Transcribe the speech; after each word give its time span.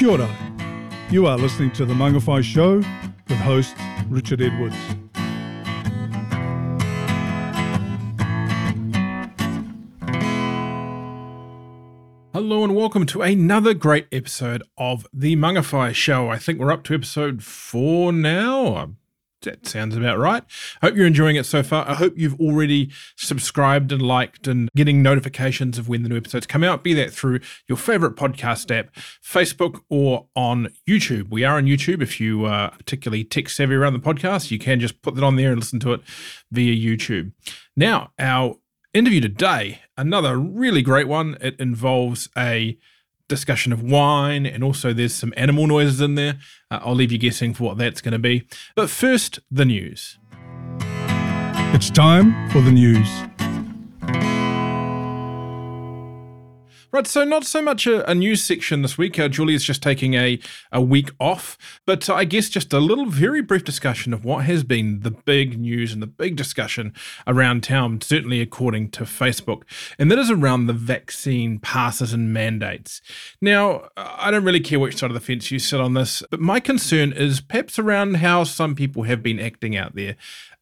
Kia 0.00 0.08
ora. 0.08 0.34
You 1.10 1.26
are 1.26 1.36
listening 1.36 1.72
to 1.72 1.84
The 1.84 1.92
Mangawhai 1.92 2.42
Show 2.42 2.76
with 2.76 3.38
host 3.40 3.76
Richard 4.08 4.40
Edwards. 4.40 4.74
Hello 12.32 12.64
and 12.64 12.74
welcome 12.74 13.04
to 13.04 13.20
another 13.20 13.74
great 13.74 14.06
episode 14.10 14.62
of 14.78 15.06
The 15.12 15.36
Mangawhai 15.36 15.94
Show. 15.94 16.30
I 16.30 16.38
think 16.38 16.58
we're 16.58 16.72
up 16.72 16.84
to 16.84 16.94
episode 16.94 17.42
four 17.42 18.10
now. 18.10 18.94
That 19.42 19.66
sounds 19.66 19.96
about 19.96 20.18
right. 20.18 20.42
Hope 20.82 20.94
you're 20.94 21.06
enjoying 21.06 21.36
it 21.36 21.46
so 21.46 21.62
far. 21.62 21.88
I 21.88 21.94
hope 21.94 22.12
you've 22.16 22.38
already 22.38 22.90
subscribed 23.16 23.90
and 23.90 24.02
liked 24.02 24.46
and 24.46 24.68
getting 24.76 25.02
notifications 25.02 25.78
of 25.78 25.88
when 25.88 26.02
the 26.02 26.10
new 26.10 26.16
episodes 26.18 26.46
come 26.46 26.62
out, 26.62 26.84
be 26.84 26.92
that 26.94 27.10
through 27.12 27.40
your 27.66 27.78
favorite 27.78 28.16
podcast 28.16 28.70
app, 28.76 28.94
Facebook, 29.24 29.80
or 29.88 30.26
on 30.36 30.68
YouTube. 30.86 31.30
We 31.30 31.44
are 31.44 31.56
on 31.56 31.64
YouTube. 31.64 32.02
If 32.02 32.20
you 32.20 32.44
are 32.44 32.70
particularly 32.70 33.24
tech 33.24 33.48
savvy 33.48 33.74
around 33.74 33.94
the 33.94 33.98
podcast, 33.98 34.50
you 34.50 34.58
can 34.58 34.78
just 34.78 35.00
put 35.00 35.14
that 35.14 35.24
on 35.24 35.36
there 35.36 35.52
and 35.52 35.60
listen 35.60 35.80
to 35.80 35.94
it 35.94 36.02
via 36.50 36.74
YouTube. 36.74 37.32
Now, 37.74 38.12
our 38.18 38.56
interview 38.92 39.22
today, 39.22 39.80
another 39.96 40.36
really 40.36 40.82
great 40.82 41.08
one. 41.08 41.38
It 41.40 41.58
involves 41.58 42.28
a 42.36 42.76
discussion 43.30 43.72
of 43.72 43.82
wine, 43.82 44.44
and 44.44 44.62
also 44.62 44.92
there's 44.92 45.14
some 45.14 45.32
animal 45.38 45.66
noises 45.66 46.02
in 46.02 46.16
there. 46.16 46.38
Uh, 46.70 46.80
I'll 46.82 46.94
leave 46.94 47.12
you 47.12 47.18
guessing 47.18 47.54
for 47.54 47.64
what 47.64 47.78
that's 47.78 48.02
going 48.02 48.12
to 48.12 48.18
be. 48.18 48.46
But 48.74 48.90
first, 48.90 49.38
the 49.50 49.64
news. 49.64 50.18
It's 51.72 51.88
time 51.88 52.50
for 52.50 52.60
the 52.60 52.72
news. 52.72 53.08
Right, 56.92 57.06
so 57.06 57.22
not 57.22 57.44
so 57.44 57.62
much 57.62 57.86
a, 57.86 58.08
a 58.10 58.16
news 58.16 58.42
section 58.42 58.82
this 58.82 58.98
week. 58.98 59.16
Uh, 59.16 59.28
Julia's 59.28 59.62
just 59.62 59.80
taking 59.80 60.14
a, 60.14 60.40
a 60.72 60.80
week 60.80 61.10
off, 61.20 61.56
but 61.86 62.10
I 62.10 62.24
guess 62.24 62.48
just 62.48 62.72
a 62.72 62.80
little 62.80 63.06
very 63.06 63.40
brief 63.40 63.62
discussion 63.62 64.12
of 64.12 64.24
what 64.24 64.44
has 64.46 64.64
been 64.64 64.98
the 65.00 65.12
big 65.12 65.60
news 65.60 65.92
and 65.92 66.02
the 66.02 66.08
big 66.08 66.34
discussion 66.34 66.92
around 67.28 67.62
town, 67.62 68.00
certainly 68.00 68.40
according 68.40 68.90
to 68.90 69.04
Facebook, 69.04 69.62
and 70.00 70.10
that 70.10 70.18
is 70.18 70.32
around 70.32 70.66
the 70.66 70.72
vaccine 70.72 71.60
passes 71.60 72.12
and 72.12 72.32
mandates. 72.32 73.00
Now, 73.40 73.88
I 73.96 74.32
don't 74.32 74.44
really 74.44 74.58
care 74.58 74.80
which 74.80 74.96
side 74.96 75.10
of 75.10 75.14
the 75.14 75.20
fence 75.20 75.52
you 75.52 75.60
sit 75.60 75.80
on 75.80 75.94
this, 75.94 76.24
but 76.28 76.40
my 76.40 76.58
concern 76.58 77.12
is 77.12 77.40
perhaps 77.40 77.78
around 77.78 78.14
how 78.14 78.42
some 78.42 78.74
people 78.74 79.04
have 79.04 79.22
been 79.22 79.38
acting 79.38 79.76
out 79.76 79.94
there 79.94 80.16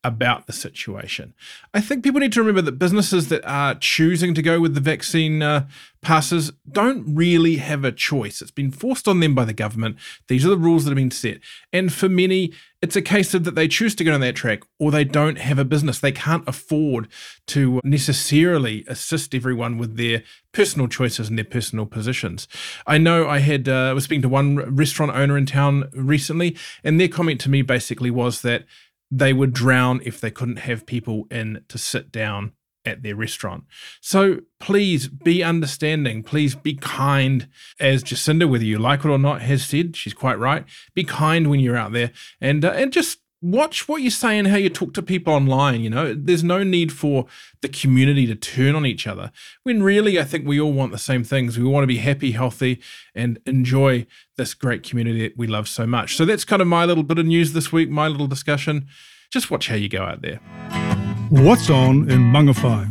about 0.04 0.46
the 0.46 0.52
situation. 0.52 1.34
I 1.74 1.80
think 1.80 2.04
people 2.04 2.20
need 2.20 2.32
to 2.32 2.40
remember 2.40 2.62
that 2.62 2.78
businesses 2.78 3.28
that 3.28 3.44
are 3.44 3.74
choosing 3.74 4.32
to 4.34 4.42
go 4.42 4.60
with 4.60 4.74
the 4.74 4.80
vaccine 4.80 5.42
uh, 5.42 5.66
passes 6.00 6.52
don't 6.70 7.14
really 7.14 7.56
have 7.56 7.84
a 7.84 7.92
choice. 7.92 8.40
It's 8.40 8.50
been 8.50 8.70
forced 8.70 9.08
on 9.08 9.20
them 9.20 9.34
by 9.34 9.44
the 9.44 9.52
government. 9.52 9.96
These 10.28 10.46
are 10.46 10.50
the 10.50 10.56
rules 10.56 10.84
that 10.84 10.90
have 10.90 10.96
been 10.96 11.10
set. 11.10 11.40
And 11.72 11.92
for 11.92 12.08
many, 12.08 12.52
it's 12.80 12.96
a 12.96 13.02
case 13.02 13.34
of 13.34 13.44
that 13.44 13.54
they 13.54 13.66
choose 13.66 13.94
to 13.96 14.04
go 14.04 14.12
down 14.12 14.20
that 14.20 14.36
track 14.36 14.60
or 14.78 14.90
they 14.90 15.04
don't 15.04 15.38
have 15.38 15.58
a 15.58 15.64
business. 15.64 15.98
They 15.98 16.12
can't 16.12 16.46
afford 16.46 17.08
to 17.48 17.80
necessarily 17.82 18.84
assist 18.86 19.34
everyone 19.34 19.78
with 19.78 19.96
their 19.96 20.22
personal 20.52 20.86
choices 20.86 21.28
and 21.28 21.36
their 21.36 21.44
personal 21.44 21.86
positions. 21.86 22.46
I 22.86 22.98
know 22.98 23.28
I 23.28 23.40
had 23.40 23.68
uh, 23.68 23.92
was 23.94 24.04
speaking 24.04 24.22
to 24.22 24.28
one 24.28 24.56
restaurant 24.74 25.12
owner 25.12 25.36
in 25.36 25.46
town 25.46 25.88
recently, 25.92 26.56
and 26.84 27.00
their 27.00 27.08
comment 27.08 27.40
to 27.42 27.50
me 27.50 27.62
basically 27.62 28.10
was 28.10 28.42
that 28.42 28.64
they 29.10 29.32
would 29.32 29.52
drown 29.52 30.00
if 30.04 30.20
they 30.20 30.30
couldn't 30.30 30.58
have 30.58 30.86
people 30.86 31.26
in 31.30 31.64
to 31.68 31.78
sit 31.78 32.12
down 32.12 32.52
at 32.88 33.02
their 33.02 33.14
restaurant. 33.14 33.64
So 34.00 34.40
please 34.58 35.08
be 35.08 35.42
understanding. 35.42 36.22
Please 36.22 36.54
be 36.54 36.74
kind. 36.74 37.48
As 37.78 38.02
Jacinda, 38.02 38.48
whether 38.48 38.64
you 38.64 38.78
like 38.78 39.04
it 39.04 39.08
or 39.08 39.18
not, 39.18 39.42
has 39.42 39.64
said, 39.64 39.96
she's 39.96 40.14
quite 40.14 40.38
right. 40.38 40.64
Be 40.94 41.04
kind 41.04 41.48
when 41.48 41.60
you're 41.60 41.76
out 41.76 41.92
there 41.92 42.12
and 42.40 42.64
uh, 42.64 42.70
and 42.70 42.92
just 42.92 43.18
watch 43.40 43.88
what 43.88 44.02
you 44.02 44.10
say 44.10 44.36
and 44.36 44.48
how 44.48 44.56
you 44.56 44.68
talk 44.68 44.94
to 44.94 45.02
people 45.02 45.32
online. 45.32 45.80
You 45.80 45.90
know, 45.90 46.14
there's 46.14 46.42
no 46.42 46.62
need 46.62 46.92
for 46.92 47.26
the 47.60 47.68
community 47.68 48.26
to 48.26 48.34
turn 48.34 48.74
on 48.74 48.84
each 48.84 49.06
other 49.06 49.30
when 49.62 49.82
really 49.82 50.18
I 50.18 50.24
think 50.24 50.46
we 50.46 50.60
all 50.60 50.72
want 50.72 50.92
the 50.92 50.98
same 50.98 51.24
things. 51.24 51.58
We 51.58 51.64
want 51.64 51.84
to 51.84 51.88
be 51.88 51.98
happy, 51.98 52.32
healthy, 52.32 52.80
and 53.14 53.38
enjoy 53.46 54.06
this 54.36 54.54
great 54.54 54.82
community 54.82 55.20
that 55.20 55.36
we 55.36 55.46
love 55.46 55.68
so 55.68 55.86
much. 55.86 56.16
So 56.16 56.24
that's 56.24 56.44
kind 56.44 56.62
of 56.62 56.68
my 56.68 56.84
little 56.84 57.04
bit 57.04 57.18
of 57.18 57.26
news 57.26 57.52
this 57.52 57.72
week, 57.72 57.90
my 57.90 58.08
little 58.08 58.26
discussion. 58.26 58.88
Just 59.30 59.50
watch 59.50 59.68
how 59.68 59.76
you 59.76 59.88
go 59.88 60.02
out 60.02 60.22
there. 60.22 60.40
What's 61.30 61.68
on 61.68 62.10
in 62.10 62.20
Mangawhai? 62.20 62.90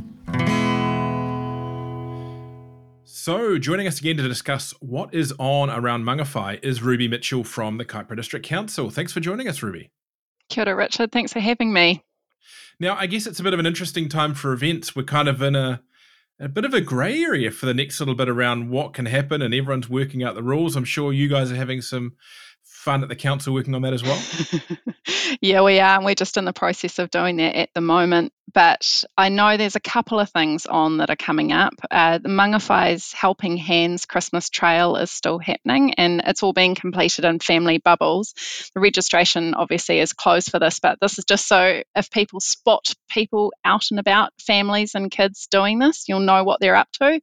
So, 3.03 3.57
joining 3.57 3.87
us 3.87 3.99
again 3.99 4.17
to 4.17 4.27
discuss 4.27 4.75
what 4.79 5.11
is 5.11 5.33
on 5.39 5.71
around 5.71 6.03
Mangawhai 6.03 6.63
is 6.63 6.83
Ruby 6.83 7.07
Mitchell 7.07 7.43
from 7.43 7.79
the 7.79 7.85
Kaipara 7.85 8.15
District 8.15 8.45
Council. 8.45 8.91
Thanks 8.91 9.11
for 9.11 9.21
joining 9.21 9.47
us, 9.47 9.63
Ruby. 9.63 9.89
Kia 10.49 10.65
ora, 10.67 10.75
Richard. 10.75 11.11
Thanks 11.11 11.33
for 11.33 11.39
having 11.39 11.73
me. 11.73 12.03
Now, 12.79 12.95
I 12.95 13.07
guess 13.07 13.25
it's 13.25 13.39
a 13.39 13.43
bit 13.43 13.53
of 13.53 13.59
an 13.59 13.65
interesting 13.65 14.07
time 14.07 14.35
for 14.35 14.53
events. 14.53 14.95
We're 14.95 15.01
kind 15.01 15.27
of 15.27 15.41
in 15.41 15.55
a 15.55 15.81
a 16.39 16.47
bit 16.47 16.65
of 16.65 16.75
a 16.75 16.81
grey 16.81 17.23
area 17.23 17.49
for 17.49 17.65
the 17.65 17.73
next 17.73 17.99
little 17.99 18.13
bit 18.13 18.29
around 18.29 18.69
what 18.69 18.93
can 18.93 19.07
happen, 19.07 19.41
and 19.41 19.51
everyone's 19.51 19.89
working 19.89 20.23
out 20.23 20.35
the 20.35 20.43
rules. 20.43 20.75
I'm 20.75 20.83
sure 20.83 21.11
you 21.11 21.27
guys 21.27 21.51
are 21.51 21.55
having 21.55 21.81
some 21.81 22.13
fun 22.87 23.03
at 23.03 23.09
the 23.09 23.17
council 23.17 23.53
working 23.53 23.75
on 23.75 23.81
that 23.81 23.91
as 23.91 24.01
well? 24.01 24.17
yeah, 25.41 25.61
we 25.61 25.81
are. 25.81 25.97
And 25.97 26.05
we're 26.05 26.15
just 26.15 26.37
in 26.37 26.45
the 26.45 26.53
process 26.53 26.99
of 26.99 27.11
doing 27.11 27.35
that 27.35 27.53
at 27.53 27.73
the 27.73 27.81
moment. 27.81 28.31
But 28.53 29.03
I 29.17 29.27
know 29.27 29.57
there's 29.57 29.75
a 29.75 29.81
couple 29.81 30.21
of 30.21 30.29
things 30.29 30.65
on 30.65 30.97
that 30.97 31.09
are 31.09 31.17
coming 31.17 31.51
up. 31.51 31.73
Uh, 31.91 32.17
the 32.17 32.29
Mangawhai's 32.29 33.11
Helping 33.11 33.57
Hands 33.57 34.03
Christmas 34.05 34.49
Trail 34.49 34.95
is 34.95 35.11
still 35.11 35.37
happening 35.37 35.95
and 35.95 36.21
it's 36.25 36.43
all 36.43 36.53
being 36.53 36.73
completed 36.73 37.25
in 37.25 37.39
family 37.39 37.77
bubbles. 37.77 38.33
The 38.73 38.79
registration 38.79 39.53
obviously 39.53 39.99
is 39.99 40.13
closed 40.13 40.49
for 40.49 40.59
this, 40.59 40.79
but 40.79 40.97
this 41.01 41.19
is 41.19 41.25
just 41.25 41.45
so 41.45 41.83
if 41.93 42.09
people 42.09 42.39
spot 42.39 42.93
people 43.09 43.51
out 43.65 43.91
and 43.91 43.99
about, 43.99 44.31
families 44.39 44.95
and 44.95 45.11
kids 45.11 45.47
doing 45.51 45.79
this, 45.79 46.05
you'll 46.07 46.21
know 46.21 46.45
what 46.45 46.61
they're 46.61 46.75
up 46.75 46.91
to. 46.93 47.19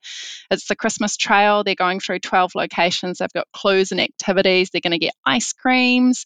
It's 0.51 0.69
the 0.69 0.77
Christmas 0.77 1.17
Trail. 1.17 1.65
They're 1.65 1.75
going 1.75 2.01
through 2.01 2.19
12 2.19 2.55
locations. 2.55 3.19
They've 3.19 3.33
got 3.33 3.51
clues 3.53 3.93
and 3.93 4.01
activities. 4.01 4.69
They're 4.71 4.83
going 4.83 4.93
to 4.93 4.99
get 4.99 5.15
ice 5.25 5.54
creams 5.57 6.25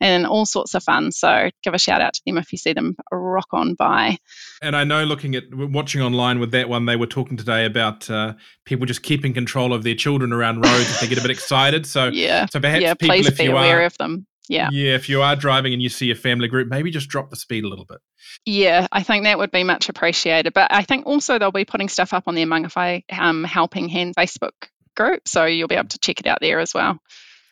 and 0.00 0.26
all 0.26 0.46
sorts 0.46 0.74
of 0.74 0.82
fun. 0.82 1.12
So 1.12 1.50
give 1.62 1.74
a 1.74 1.78
shout 1.78 2.00
out 2.00 2.14
to 2.14 2.22
them 2.26 2.38
if 2.38 2.52
you 2.52 2.58
see 2.58 2.72
them 2.72 2.96
rock 3.10 3.48
on 3.52 3.74
by. 3.74 4.18
And 4.62 4.76
I 4.76 4.84
know 4.84 5.04
looking 5.04 5.34
at 5.34 5.44
watching 5.52 6.02
online 6.02 6.40
with 6.40 6.52
that 6.52 6.68
one, 6.68 6.86
they 6.86 6.96
were 6.96 7.06
talking 7.06 7.36
today 7.36 7.64
about 7.64 8.08
uh, 8.10 8.34
people 8.64 8.86
just 8.86 9.02
keeping 9.02 9.34
control 9.34 9.72
of 9.72 9.82
their 9.82 9.94
children 9.94 10.32
around 10.32 10.64
roads 10.64 10.90
if 10.90 11.00
they 11.00 11.08
get 11.08 11.18
a 11.18 11.22
bit 11.22 11.30
excited. 11.30 11.86
So 11.86 12.08
yeah, 12.12 12.46
so 12.46 12.60
perhaps 12.60 12.82
yeah, 12.82 12.94
people, 12.94 13.14
please 13.14 13.26
if 13.28 13.38
be 13.38 13.44
you 13.44 13.52
aware 13.52 13.80
are, 13.80 13.84
of 13.84 13.96
them. 13.98 14.26
Yeah. 14.48 14.68
Yeah, 14.70 14.94
if 14.94 15.08
you 15.08 15.22
are 15.22 15.36
driving 15.36 15.72
and 15.72 15.82
you 15.82 15.88
see 15.88 16.10
a 16.10 16.14
family 16.14 16.48
group, 16.48 16.68
maybe 16.68 16.90
just 16.90 17.08
drop 17.08 17.30
the 17.30 17.36
speed 17.36 17.64
a 17.64 17.68
little 17.68 17.86
bit. 17.86 17.98
Yeah, 18.44 18.86
I 18.92 19.02
think 19.02 19.24
that 19.24 19.38
would 19.38 19.50
be 19.50 19.64
much 19.64 19.88
appreciated. 19.88 20.52
But 20.52 20.72
I 20.72 20.82
think 20.82 21.06
also 21.06 21.38
they'll 21.38 21.50
be 21.50 21.64
putting 21.64 21.88
stuff 21.88 22.12
up 22.12 22.24
on 22.26 22.34
their 22.34 22.46
Mangawhai 22.46 23.04
um, 23.10 23.44
Helping 23.44 23.88
Hand 23.88 24.14
Facebook 24.16 24.52
group. 24.96 25.26
So 25.26 25.44
you'll 25.46 25.68
be 25.68 25.76
able 25.76 25.88
to 25.88 25.98
check 25.98 26.20
it 26.20 26.26
out 26.26 26.38
there 26.40 26.60
as 26.60 26.74
well. 26.74 26.98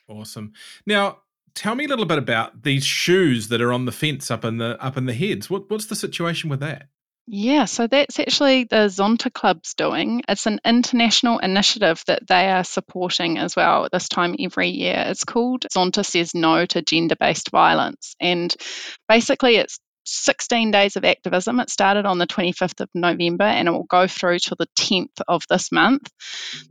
Awesome. 0.08 0.52
Now, 0.86 1.18
tell 1.54 1.74
me 1.74 1.84
a 1.84 1.88
little 1.88 2.04
bit 2.04 2.18
about 2.18 2.62
these 2.62 2.84
shoes 2.84 3.48
that 3.48 3.60
are 3.60 3.72
on 3.72 3.84
the 3.84 3.92
fence 3.92 4.30
up 4.30 4.44
in 4.44 4.58
the 4.58 4.82
up 4.82 4.96
in 4.96 5.06
the 5.06 5.14
heads. 5.14 5.48
What 5.48 5.70
what's 5.70 5.86
the 5.86 5.96
situation 5.96 6.50
with 6.50 6.60
that? 6.60 6.88
Yeah, 7.28 7.66
so 7.66 7.86
that's 7.86 8.18
actually 8.18 8.64
the 8.64 8.88
Zonta 8.88 9.32
Club's 9.32 9.74
doing. 9.74 10.22
It's 10.28 10.46
an 10.46 10.60
international 10.64 11.38
initiative 11.38 12.02
that 12.08 12.26
they 12.26 12.50
are 12.50 12.64
supporting 12.64 13.38
as 13.38 13.54
well 13.54 13.88
this 13.92 14.08
time 14.08 14.34
every 14.40 14.70
year. 14.70 15.04
It's 15.06 15.22
called 15.22 15.64
Zonta 15.72 16.04
Says 16.04 16.34
No 16.34 16.66
to 16.66 16.82
Gender 16.82 17.14
Based 17.14 17.50
Violence. 17.50 18.16
And 18.20 18.52
basically, 19.08 19.56
it's 19.56 19.78
16 20.04 20.70
days 20.70 20.96
of 20.96 21.04
activism. 21.04 21.60
It 21.60 21.70
started 21.70 22.06
on 22.06 22.18
the 22.18 22.26
25th 22.26 22.80
of 22.80 22.88
November 22.94 23.44
and 23.44 23.68
it 23.68 23.70
will 23.70 23.84
go 23.84 24.06
through 24.06 24.38
till 24.40 24.56
the 24.58 24.68
10th 24.78 25.20
of 25.28 25.42
this 25.48 25.72
month. 25.72 26.10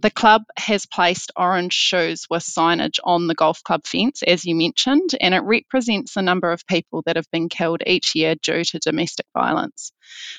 The 0.02 0.10
mm-hmm. 0.10 0.20
club 0.20 0.44
has 0.58 0.86
placed 0.86 1.32
orange 1.36 1.74
shoes 1.74 2.26
with 2.30 2.44
signage 2.44 3.00
on 3.04 3.28
the 3.28 3.36
golf 3.36 3.64
club 3.64 3.86
fence, 3.86 4.24
as 4.24 4.46
you 4.46 4.56
mentioned, 4.56 5.12
and 5.20 5.34
it 5.34 5.44
represents 5.44 6.14
the 6.14 6.22
number 6.22 6.52
of 6.52 6.68
people 6.68 7.04
that 7.06 7.16
have 7.16 7.30
been 7.32 7.50
killed 7.50 7.82
each 7.86 8.16
year 8.16 8.36
due 8.36 8.64
to 8.64 8.80
domestic 8.80 9.26
violence. 9.34 9.92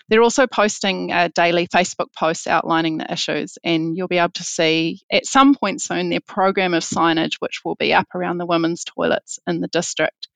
They're 0.09 0.23
also 0.23 0.47
posting 0.47 1.13
uh, 1.13 1.29
daily 1.35 1.67
Facebook 1.67 2.13
posts 2.17 2.47
outlining 2.47 2.99
the 2.99 3.13
issues, 3.13 3.59
and 3.65 3.97
you'll 3.97 4.09
be 4.09 4.19
able 4.19 4.33
to 4.33 4.45
see 4.45 5.01
at 5.11 5.27
some 5.27 5.55
point 5.55 5.81
soon 5.81 6.11
their 6.11 6.21
program 6.21 6.75
of 6.75 6.83
signage, 6.83 7.35
which 7.39 7.63
will 7.65 7.77
be 7.77 7.95
up 7.95 8.15
around 8.15 8.39
the 8.39 8.47
women's 8.47 8.85
toilets 8.85 9.39
in 9.47 9.61
the 9.61 9.69
district. 9.69 10.29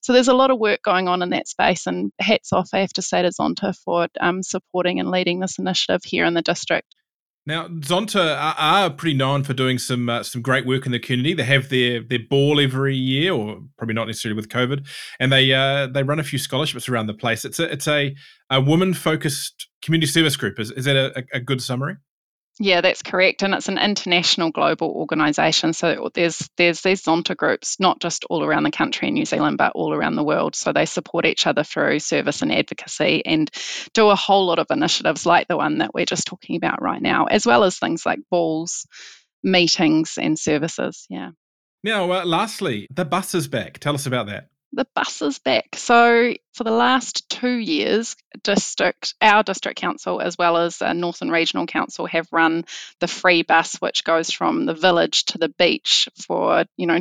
So 0.00 0.12
there's 0.12 0.28
a 0.28 0.34
lot 0.34 0.50
of 0.50 0.58
work 0.58 0.82
going 0.82 1.08
on 1.08 1.22
in 1.22 1.30
that 1.30 1.48
space, 1.48 1.86
and 1.86 2.12
hats 2.18 2.52
off, 2.52 2.70
I 2.72 2.80
have 2.80 2.92
to 2.94 3.02
say, 3.02 3.22
to 3.22 3.28
Zonta 3.28 3.76
for 3.84 4.08
um, 4.20 4.42
supporting 4.42 5.00
and 5.00 5.10
leading 5.10 5.40
this 5.40 5.58
initiative 5.58 6.02
here 6.04 6.24
in 6.24 6.34
the 6.34 6.42
district. 6.42 6.94
Now, 7.44 7.66
Zonta 7.66 8.36
are, 8.36 8.54
are 8.56 8.90
pretty 8.90 9.16
known 9.16 9.42
for 9.42 9.52
doing 9.52 9.78
some 9.78 10.08
uh, 10.08 10.22
some 10.22 10.42
great 10.42 10.64
work 10.64 10.86
in 10.86 10.92
the 10.92 11.00
community. 11.00 11.34
They 11.34 11.42
have 11.42 11.70
their 11.70 12.00
their 12.02 12.20
ball 12.30 12.60
every 12.60 12.94
year, 12.94 13.32
or 13.32 13.60
probably 13.76 13.94
not 13.94 14.06
necessarily 14.06 14.36
with 14.36 14.48
COVID, 14.48 14.86
and 15.18 15.32
they 15.32 15.52
uh, 15.52 15.88
they 15.88 16.04
run 16.04 16.20
a 16.20 16.24
few 16.24 16.38
scholarships 16.38 16.88
around 16.88 17.06
the 17.06 17.14
place. 17.14 17.44
It's 17.44 17.58
a 17.58 17.72
it's 17.72 17.88
a, 17.88 18.14
a 18.48 18.60
woman 18.60 18.94
focused 18.94 19.68
community 19.82 20.06
service 20.06 20.36
group. 20.36 20.60
Is 20.60 20.70
is 20.70 20.84
that 20.84 20.96
a, 20.96 21.24
a 21.32 21.40
good 21.40 21.60
summary? 21.60 21.96
Yeah, 22.60 22.82
that's 22.82 23.02
correct, 23.02 23.42
and 23.42 23.54
it's 23.54 23.68
an 23.68 23.78
international 23.78 24.50
global 24.50 24.88
organisation. 24.90 25.72
So 25.72 26.10
there's 26.12 26.50
there's 26.58 26.82
these 26.82 27.02
Zonta 27.02 27.34
groups, 27.34 27.80
not 27.80 27.98
just 27.98 28.24
all 28.28 28.44
around 28.44 28.64
the 28.64 28.70
country 28.70 29.08
in 29.08 29.14
New 29.14 29.24
Zealand, 29.24 29.56
but 29.56 29.72
all 29.74 29.94
around 29.94 30.16
the 30.16 30.22
world. 30.22 30.54
So 30.54 30.72
they 30.72 30.84
support 30.84 31.24
each 31.24 31.46
other 31.46 31.64
through 31.64 32.00
service 32.00 32.42
and 32.42 32.52
advocacy, 32.52 33.24
and 33.24 33.50
do 33.94 34.08
a 34.08 34.14
whole 34.14 34.46
lot 34.46 34.58
of 34.58 34.66
initiatives 34.70 35.24
like 35.24 35.48
the 35.48 35.56
one 35.56 35.78
that 35.78 35.94
we're 35.94 36.04
just 36.04 36.26
talking 36.26 36.56
about 36.56 36.82
right 36.82 37.00
now, 37.00 37.24
as 37.24 37.46
well 37.46 37.64
as 37.64 37.78
things 37.78 38.04
like 38.04 38.20
balls, 38.30 38.86
meetings, 39.42 40.18
and 40.20 40.38
services. 40.38 41.06
Yeah. 41.08 41.30
Now, 41.82 42.12
uh, 42.12 42.24
lastly, 42.24 42.86
the 42.90 43.06
bus 43.06 43.34
is 43.34 43.48
back. 43.48 43.78
Tell 43.78 43.94
us 43.94 44.06
about 44.06 44.26
that. 44.26 44.48
The 44.72 44.86
bus 44.94 45.22
is 45.22 45.38
back. 45.38 45.74
So 45.74 46.34
for 46.52 46.64
the 46.64 46.70
last 46.70 47.28
two 47.30 47.56
years, 47.56 48.14
district, 48.42 49.14
our 49.20 49.42
district 49.42 49.80
council, 49.80 50.20
as 50.20 50.36
well 50.36 50.56
as 50.56 50.82
uh, 50.82 50.92
Northern 50.92 51.30
Regional 51.30 51.66
Council, 51.66 52.06
have 52.06 52.28
run 52.30 52.64
the 53.00 53.08
free 53.08 53.42
bus, 53.42 53.76
which 53.76 54.04
goes 54.04 54.30
from 54.30 54.66
the 54.66 54.74
village 54.74 55.24
to 55.26 55.38
the 55.38 55.48
beach 55.48 56.08
for 56.26 56.64
you 56.76 56.86
know 56.86 57.00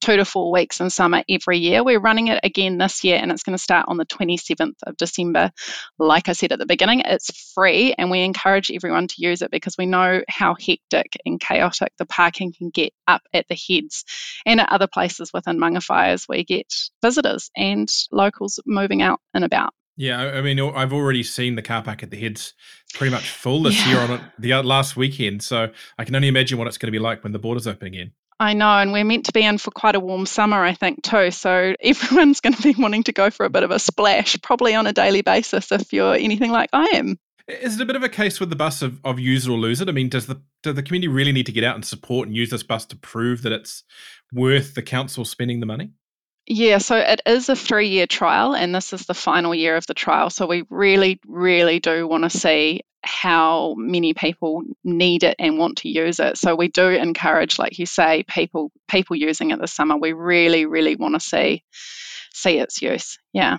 two 0.00 0.16
to 0.16 0.24
four 0.24 0.52
weeks 0.52 0.80
in 0.80 0.90
summer 0.90 1.22
every 1.28 1.58
year. 1.58 1.82
We're 1.82 2.00
running 2.00 2.28
it 2.28 2.40
again 2.42 2.78
this 2.78 3.02
year, 3.04 3.18
and 3.20 3.32
it's 3.32 3.42
going 3.42 3.56
to 3.56 3.62
start 3.62 3.86
on 3.88 3.96
the 3.96 4.06
27th 4.06 4.76
of 4.86 4.96
December. 4.96 5.50
Like 5.98 6.28
I 6.28 6.32
said 6.32 6.52
at 6.52 6.58
the 6.58 6.66
beginning, 6.66 7.00
it's 7.00 7.52
free, 7.54 7.94
and 7.96 8.10
we 8.10 8.20
encourage 8.20 8.70
everyone 8.70 9.08
to 9.08 9.14
use 9.18 9.42
it 9.42 9.50
because 9.50 9.76
we 9.78 9.86
know 9.86 10.22
how 10.28 10.54
hectic 10.54 11.16
and 11.24 11.40
chaotic 11.40 11.92
the 11.98 12.06
parking 12.06 12.52
can 12.52 12.70
get 12.70 12.92
up 13.06 13.22
at 13.32 13.46
the 13.48 13.56
heads 13.56 14.04
and 14.46 14.60
at 14.60 14.70
other 14.70 14.86
places 14.86 15.32
within 15.32 15.58
Mangawhai 15.58 16.10
we 16.28 16.44
get 16.44 16.72
visitors 17.02 17.50
and 17.56 17.90
locals 18.10 18.60
moving 18.66 18.89
moving 18.90 19.02
out 19.02 19.20
and 19.34 19.44
about. 19.44 19.72
Yeah, 19.96 20.18
I 20.18 20.40
mean, 20.40 20.58
I've 20.58 20.92
already 20.92 21.22
seen 21.22 21.56
the 21.56 21.62
car 21.62 21.82
park 21.82 22.02
at 22.02 22.10
the 22.10 22.16
heads 22.16 22.54
pretty 22.94 23.10
much 23.10 23.28
full 23.28 23.62
this 23.62 23.78
yeah. 23.86 23.92
year 23.92 24.00
on 24.00 24.20
the 24.38 24.52
uh, 24.54 24.62
last 24.62 24.96
weekend. 24.96 25.42
So 25.42 25.70
I 25.98 26.04
can 26.04 26.14
only 26.14 26.28
imagine 26.28 26.58
what 26.58 26.66
it's 26.66 26.78
going 26.78 26.88
to 26.88 26.92
be 26.92 26.98
like 26.98 27.22
when 27.22 27.32
the 27.32 27.38
borders 27.38 27.66
open 27.66 27.86
again. 27.86 28.12
I 28.38 28.54
know, 28.54 28.78
and 28.78 28.92
we're 28.92 29.04
meant 29.04 29.26
to 29.26 29.32
be 29.32 29.44
in 29.44 29.58
for 29.58 29.70
quite 29.70 29.94
a 29.94 30.00
warm 30.00 30.24
summer, 30.24 30.64
I 30.64 30.72
think, 30.72 31.02
too. 31.02 31.30
So 31.30 31.74
everyone's 31.82 32.40
going 32.40 32.54
to 32.54 32.62
be 32.62 32.74
wanting 32.80 33.02
to 33.04 33.12
go 33.12 33.28
for 33.28 33.44
a 33.44 33.50
bit 33.50 33.62
of 33.62 33.70
a 33.70 33.78
splash, 33.78 34.40
probably 34.40 34.74
on 34.74 34.86
a 34.86 34.92
daily 34.94 35.20
basis 35.20 35.70
if 35.70 35.92
you're 35.92 36.14
anything 36.14 36.50
like 36.50 36.70
I 36.72 36.86
am. 36.94 37.18
Is 37.46 37.74
it 37.74 37.82
a 37.82 37.86
bit 37.86 37.96
of 37.96 38.02
a 38.02 38.08
case 38.08 38.40
with 38.40 38.48
the 38.48 38.56
bus 38.56 38.80
of, 38.80 39.00
of 39.04 39.18
use 39.18 39.46
it 39.46 39.50
or 39.50 39.58
lose 39.58 39.80
it? 39.80 39.88
I 39.88 39.92
mean, 39.92 40.08
does 40.08 40.26
the 40.26 40.40
does 40.62 40.76
the 40.76 40.82
community 40.82 41.08
really 41.08 41.32
need 41.32 41.46
to 41.46 41.52
get 41.52 41.64
out 41.64 41.74
and 41.74 41.84
support 41.84 42.28
and 42.28 42.36
use 42.36 42.48
this 42.50 42.62
bus 42.62 42.86
to 42.86 42.96
prove 42.96 43.42
that 43.42 43.52
it's 43.52 43.82
worth 44.32 44.74
the 44.74 44.82
council 44.82 45.24
spending 45.24 45.60
the 45.60 45.66
money? 45.66 45.90
Yeah, 46.52 46.78
so 46.78 46.96
it 46.96 47.20
is 47.26 47.48
a 47.48 47.54
three 47.54 47.90
year 47.90 48.08
trial, 48.08 48.56
and 48.56 48.74
this 48.74 48.92
is 48.92 49.06
the 49.06 49.14
final 49.14 49.54
year 49.54 49.76
of 49.76 49.86
the 49.86 49.94
trial. 49.94 50.30
So 50.30 50.48
we 50.48 50.64
really, 50.68 51.20
really 51.24 51.78
do 51.78 52.08
want 52.08 52.24
to 52.24 52.30
see 52.30 52.80
how 53.04 53.74
many 53.78 54.14
people 54.14 54.64
need 54.82 55.22
it 55.22 55.36
and 55.38 55.58
want 55.58 55.78
to 55.78 55.88
use 55.88 56.18
it. 56.18 56.38
So 56.38 56.56
we 56.56 56.66
do 56.66 56.88
encourage, 56.88 57.60
like 57.60 57.78
you 57.78 57.86
say, 57.86 58.24
people 58.24 58.72
people 58.88 59.14
using 59.14 59.52
it 59.52 59.60
this 59.60 59.72
summer. 59.72 59.96
We 59.96 60.12
really, 60.12 60.66
really 60.66 60.96
want 60.96 61.14
to 61.14 61.20
see 61.20 61.62
see 62.32 62.58
its 62.58 62.82
use. 62.82 63.20
Yeah. 63.32 63.58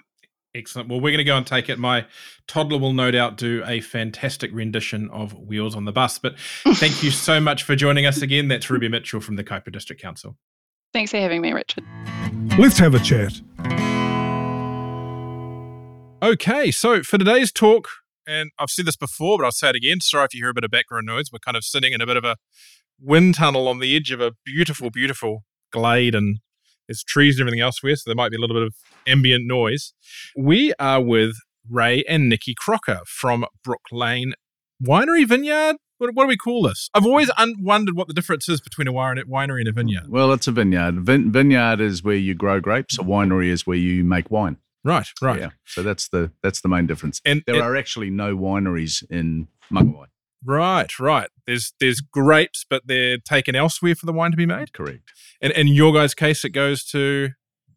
Excellent. 0.54 0.90
Well, 0.90 1.00
we're 1.00 1.12
going 1.12 1.20
to 1.20 1.24
go 1.24 1.38
and 1.38 1.48
take 1.48 1.70
it. 1.70 1.80
My 1.80 2.08
toddler 2.46 2.78
will 2.78 2.92
no 2.92 3.10
doubt 3.10 3.38
do 3.38 3.64
a 3.66 3.80
fantastic 3.80 4.52
rendition 4.54 5.10
of 5.12 5.32
Wheels 5.32 5.78
on 5.78 5.86
the 5.86 5.94
Bus. 5.94 6.20
But 6.20 6.38
thank 6.38 7.04
you 7.04 7.12
so 7.12 7.40
much 7.40 7.64
for 7.64 7.78
joining 7.78 8.06
us 8.06 8.22
again. 8.22 8.50
That's 8.50 8.70
Ruby 8.70 8.90
Mitchell 8.90 9.22
from 9.22 9.38
the 9.38 9.46
Kaipara 9.46 9.72
District 9.72 10.02
Council. 10.02 10.36
Thanks 10.94 11.12
for 11.12 11.18
having 11.18 11.42
me, 11.42 11.54
Richard. 11.54 11.84
Let's 12.58 12.78
have 12.80 12.94
a 12.96 13.00
chat. 13.00 13.42
Okay, 16.24 16.70
so 16.70 17.02
for 17.02 17.18
today's 17.18 17.52
talk, 17.52 17.88
and 18.28 18.52
I've 18.60 18.70
said 18.70 18.86
this 18.86 18.98
before, 18.98 19.38
but 19.38 19.46
I'll 19.46 19.52
say 19.52 19.70
it 19.70 19.76
again. 19.76 20.02
Sorry 20.02 20.26
if 20.26 20.34
you 20.34 20.44
hear 20.44 20.50
a 20.50 20.54
bit 20.54 20.64
of 20.64 20.72
background 20.72 21.08
noise. 21.08 21.26
We're 21.32 21.40
kind 21.40 21.58
of 21.58 21.64
sitting 21.64 21.94
in 21.94 22.02
a 22.02 22.06
bit 22.06 22.18
of 22.18 22.24
a 22.24 22.36
wind 23.00 23.36
tunnel 23.36 23.68
on 23.68 23.80
the 23.80 23.96
edge 23.96 24.12
of 24.12 24.22
a 24.22 24.34
beautiful, 24.46 24.92
beautiful 24.92 25.44
glade, 25.72 26.14
and 26.14 26.40
there's 26.88 27.04
trees 27.04 27.40
and 27.40 27.48
everything 27.48 27.62
elsewhere, 27.62 27.96
so 27.96 28.04
there 28.06 28.16
might 28.16 28.32
be 28.32 28.38
a 28.38 28.40
little 28.40 28.56
bit 28.56 28.64
of 28.64 28.76
ambient 29.08 29.48
noise. 29.48 29.94
We 30.38 30.74
are 30.78 31.02
with 31.02 31.36
Ray 31.70 32.04
and 32.08 32.28
Nicky 32.28 32.54
Crocker 32.54 33.00
from 33.08 33.46
Brooke 33.64 33.88
Lane 33.92 34.34
Winery 34.86 35.28
Vineyard 35.28 35.78
what, 36.02 36.16
what 36.16 36.24
do 36.24 36.28
we 36.28 36.38
call 36.38 36.64
this? 36.64 36.90
I've 36.94 37.06
always 37.06 37.30
un- 37.38 37.56
wondered 37.62 37.96
what 37.96 38.08
the 38.08 38.14
difference 38.14 38.50
is 38.50 38.60
between 38.60 38.88
a 38.88 38.94
winery 38.94 39.60
and 39.60 39.68
a 39.68 39.72
vineyard. 39.72 40.10
Well, 40.10 40.34
it's 40.34 40.48
a 40.48 40.52
vineyard. 40.52 41.02
Vin- 41.02 41.32
vineyard 41.32 41.80
is 41.80 42.04
where 42.04 42.16
you 42.16 42.34
grow 42.34 42.60
grapes. 42.60 42.98
A 42.98 43.04
winery 43.04 43.48
is 43.48 43.68
where 43.68 43.78
you 43.78 44.04
make 44.04 44.32
wine. 44.32 44.58
Right, 44.84 45.08
right. 45.22 45.40
Yeah. 45.40 45.50
So 45.66 45.84
that's 45.84 46.08
the 46.10 46.32
that's 46.42 46.62
the 46.62 46.68
main 46.68 46.88
difference. 46.88 47.22
And 47.24 47.44
there 47.46 47.62
are 47.62 47.76
actually 47.76 48.10
no 48.10 48.36
wineries 48.36 49.04
in 49.12 49.48
Mangawhai. 49.72 50.08
Right, 50.44 51.00
right. 51.00 51.30
There's 51.46 51.74
there's 51.80 52.02
grapes, 52.02 52.66
but 52.68 52.88
they're 52.88 53.20
taken 53.20 53.56
elsewhere 53.56 53.94
for 53.94 54.08
the 54.08 54.14
wine 54.14 54.32
to 54.32 54.38
be 54.38 54.48
made. 54.48 54.74
Correct. 54.74 55.12
And 55.40 55.54
in 55.54 55.68
your 55.68 55.94
guys' 55.94 56.16
case, 56.16 56.44
it 56.44 56.50
goes 56.50 56.84
to 56.86 57.30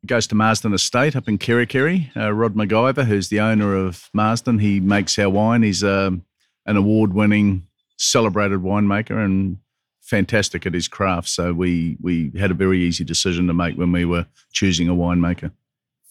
it 0.02 0.06
goes 0.06 0.26
to 0.28 0.34
Marsden 0.34 0.72
Estate 0.72 1.14
up 1.14 1.28
in 1.28 1.36
Kerikeri. 1.36 2.10
Uh, 2.16 2.32
Rod 2.32 2.54
MacIvor, 2.54 3.04
who's 3.04 3.28
the 3.28 3.40
owner 3.40 3.76
of 3.76 4.08
Marsden, 4.14 4.60
he 4.60 4.80
makes 4.80 5.18
our 5.18 5.28
wine. 5.28 5.62
He's 5.62 5.84
um, 5.84 6.24
an 6.64 6.78
award-winning 6.78 7.66
celebrated 7.96 8.60
winemaker 8.60 9.24
and 9.24 9.58
fantastic 10.00 10.66
at 10.66 10.74
his 10.74 10.88
craft. 10.88 11.28
So 11.28 11.52
we 11.52 11.96
we 12.00 12.32
had 12.38 12.50
a 12.50 12.54
very 12.54 12.80
easy 12.80 13.04
decision 13.04 13.46
to 13.46 13.54
make 13.54 13.76
when 13.76 13.92
we 13.92 14.04
were 14.04 14.26
choosing 14.52 14.88
a 14.88 14.94
winemaker. 14.94 15.52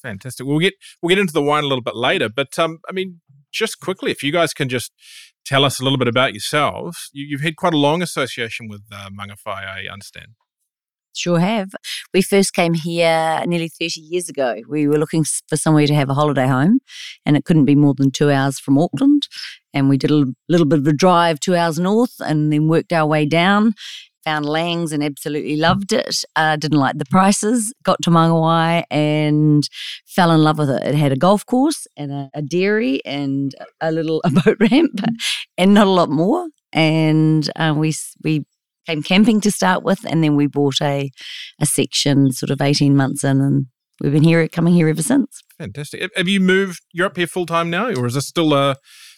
Fantastic. 0.02 0.46
We'll 0.46 0.60
get 0.60 0.74
we'll 1.02 1.10
get 1.10 1.20
into 1.20 1.34
the 1.34 1.42
wine 1.42 1.64
a 1.64 1.68
little 1.68 1.84
bit 1.84 1.96
later, 1.96 2.30
but 2.30 2.58
um, 2.60 2.80
I 2.90 2.92
mean, 2.92 3.22
just 3.52 3.80
quickly, 3.80 4.12
if 4.12 4.24
you 4.24 4.32
guys 4.32 4.54
can 4.54 4.68
just 4.68 4.92
tell 5.46 5.66
us 5.66 5.80
a 5.80 5.84
little 5.84 5.98
bit 5.98 6.08
about 6.08 6.34
yourselves. 6.34 7.10
You, 7.14 7.38
have 7.38 7.44
had 7.44 7.56
quite 7.56 7.74
a 7.74 7.78
long 7.78 8.02
association 8.02 8.68
with 8.68 8.84
uh, 8.92 9.10
I 9.20 9.86
understand. 9.92 10.28
Sure 11.14 11.40
have. 11.40 11.72
We 12.14 12.22
first 12.22 12.54
came 12.54 12.74
here 12.74 13.44
nearly 13.46 13.70
30 13.70 14.02
years 14.02 14.30
ago. 14.30 14.56
We 14.68 14.88
were 14.88 14.98
looking 14.98 15.24
for 15.48 15.58
somewhere 15.58 15.88
to 15.88 15.94
have 15.94 16.10
a 16.10 16.14
holiday 16.14 16.48
home, 16.48 16.80
and 17.26 17.38
it 17.38 17.46
couldn't 17.46 17.66
be 17.66 17.76
more 17.76 17.94
than 17.94 18.12
two 18.12 18.32
hours 18.32 18.60
from 18.60 18.78
Auckland. 18.78 19.28
And 19.74 19.90
we 19.90 19.98
did 19.98 20.12
a 20.12 20.26
little 20.50 20.68
bit 20.68 20.80
of 20.80 20.88
a 20.88 20.94
drive 20.94 21.40
two 21.40 21.56
hours 21.56 21.80
north 21.80 22.16
and 22.20 22.52
then 22.52 22.68
worked 22.68 22.94
our 22.94 23.06
way 23.06 23.26
down. 23.26 23.74
Found 24.26 24.46
Lang's 24.46 24.94
and 24.94 25.04
absolutely 25.04 25.58
loved 25.58 25.92
it. 25.92 26.24
Uh, 26.36 26.56
didn't 26.56 26.80
like 26.80 26.98
the 26.98 27.06
prices. 27.06 27.74
Got 27.84 28.02
to 28.04 28.10
Mangawhai 28.10 28.86
and 28.90 29.68
fell 30.06 30.32
in 30.32 30.42
love 30.42 30.58
with 30.58 30.70
it. 30.70 30.82
It 30.82 30.96
had 30.96 31.12
a 31.12 31.18
golf 31.18 31.46
course 31.46 31.88
and 31.98 32.12
a, 32.12 32.30
a 32.34 32.42
dairy 32.42 33.02
and 33.06 33.54
a 33.82 33.92
little 33.92 34.22
a 34.24 34.30
boat 34.30 34.58
ramp 34.60 35.02
and 35.58 35.74
not 35.74 35.88
a 35.88 35.92
lot 35.92 36.10
more. 36.10 36.48
And 36.72 37.50
uh, 37.58 37.74
we 37.76 37.94
we 38.24 38.46
came 38.86 39.04
camping 39.04 39.42
to 39.42 39.52
start 39.52 39.84
with, 39.84 40.06
and 40.06 40.24
then 40.24 40.36
we 40.36 40.48
bought 40.48 40.82
a 40.82 41.12
a 41.60 41.66
section 41.66 42.32
sort 42.32 42.50
of 42.50 42.62
eighteen 42.62 42.96
months 42.96 43.24
in, 43.24 43.42
and 43.42 43.66
we've 44.02 44.14
been 44.14 44.24
here 44.24 44.48
coming 44.48 44.74
here 44.74 44.88
ever 44.88 45.04
since. 45.04 45.44
Fantastic. 45.58 46.12
Have 46.16 46.28
you 46.28 46.40
moved? 46.40 46.82
You're 46.92 47.08
up 47.08 47.18
here 47.18 47.28
full 47.28 47.46
time 47.46 47.70
now, 47.70 47.88
or 47.94 48.06
is 48.06 48.16
this 48.16 48.28
still 48.28 48.54
a 48.54 48.76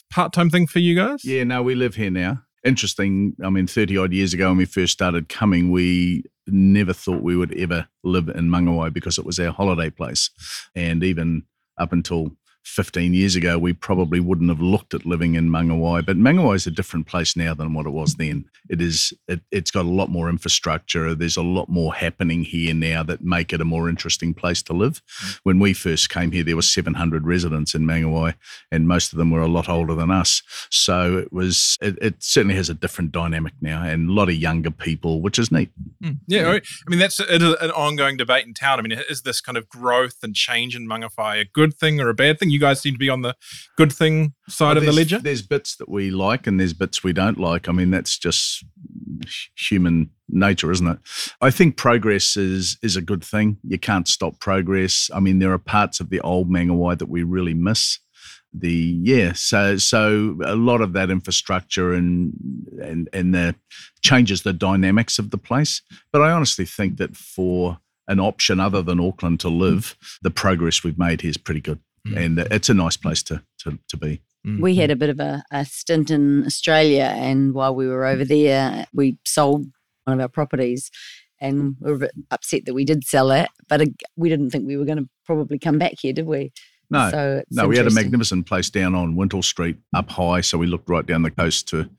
part 0.09 0.33
time 0.33 0.49
thing 0.49 0.67
for 0.67 0.79
you 0.79 0.95
guys? 0.95 1.23
Yeah, 1.23 1.43
no, 1.43 1.61
we 1.63 1.75
live 1.75 1.95
here 1.95 2.11
now. 2.11 2.43
Interesting. 2.63 3.35
I 3.43 3.49
mean, 3.51 3.67
30 3.67 3.97
odd 3.97 4.13
years 4.13 4.33
ago 4.33 4.49
when 4.49 4.57
we 4.57 4.65
first 4.65 4.93
started 4.93 5.29
coming, 5.29 5.69
we 5.69 6.23
never 6.47 6.93
thought 6.93 7.21
we 7.21 7.37
would 7.37 7.53
ever 7.53 7.87
live 8.03 8.27
in 8.29 8.49
Mangawhai 8.49 8.91
because 8.91 9.19
it 9.19 9.25
was 9.25 9.39
our 9.39 9.51
holiday 9.51 9.91
place. 9.91 10.31
And 10.73 11.03
even 11.03 11.43
up 11.77 11.93
until 11.93 12.31
15 12.65 13.13
years 13.13 13.35
ago, 13.35 13.59
we 13.59 13.73
probably 13.73 14.19
wouldn't 14.19 14.49
have 14.49 14.59
looked 14.59 14.95
at 14.95 15.05
living 15.05 15.35
in 15.35 15.49
Mangawhai. 15.49 16.03
But 16.03 16.17
Mangawhai 16.17 16.55
is 16.55 16.65
a 16.65 16.71
different 16.71 17.05
place 17.05 17.35
now 17.35 17.53
than 17.53 17.73
what 17.73 17.85
it 17.85 17.91
was 17.91 18.15
then. 18.15 18.45
It 18.69 18.81
is. 18.81 19.13
It, 19.27 19.41
has 19.53 19.69
got 19.69 19.85
a 19.85 19.89
lot 19.89 20.09
more 20.09 20.29
infrastructure. 20.29 21.13
There's 21.13 21.37
a 21.37 21.43
lot 21.43 21.69
more 21.69 21.93
happening 21.93 22.43
here 22.43 22.73
now 22.73 23.03
that 23.03 23.23
make 23.23 23.53
it 23.53 23.61
a 23.61 23.65
more 23.65 23.87
interesting 23.87 24.33
place 24.33 24.63
to 24.63 24.73
live. 24.73 25.03
Mm. 25.05 25.39
When 25.43 25.59
we 25.59 25.73
first 25.73 26.09
came 26.09 26.31
here, 26.31 26.43
there 26.43 26.55
were 26.55 26.63
700 26.63 27.27
residents 27.27 27.75
in 27.75 27.85
Mangawhai, 27.85 28.33
and 28.71 28.87
most 28.87 29.13
of 29.13 29.17
them 29.17 29.29
were 29.29 29.41
a 29.41 29.47
lot 29.47 29.69
older 29.69 29.93
than 29.93 30.09
us. 30.09 30.41
So 30.71 31.17
it 31.17 31.31
was. 31.31 31.77
It, 31.81 31.97
it 32.01 32.15
certainly 32.23 32.55
has 32.55 32.69
a 32.69 32.73
different 32.73 33.11
dynamic 33.11 33.53
now, 33.61 33.83
and 33.83 34.09
a 34.09 34.13
lot 34.13 34.29
of 34.29 34.35
younger 34.35 34.71
people, 34.71 35.21
which 35.21 35.37
is 35.37 35.51
neat. 35.51 35.69
Mm. 36.03 36.17
Yeah, 36.27 36.49
I 36.49 36.89
mean 36.89 36.99
that's 36.99 37.19
an 37.19 37.43
ongoing 37.71 38.17
debate 38.17 38.47
in 38.47 38.55
town. 38.55 38.79
I 38.79 38.81
mean, 38.81 38.99
is 39.07 39.21
this 39.21 39.39
kind 39.39 39.57
of 39.57 39.69
growth 39.69 40.17
and 40.23 40.33
change 40.33 40.75
in 40.75 40.87
Mangawhai 40.87 41.41
a 41.41 41.45
good 41.45 41.75
thing 41.75 42.01
or 42.01 42.09
a 42.09 42.15
bad 42.15 42.39
thing? 42.39 42.54
You 42.55 42.59
guys 42.59 42.81
seem 42.81 42.93
to 42.93 42.99
be 42.99 43.09
on 43.09 43.21
the 43.21 43.35
good 43.77 43.91
thing 43.91 44.33
side 44.49 44.69
well, 44.69 44.77
of 44.77 44.85
the 44.85 44.91
ledger. 44.91 45.19
There's 45.19 45.41
bits 45.41 45.75
that 45.75 45.89
we 45.89 46.09
like 46.09 46.47
and 46.47 46.59
there's 46.59 46.73
bits 46.73 47.03
we 47.03 47.13
don't 47.13 47.37
like. 47.37 47.69
I 47.69 47.71
mean, 47.71 47.91
that's 47.91 48.17
just 48.17 48.65
human 49.57 50.09
nature, 50.29 50.71
isn't 50.71 50.87
it? 50.87 50.99
I 51.41 51.51
think 51.51 51.77
progress 51.77 52.37
is 52.37 52.77
is 52.81 52.95
a 52.95 53.01
good 53.01 53.23
thing. 53.23 53.57
You 53.63 53.77
can't 53.77 54.07
stop 54.07 54.39
progress. 54.39 55.09
I 55.13 55.19
mean, 55.19 55.39
there 55.39 55.51
are 55.51 55.59
parts 55.59 55.99
of 55.99 56.09
the 56.09 56.21
old 56.21 56.49
Mangawhai 56.49 56.97
that 56.97 57.09
we 57.09 57.23
really 57.23 57.53
miss. 57.53 57.99
The 58.57 58.97
yeah, 59.01 59.33
so 59.33 59.77
so 59.77 60.37
a 60.45 60.55
lot 60.55 60.79
of 60.79 60.93
that 60.93 61.09
infrastructure 61.09 61.93
and 61.93 62.33
and 62.81 63.09
and 63.11 63.33
the 63.33 63.55
changes 64.01 64.43
the 64.43 64.53
dynamics 64.53 65.19
of 65.19 65.31
the 65.31 65.37
place. 65.37 65.81
But 66.13 66.21
I 66.21 66.31
honestly 66.31 66.65
think 66.65 66.97
that 66.97 67.17
for 67.17 67.79
an 68.07 68.19
option 68.19 68.59
other 68.59 68.81
than 68.81 68.99
Auckland 68.99 69.39
to 69.41 69.49
live, 69.49 69.97
the 70.21 70.31
progress 70.31 70.83
we've 70.83 70.97
made 70.97 71.21
here 71.21 71.31
is 71.31 71.37
pretty 71.37 71.61
good 71.61 71.79
mm. 72.05 72.17
and 72.17 72.39
it's 72.39 72.69
a 72.69 72.73
nice 72.73 72.97
place 72.97 73.23
to, 73.23 73.41
to, 73.59 73.77
to 73.89 73.97
be. 73.97 74.21
Mm. 74.45 74.61
We 74.61 74.75
had 74.75 74.91
a 74.91 74.95
bit 74.95 75.09
of 75.09 75.19
a, 75.19 75.43
a 75.51 75.65
stint 75.65 76.11
in 76.11 76.45
Australia, 76.45 77.13
and 77.15 77.53
while 77.53 77.75
we 77.75 77.87
were 77.87 78.05
over 78.05 78.23
there, 78.23 78.85
we 78.93 79.17
sold 79.25 79.65
one 80.03 80.19
of 80.19 80.21
our 80.21 80.29
properties, 80.29 80.91
and 81.41 81.75
we 81.79 81.89
were 81.89 81.97
a 81.97 81.99
bit 81.99 82.11
upset 82.31 82.65
that 82.65 82.73
we 82.73 82.85
did 82.85 83.03
sell 83.03 83.31
it, 83.31 83.49
but 83.67 83.81
we 84.15 84.29
didn't 84.29 84.51
think 84.51 84.67
we 84.67 84.77
were 84.77 84.85
going 84.85 84.99
to 84.99 85.09
probably 85.25 85.57
come 85.57 85.79
back 85.79 85.93
here, 85.99 86.13
did 86.13 86.27
we? 86.27 86.51
No, 86.89 87.09
so 87.09 87.37
it's 87.47 87.55
no, 87.55 87.67
we 87.67 87.77
had 87.77 87.87
a 87.87 87.91
magnificent 87.91 88.45
place 88.45 88.69
down 88.69 88.93
on 88.95 89.15
Wintle 89.15 89.41
Street, 89.43 89.77
up 89.95 90.09
high, 90.09 90.41
so 90.41 90.57
we 90.57 90.67
looked 90.67 90.89
right 90.89 91.05
down 91.05 91.23
the 91.23 91.31
coast 91.31 91.67
to 91.69 91.89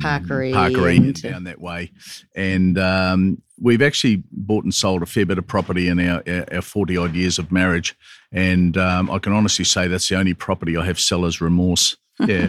Pakiri 0.00 0.52
Pakiri 0.52 0.96
and 0.96 1.04
and 1.06 1.22
down 1.22 1.44
that 1.44 1.60
way. 1.60 1.90
And 2.34 2.78
um, 2.78 3.42
we've 3.60 3.82
actually 3.82 4.22
bought 4.32 4.64
and 4.64 4.74
sold 4.74 5.02
a 5.02 5.06
fair 5.06 5.26
bit 5.26 5.38
of 5.38 5.46
property 5.46 5.88
in 5.88 6.00
our 6.00 6.22
our- 6.26 6.46
our 6.54 6.62
forty 6.62 6.96
odd 6.96 7.14
years 7.14 7.38
of 7.38 7.52
marriage, 7.52 7.96
and 8.32 8.76
um, 8.76 9.10
I 9.10 9.18
can 9.18 9.32
honestly 9.32 9.64
say 9.64 9.86
that's 9.88 10.08
the 10.08 10.16
only 10.16 10.34
property 10.34 10.76
I 10.76 10.84
have 10.84 10.98
seller's 11.00 11.40
remorse. 11.40 11.96
Yeah, 12.20 12.48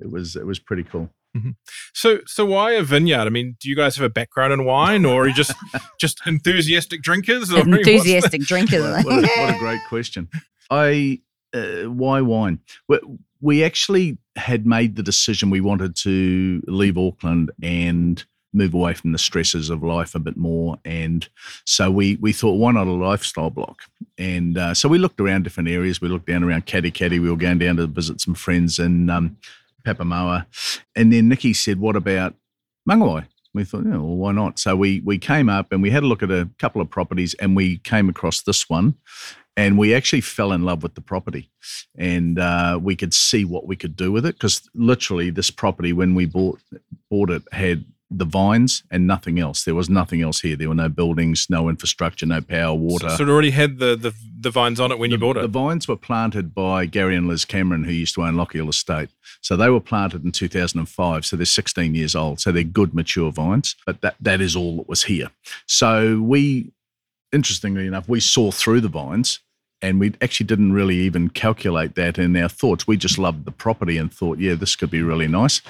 it 0.00 0.10
was 0.10 0.36
it 0.36 0.44
was 0.46 0.58
pretty 0.58 0.82
cool. 0.84 1.10
So, 1.94 2.18
so 2.26 2.44
why 2.44 2.72
a 2.72 2.82
vineyard? 2.82 3.20
I 3.26 3.28
mean, 3.28 3.56
do 3.60 3.68
you 3.68 3.76
guys 3.76 3.94
have 3.96 4.04
a 4.04 4.10
background 4.10 4.52
in 4.52 4.64
wine, 4.64 5.04
or 5.04 5.22
are 5.24 5.28
you 5.28 5.32
just 5.34 5.54
just 6.00 6.20
enthusiastic 6.26 7.02
drinkers? 7.02 7.52
Or 7.52 7.60
enthusiastic 7.60 8.42
drinkers. 8.42 8.82
what, 8.82 9.04
what 9.04 9.24
a, 9.24 9.40
what 9.40 9.54
a 9.54 9.58
great 9.60 9.80
question. 9.88 10.28
I 10.70 11.20
uh, 11.52 11.84
why 11.84 12.20
wine? 12.20 12.60
We, 12.88 12.98
we 13.40 13.64
actually 13.64 14.18
had 14.36 14.66
made 14.66 14.96
the 14.96 15.02
decision 15.02 15.50
we 15.50 15.60
wanted 15.60 15.96
to 15.96 16.62
leave 16.66 16.96
Auckland 16.96 17.50
and 17.62 18.24
move 18.52 18.74
away 18.74 18.94
from 18.94 19.12
the 19.12 19.18
stresses 19.18 19.70
of 19.70 19.82
life 19.82 20.14
a 20.14 20.18
bit 20.18 20.36
more, 20.36 20.76
and 20.84 21.28
so 21.64 21.90
we 21.90 22.16
we 22.16 22.32
thought 22.32 22.54
why 22.54 22.72
not 22.72 22.86
a 22.86 22.92
lifestyle 22.92 23.50
block? 23.50 23.82
And 24.18 24.58
uh, 24.58 24.74
so 24.74 24.88
we 24.88 24.98
looked 24.98 25.20
around 25.20 25.44
different 25.44 25.68
areas. 25.68 26.00
We 26.00 26.08
looked 26.08 26.26
down 26.26 26.44
around 26.44 26.66
Katikati. 26.66 27.20
We 27.20 27.30
were 27.30 27.36
going 27.36 27.58
down 27.58 27.76
to 27.76 27.86
visit 27.86 28.20
some 28.20 28.34
friends 28.34 28.78
in 28.78 29.10
um, 29.10 29.36
Papamoa, 29.84 30.46
and 30.94 31.12
then 31.12 31.28
Nicky 31.28 31.52
said, 31.52 31.80
"What 31.80 31.96
about 31.96 32.34
Mangawhai?" 32.88 33.26
We 33.52 33.64
thought, 33.64 33.84
yeah, 33.84 33.92
well, 33.92 34.16
why 34.16 34.32
not? 34.32 34.58
So 34.58 34.76
we 34.76 35.00
we 35.00 35.18
came 35.18 35.48
up 35.48 35.72
and 35.72 35.82
we 35.82 35.90
had 35.90 36.02
a 36.02 36.06
look 36.06 36.22
at 36.22 36.30
a 36.30 36.48
couple 36.58 36.80
of 36.80 36.90
properties, 36.90 37.34
and 37.34 37.56
we 37.56 37.78
came 37.78 38.08
across 38.08 38.42
this 38.42 38.70
one, 38.70 38.94
and 39.56 39.76
we 39.76 39.94
actually 39.94 40.20
fell 40.20 40.52
in 40.52 40.62
love 40.62 40.82
with 40.82 40.94
the 40.94 41.00
property, 41.00 41.50
and 41.96 42.38
uh, 42.38 42.78
we 42.80 42.94
could 42.94 43.12
see 43.12 43.44
what 43.44 43.66
we 43.66 43.76
could 43.76 43.96
do 43.96 44.12
with 44.12 44.24
it 44.24 44.36
because 44.36 44.68
literally 44.74 45.30
this 45.30 45.50
property 45.50 45.92
when 45.92 46.14
we 46.14 46.26
bought 46.26 46.60
bought 47.10 47.30
it 47.30 47.42
had 47.52 47.84
the 48.10 48.24
vines 48.24 48.82
and 48.90 49.06
nothing 49.06 49.38
else. 49.38 49.64
There 49.64 49.74
was 49.74 49.88
nothing 49.88 50.20
else 50.20 50.40
here. 50.40 50.56
There 50.56 50.68
were 50.68 50.74
no 50.74 50.88
buildings, 50.88 51.46
no 51.48 51.68
infrastructure, 51.68 52.26
no 52.26 52.40
power, 52.40 52.74
water. 52.74 53.08
So, 53.10 53.16
so 53.16 53.22
it 53.24 53.28
already 53.28 53.50
had 53.50 53.78
the, 53.78 53.94
the 53.96 54.14
the 54.40 54.50
vines 54.50 54.80
on 54.80 54.90
it 54.90 54.98
when 54.98 55.10
you 55.10 55.18
bought 55.18 55.36
it. 55.36 55.42
The 55.42 55.48
vines 55.48 55.86
were 55.86 55.96
planted 55.96 56.54
by 56.54 56.86
Gary 56.86 57.14
and 57.14 57.28
Liz 57.28 57.44
Cameron, 57.44 57.84
who 57.84 57.92
used 57.92 58.14
to 58.14 58.22
own 58.22 58.34
Lochiel 58.34 58.68
Estate. 58.68 59.10
So 59.42 59.56
they 59.56 59.68
were 59.68 59.80
planted 59.80 60.24
in 60.24 60.32
2005. 60.32 61.26
So 61.26 61.36
they're 61.36 61.46
16 61.46 61.94
years 61.94 62.16
old. 62.16 62.40
So 62.40 62.50
they're 62.50 62.64
good, 62.64 62.94
mature 62.94 63.30
vines. 63.30 63.76
But 63.86 64.00
that, 64.00 64.16
that 64.20 64.40
is 64.40 64.56
all 64.56 64.78
that 64.78 64.88
was 64.88 65.04
here. 65.04 65.30
So 65.66 66.20
we, 66.20 66.72
interestingly 67.32 67.86
enough, 67.86 68.08
we 68.08 68.20
saw 68.20 68.50
through 68.50 68.80
the 68.80 68.88
vines 68.88 69.40
and 69.82 69.98
we 69.98 70.14
actually 70.20 70.46
didn't 70.46 70.72
really 70.72 70.96
even 70.96 71.30
calculate 71.30 71.94
that 71.94 72.18
in 72.18 72.36
our 72.36 72.48
thoughts. 72.48 72.86
We 72.86 72.96
just 72.96 73.18
loved 73.18 73.44
the 73.44 73.50
property 73.50 73.96
and 73.96 74.12
thought, 74.12 74.38
yeah, 74.38 74.54
this 74.54 74.76
could 74.76 74.90
be 74.90 75.02
really 75.02 75.28
nice. 75.28 75.62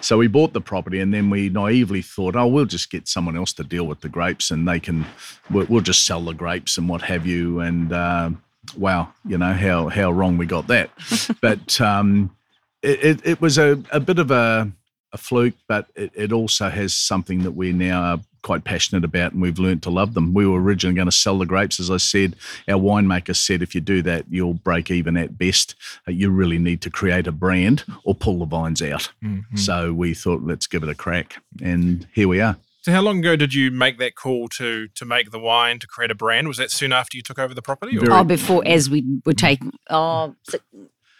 So 0.00 0.16
we 0.16 0.26
bought 0.26 0.54
the 0.54 0.60
property 0.60 1.00
and 1.00 1.12
then 1.12 1.28
we 1.28 1.50
naively 1.50 2.02
thought, 2.02 2.34
oh, 2.34 2.46
we'll 2.46 2.64
just 2.64 2.90
get 2.90 3.08
someone 3.08 3.36
else 3.36 3.52
to 3.54 3.64
deal 3.64 3.86
with 3.86 4.00
the 4.00 4.08
grapes 4.08 4.50
and 4.50 4.66
they 4.66 4.80
can, 4.80 5.04
we'll, 5.50 5.66
we'll 5.68 5.82
just 5.82 6.06
sell 6.06 6.22
the 6.22 6.32
grapes 6.32 6.78
and 6.78 6.88
what 6.88 7.02
have 7.02 7.26
you. 7.26 7.60
And 7.60 7.92
uh, 7.92 8.30
wow, 8.76 9.12
you 9.24 9.38
know 9.38 9.52
how 9.52 9.88
how 9.88 10.10
wrong 10.10 10.38
we 10.38 10.46
got 10.46 10.66
that. 10.68 10.90
but 11.40 11.80
um, 11.80 12.34
it, 12.82 13.04
it, 13.04 13.26
it 13.26 13.40
was 13.40 13.58
a, 13.58 13.82
a 13.92 14.00
bit 14.00 14.18
of 14.18 14.30
a, 14.30 14.70
a 15.12 15.18
fluke, 15.18 15.54
but 15.66 15.88
it, 15.94 16.10
it 16.14 16.32
also 16.32 16.68
has 16.68 16.94
something 16.94 17.42
that 17.42 17.52
we 17.52 17.72
now 17.72 18.02
are 18.02 18.20
quite 18.42 18.64
passionate 18.64 19.04
about 19.04 19.32
and 19.32 19.42
we've 19.42 19.58
learned 19.58 19.82
to 19.84 19.90
love 19.90 20.14
them. 20.14 20.34
We 20.34 20.46
were 20.46 20.60
originally 20.60 20.94
going 20.94 21.06
to 21.06 21.12
sell 21.12 21.38
the 21.38 21.46
grapes, 21.46 21.78
as 21.80 21.90
I 21.90 21.96
said. 21.98 22.36
Our 22.68 22.78
winemaker 22.78 23.34
said 23.36 23.62
if 23.62 23.74
you 23.74 23.80
do 23.80 24.02
that, 24.02 24.24
you'll 24.28 24.54
break 24.54 24.90
even 24.90 25.16
at 25.16 25.36
best. 25.38 25.74
Uh, 26.06 26.12
you 26.12 26.30
really 26.30 26.58
need 26.58 26.80
to 26.82 26.90
create 26.90 27.26
a 27.26 27.32
brand 27.32 27.84
or 28.04 28.14
pull 28.14 28.38
the 28.38 28.44
vines 28.46 28.80
out. 28.82 29.10
Mhm. 29.22 29.58
So 29.58 29.92
we 29.92 30.14
thought, 30.14 30.42
let's 30.42 30.66
give 30.66 30.82
it 30.82 30.88
a 30.88 30.94
crack. 30.94 31.42
And 31.62 32.06
here 32.12 32.28
we 32.28 32.40
are. 32.40 32.56
So, 32.82 32.92
how 32.92 33.02
long 33.02 33.18
ago 33.18 33.34
did 33.36 33.52
you 33.52 33.70
make 33.70 33.98
that 33.98 34.14
call 34.14 34.48
to 34.50 34.88
to 34.94 35.04
make 35.04 35.30
the 35.30 35.38
wine 35.38 35.78
to 35.80 35.86
create 35.86 36.10
a 36.10 36.14
brand? 36.14 36.48
Was 36.48 36.56
that 36.58 36.70
soon 36.70 36.92
after 36.92 37.16
you 37.16 37.22
took 37.22 37.38
over 37.38 37.52
the 37.52 37.60
property? 37.60 37.96
Or? 37.98 38.00
Very- 38.00 38.12
oh, 38.12 38.24
before 38.24 38.62
as 38.64 38.88
we 38.88 39.04
were 39.26 39.34
taking, 39.34 39.72
oh, 39.90 40.34
so- 40.44 40.58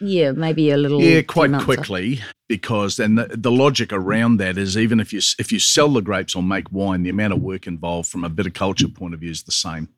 yeah, 0.01 0.31
maybe 0.31 0.71
a 0.71 0.77
little. 0.77 1.01
Yeah, 1.01 1.21
quite 1.21 1.51
after. 1.51 1.65
quickly 1.65 2.21
because 2.47 2.99
and 2.99 3.17
the, 3.17 3.27
the 3.37 3.51
logic 3.51 3.93
around 3.93 4.37
that 4.37 4.57
is 4.57 4.77
even 4.77 4.99
if 4.99 5.13
you 5.13 5.21
if 5.37 5.51
you 5.51 5.59
sell 5.59 5.89
the 5.89 6.01
grapes 6.01 6.35
or 6.35 6.43
make 6.43 6.71
wine, 6.71 7.03
the 7.03 7.09
amount 7.09 7.33
of 7.33 7.41
work 7.41 7.67
involved 7.67 8.09
from 8.09 8.23
a 8.23 8.29
viticulture 8.29 8.93
point 8.93 9.13
of 9.13 9.19
view 9.19 9.31
is 9.31 9.43
the 9.43 9.51
same. 9.51 9.89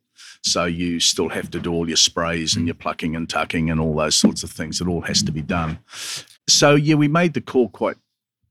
So 0.43 0.65
you 0.65 0.99
still 0.99 1.29
have 1.29 1.51
to 1.51 1.59
do 1.59 1.71
all 1.71 1.87
your 1.87 1.97
sprays 1.97 2.55
and 2.55 2.67
your 2.67 2.75
plucking 2.75 3.15
and 3.15 3.29
tucking 3.29 3.69
and 3.69 3.79
all 3.79 3.95
those 3.95 4.15
sorts 4.15 4.43
of 4.43 4.51
things. 4.51 4.81
It 4.81 4.87
all 4.87 5.01
has 5.01 5.21
to 5.23 5.31
be 5.31 5.41
done. 5.41 5.79
So 6.47 6.75
yeah, 6.75 6.95
we 6.95 7.07
made 7.07 7.33
the 7.33 7.41
call 7.41 7.69
quite 7.69 7.97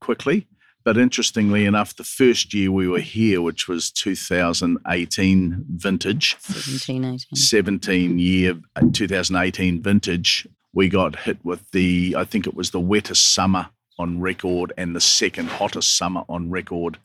quickly. 0.00 0.46
But 0.82 0.96
interestingly 0.96 1.66
enough, 1.66 1.94
the 1.94 2.04
first 2.04 2.54
year 2.54 2.72
we 2.72 2.88
were 2.88 3.00
here, 3.00 3.42
which 3.42 3.68
was 3.68 3.90
2018 3.90 5.64
vintage, 5.68 6.36
17, 6.40 7.04
18. 7.04 7.36
17 7.36 8.18
year 8.18 8.58
uh, 8.76 8.86
2018 8.90 9.82
vintage, 9.82 10.48
we 10.72 10.88
got 10.88 11.20
hit 11.20 11.38
with 11.44 11.70
the, 11.72 12.14
I 12.16 12.24
think 12.24 12.46
it 12.46 12.54
was 12.54 12.70
the 12.70 12.80
wettest 12.80 13.34
summer 13.34 13.70
on 13.98 14.20
record 14.20 14.72
and 14.78 14.96
the 14.96 15.00
second 15.00 15.48
hottest 15.48 15.96
summer 15.96 16.22
on 16.28 16.50
record. 16.50 16.96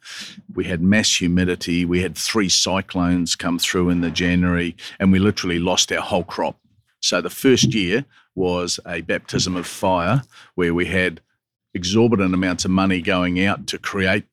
We 0.54 0.66
had 0.66 0.82
mass 0.82 1.18
humidity. 1.18 1.84
We 1.84 2.02
had 2.02 2.18
three 2.18 2.48
cyclones 2.48 3.36
come 3.36 3.60
through 3.60 3.90
in 3.90 4.02
the 4.02 4.12
January, 4.12 4.78
and 5.00 5.12
we 5.12 5.20
literally 5.20 5.60
lost 5.60 5.92
our 5.92 6.02
whole 6.02 6.24
crop. 6.24 6.58
So 7.02 7.22
the 7.22 7.30
first 7.30 7.74
year 7.74 8.06
was 8.34 8.80
a 8.88 9.02
baptism 9.02 9.56
of 9.56 9.68
fire 9.68 10.24
where 10.56 10.74
we 10.74 10.86
had 10.86 11.22
exorbitant 11.74 12.34
amounts 12.34 12.64
of 12.66 12.72
money 12.72 13.02
going 13.02 13.44
out 13.44 13.68
to 13.68 13.78
create 13.78 14.26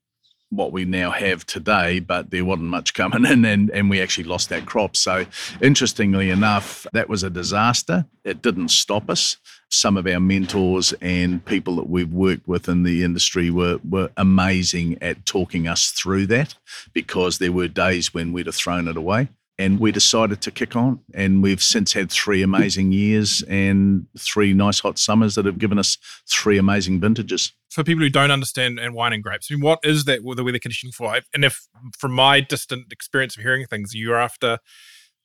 what 0.52 0.70
we 0.70 0.84
now 0.84 1.10
have 1.10 1.46
today, 1.46 1.98
but 1.98 2.30
there 2.30 2.44
wasn't 2.44 2.68
much 2.68 2.92
coming 2.92 3.24
in, 3.24 3.44
and, 3.44 3.70
and 3.70 3.88
we 3.88 4.00
actually 4.00 4.24
lost 4.24 4.50
that 4.50 4.66
crop. 4.66 4.96
So, 4.96 5.24
interestingly 5.60 6.30
enough, 6.30 6.86
that 6.92 7.08
was 7.08 7.22
a 7.22 7.30
disaster. 7.30 8.06
It 8.24 8.42
didn't 8.42 8.68
stop 8.68 9.08
us. 9.08 9.38
Some 9.70 9.96
of 9.96 10.06
our 10.06 10.20
mentors 10.20 10.92
and 11.00 11.42
people 11.44 11.76
that 11.76 11.88
we've 11.88 12.12
worked 12.12 12.46
with 12.46 12.68
in 12.68 12.82
the 12.82 13.02
industry 13.02 13.50
were, 13.50 13.80
were 13.88 14.10
amazing 14.18 14.98
at 15.00 15.24
talking 15.24 15.66
us 15.66 15.90
through 15.90 16.26
that 16.26 16.54
because 16.92 17.38
there 17.38 17.52
were 17.52 17.68
days 17.68 18.12
when 18.12 18.32
we'd 18.32 18.46
have 18.46 18.54
thrown 18.54 18.86
it 18.86 18.96
away. 18.98 19.28
And 19.58 19.78
we 19.78 19.92
decided 19.92 20.40
to 20.42 20.50
kick 20.50 20.76
on. 20.76 21.00
And 21.14 21.42
we've 21.42 21.62
since 21.62 21.92
had 21.92 22.10
three 22.10 22.42
amazing 22.42 22.92
years 22.92 23.42
and 23.48 24.06
three 24.18 24.52
nice 24.52 24.80
hot 24.80 24.98
summers 24.98 25.36
that 25.36 25.46
have 25.46 25.58
given 25.58 25.78
us 25.78 25.98
three 26.28 26.58
amazing 26.58 27.00
vintages. 27.00 27.52
For 27.72 27.82
people 27.82 28.02
who 28.02 28.10
don't 28.10 28.30
understand 28.30 28.78
and 28.78 28.94
wine 28.94 29.12
and 29.12 29.22
grapes, 29.22 29.48
I 29.50 29.54
mean, 29.54 29.64
what 29.64 29.80
is 29.82 30.04
that 30.04 30.20
the 30.22 30.44
weather 30.44 30.58
conditioning 30.58 30.92
for? 30.92 31.18
And 31.34 31.44
if 31.44 31.66
from 31.98 32.12
my 32.12 32.40
distant 32.40 32.92
experience 32.92 33.36
of 33.36 33.42
hearing 33.42 33.66
things, 33.66 33.94
you're 33.94 34.20
after 34.20 34.58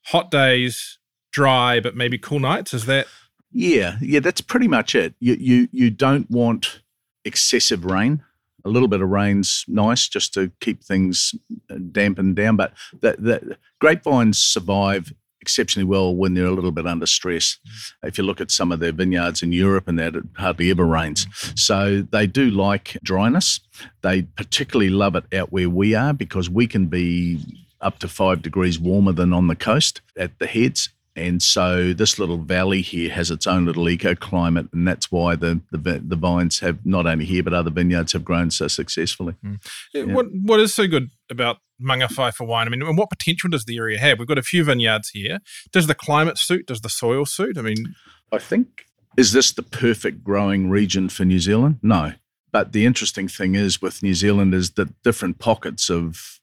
hot 0.05 0.31
days, 0.31 0.97
dry, 1.31 1.79
but 1.79 1.95
maybe 1.95 2.17
cool 2.17 2.39
nights. 2.39 2.73
Is 2.73 2.85
that 2.85 3.07
Yeah, 3.51 3.97
yeah, 4.01 4.21
that's 4.21 4.41
pretty 4.41 4.67
much 4.67 4.95
it. 4.95 5.13
You 5.19 5.35
you 5.39 5.67
you 5.71 5.89
don't 5.89 6.29
want 6.31 6.81
excessive 7.25 7.85
rain. 7.85 8.23
A 8.65 8.69
little 8.69 8.87
bit 8.87 9.01
of 9.01 9.09
rain's 9.09 9.63
nice 9.67 10.07
just 10.07 10.33
to 10.33 10.51
keep 10.59 10.83
things 10.83 11.35
uh, 11.69 11.75
dampened 11.91 12.35
down, 12.35 12.57
but 12.57 12.73
the, 12.99 13.15
the 13.17 13.57
grapevines 13.79 14.39
survive 14.39 15.13
exceptionally 15.47 15.85
well 15.85 16.13
when 16.13 16.33
they're 16.33 16.45
a 16.45 16.51
little 16.51 16.73
bit 16.73 16.85
under 16.85 17.05
stress. 17.05 17.57
Mm. 17.65 18.09
If 18.09 18.17
you 18.17 18.25
look 18.25 18.41
at 18.41 18.51
some 18.51 18.73
of 18.73 18.81
their 18.81 18.91
vineyards 18.91 19.41
in 19.41 19.53
Europe 19.53 19.87
and 19.87 19.97
that, 19.97 20.13
it 20.13 20.25
hardly 20.35 20.69
ever 20.71 20.85
rains. 20.85 21.25
Mm. 21.25 21.57
So 21.57 22.01
they 22.01 22.27
do 22.27 22.49
like 22.49 22.97
dryness. 23.01 23.61
They 24.01 24.23
particularly 24.23 24.89
love 24.89 25.15
it 25.15 25.23
out 25.33 25.53
where 25.53 25.69
we 25.69 25.95
are 25.95 26.13
because 26.13 26.49
we 26.49 26.67
can 26.67 26.87
be 26.87 27.39
up 27.79 27.99
to 27.99 28.09
five 28.09 28.41
degrees 28.41 28.77
warmer 28.77 29.13
than 29.13 29.31
on 29.31 29.47
the 29.47 29.55
coast 29.55 30.01
at 30.17 30.37
the 30.39 30.47
heads. 30.47 30.89
And 31.15 31.41
so 31.41 31.93
this 31.93 32.19
little 32.19 32.37
valley 32.37 32.81
here 32.81 33.09
has 33.09 33.31
its 33.31 33.47
own 33.47 33.65
little 33.65 33.85
ecoclimate, 33.85 34.71
and 34.71 34.87
that's 34.87 35.11
why 35.11 35.35
the, 35.35 35.61
the 35.71 35.79
the 35.79 36.15
vines 36.15 36.59
have 36.59 36.85
not 36.85 37.07
only 37.07 37.25
here 37.25 37.41
but 37.41 37.53
other 37.53 37.71
vineyards 37.71 38.13
have 38.13 38.23
grown 38.23 38.51
so 38.51 38.67
successfully. 38.67 39.33
Mm. 39.43 39.59
Yeah. 39.95 40.03
what 40.13 40.27
what 40.31 40.59
is 40.59 40.75
so 40.75 40.87
good 40.87 41.09
about 41.29 41.57
Mangawhai 41.81 42.33
for 42.33 42.45
wine? 42.45 42.67
I 42.67 42.69
mean, 42.69 42.81
and 42.81 42.97
what 42.97 43.09
potential 43.09 43.49
does 43.49 43.65
the 43.65 43.77
area 43.77 43.99
have? 43.99 44.19
We've 44.19 44.27
got 44.27 44.37
a 44.37 44.43
few 44.43 44.63
vineyards 44.63 45.09
here. 45.09 45.39
Does 45.71 45.87
the 45.87 45.95
climate 45.95 46.37
suit? 46.37 46.67
Does 46.67 46.81
the 46.81 46.89
soil 46.89 47.25
suit? 47.25 47.57
I 47.57 47.61
mean, 47.61 47.95
I 48.31 48.39
think 48.39 48.85
is 49.17 49.31
this 49.31 49.51
the 49.51 49.63
perfect 49.63 50.23
growing 50.23 50.69
region 50.69 51.09
for 51.09 51.25
New 51.25 51.39
Zealand? 51.39 51.79
No. 51.81 52.13
But 52.51 52.71
the 52.71 52.85
interesting 52.85 53.27
thing 53.27 53.55
is 53.55 53.81
with 53.81 54.01
New 54.01 54.13
Zealand 54.13 54.53
is 54.53 54.71
that 54.71 55.01
different 55.03 55.39
pockets 55.39 55.89
of 55.89 56.39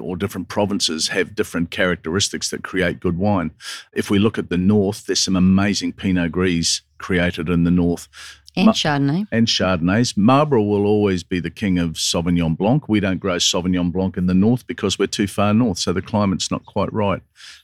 or 0.00 0.16
different 0.16 0.48
provinces 0.48 1.08
have 1.08 1.34
different 1.34 1.70
characteristics 1.70 2.50
that 2.50 2.62
create 2.62 3.00
good 3.00 3.18
wine. 3.18 3.50
If 3.92 4.08
we 4.08 4.20
look 4.20 4.38
at 4.38 4.48
the 4.48 4.56
north, 4.56 5.06
there's 5.06 5.20
some 5.20 5.36
amazing 5.36 5.94
Pinot 5.94 6.30
Gris 6.30 6.82
created 6.98 7.48
in 7.48 7.64
the 7.64 7.70
north. 7.70 8.08
And 8.56 8.66
Ma- 8.66 8.72
Chardonnay. 8.72 9.26
and 9.32 9.46
Chardonnays. 9.48 10.16
Marlborough 10.16 10.62
will 10.62 10.86
always 10.86 11.24
be 11.24 11.40
the 11.40 11.50
king 11.50 11.78
of 11.78 11.92
Sauvignon 11.92 12.56
Blanc. 12.56 12.88
We 12.88 13.00
don't 13.00 13.18
grow 13.18 13.36
Sauvignon 13.36 13.90
Blanc 13.92 14.16
in 14.16 14.26
the 14.26 14.34
north 14.34 14.66
because 14.66 14.98
we're 14.98 15.06
too 15.06 15.26
far 15.26 15.52
north, 15.52 15.78
so 15.78 15.92
the 15.92 16.02
climate's 16.02 16.50
not 16.50 16.64
quite 16.64 16.92
right. 16.92 17.22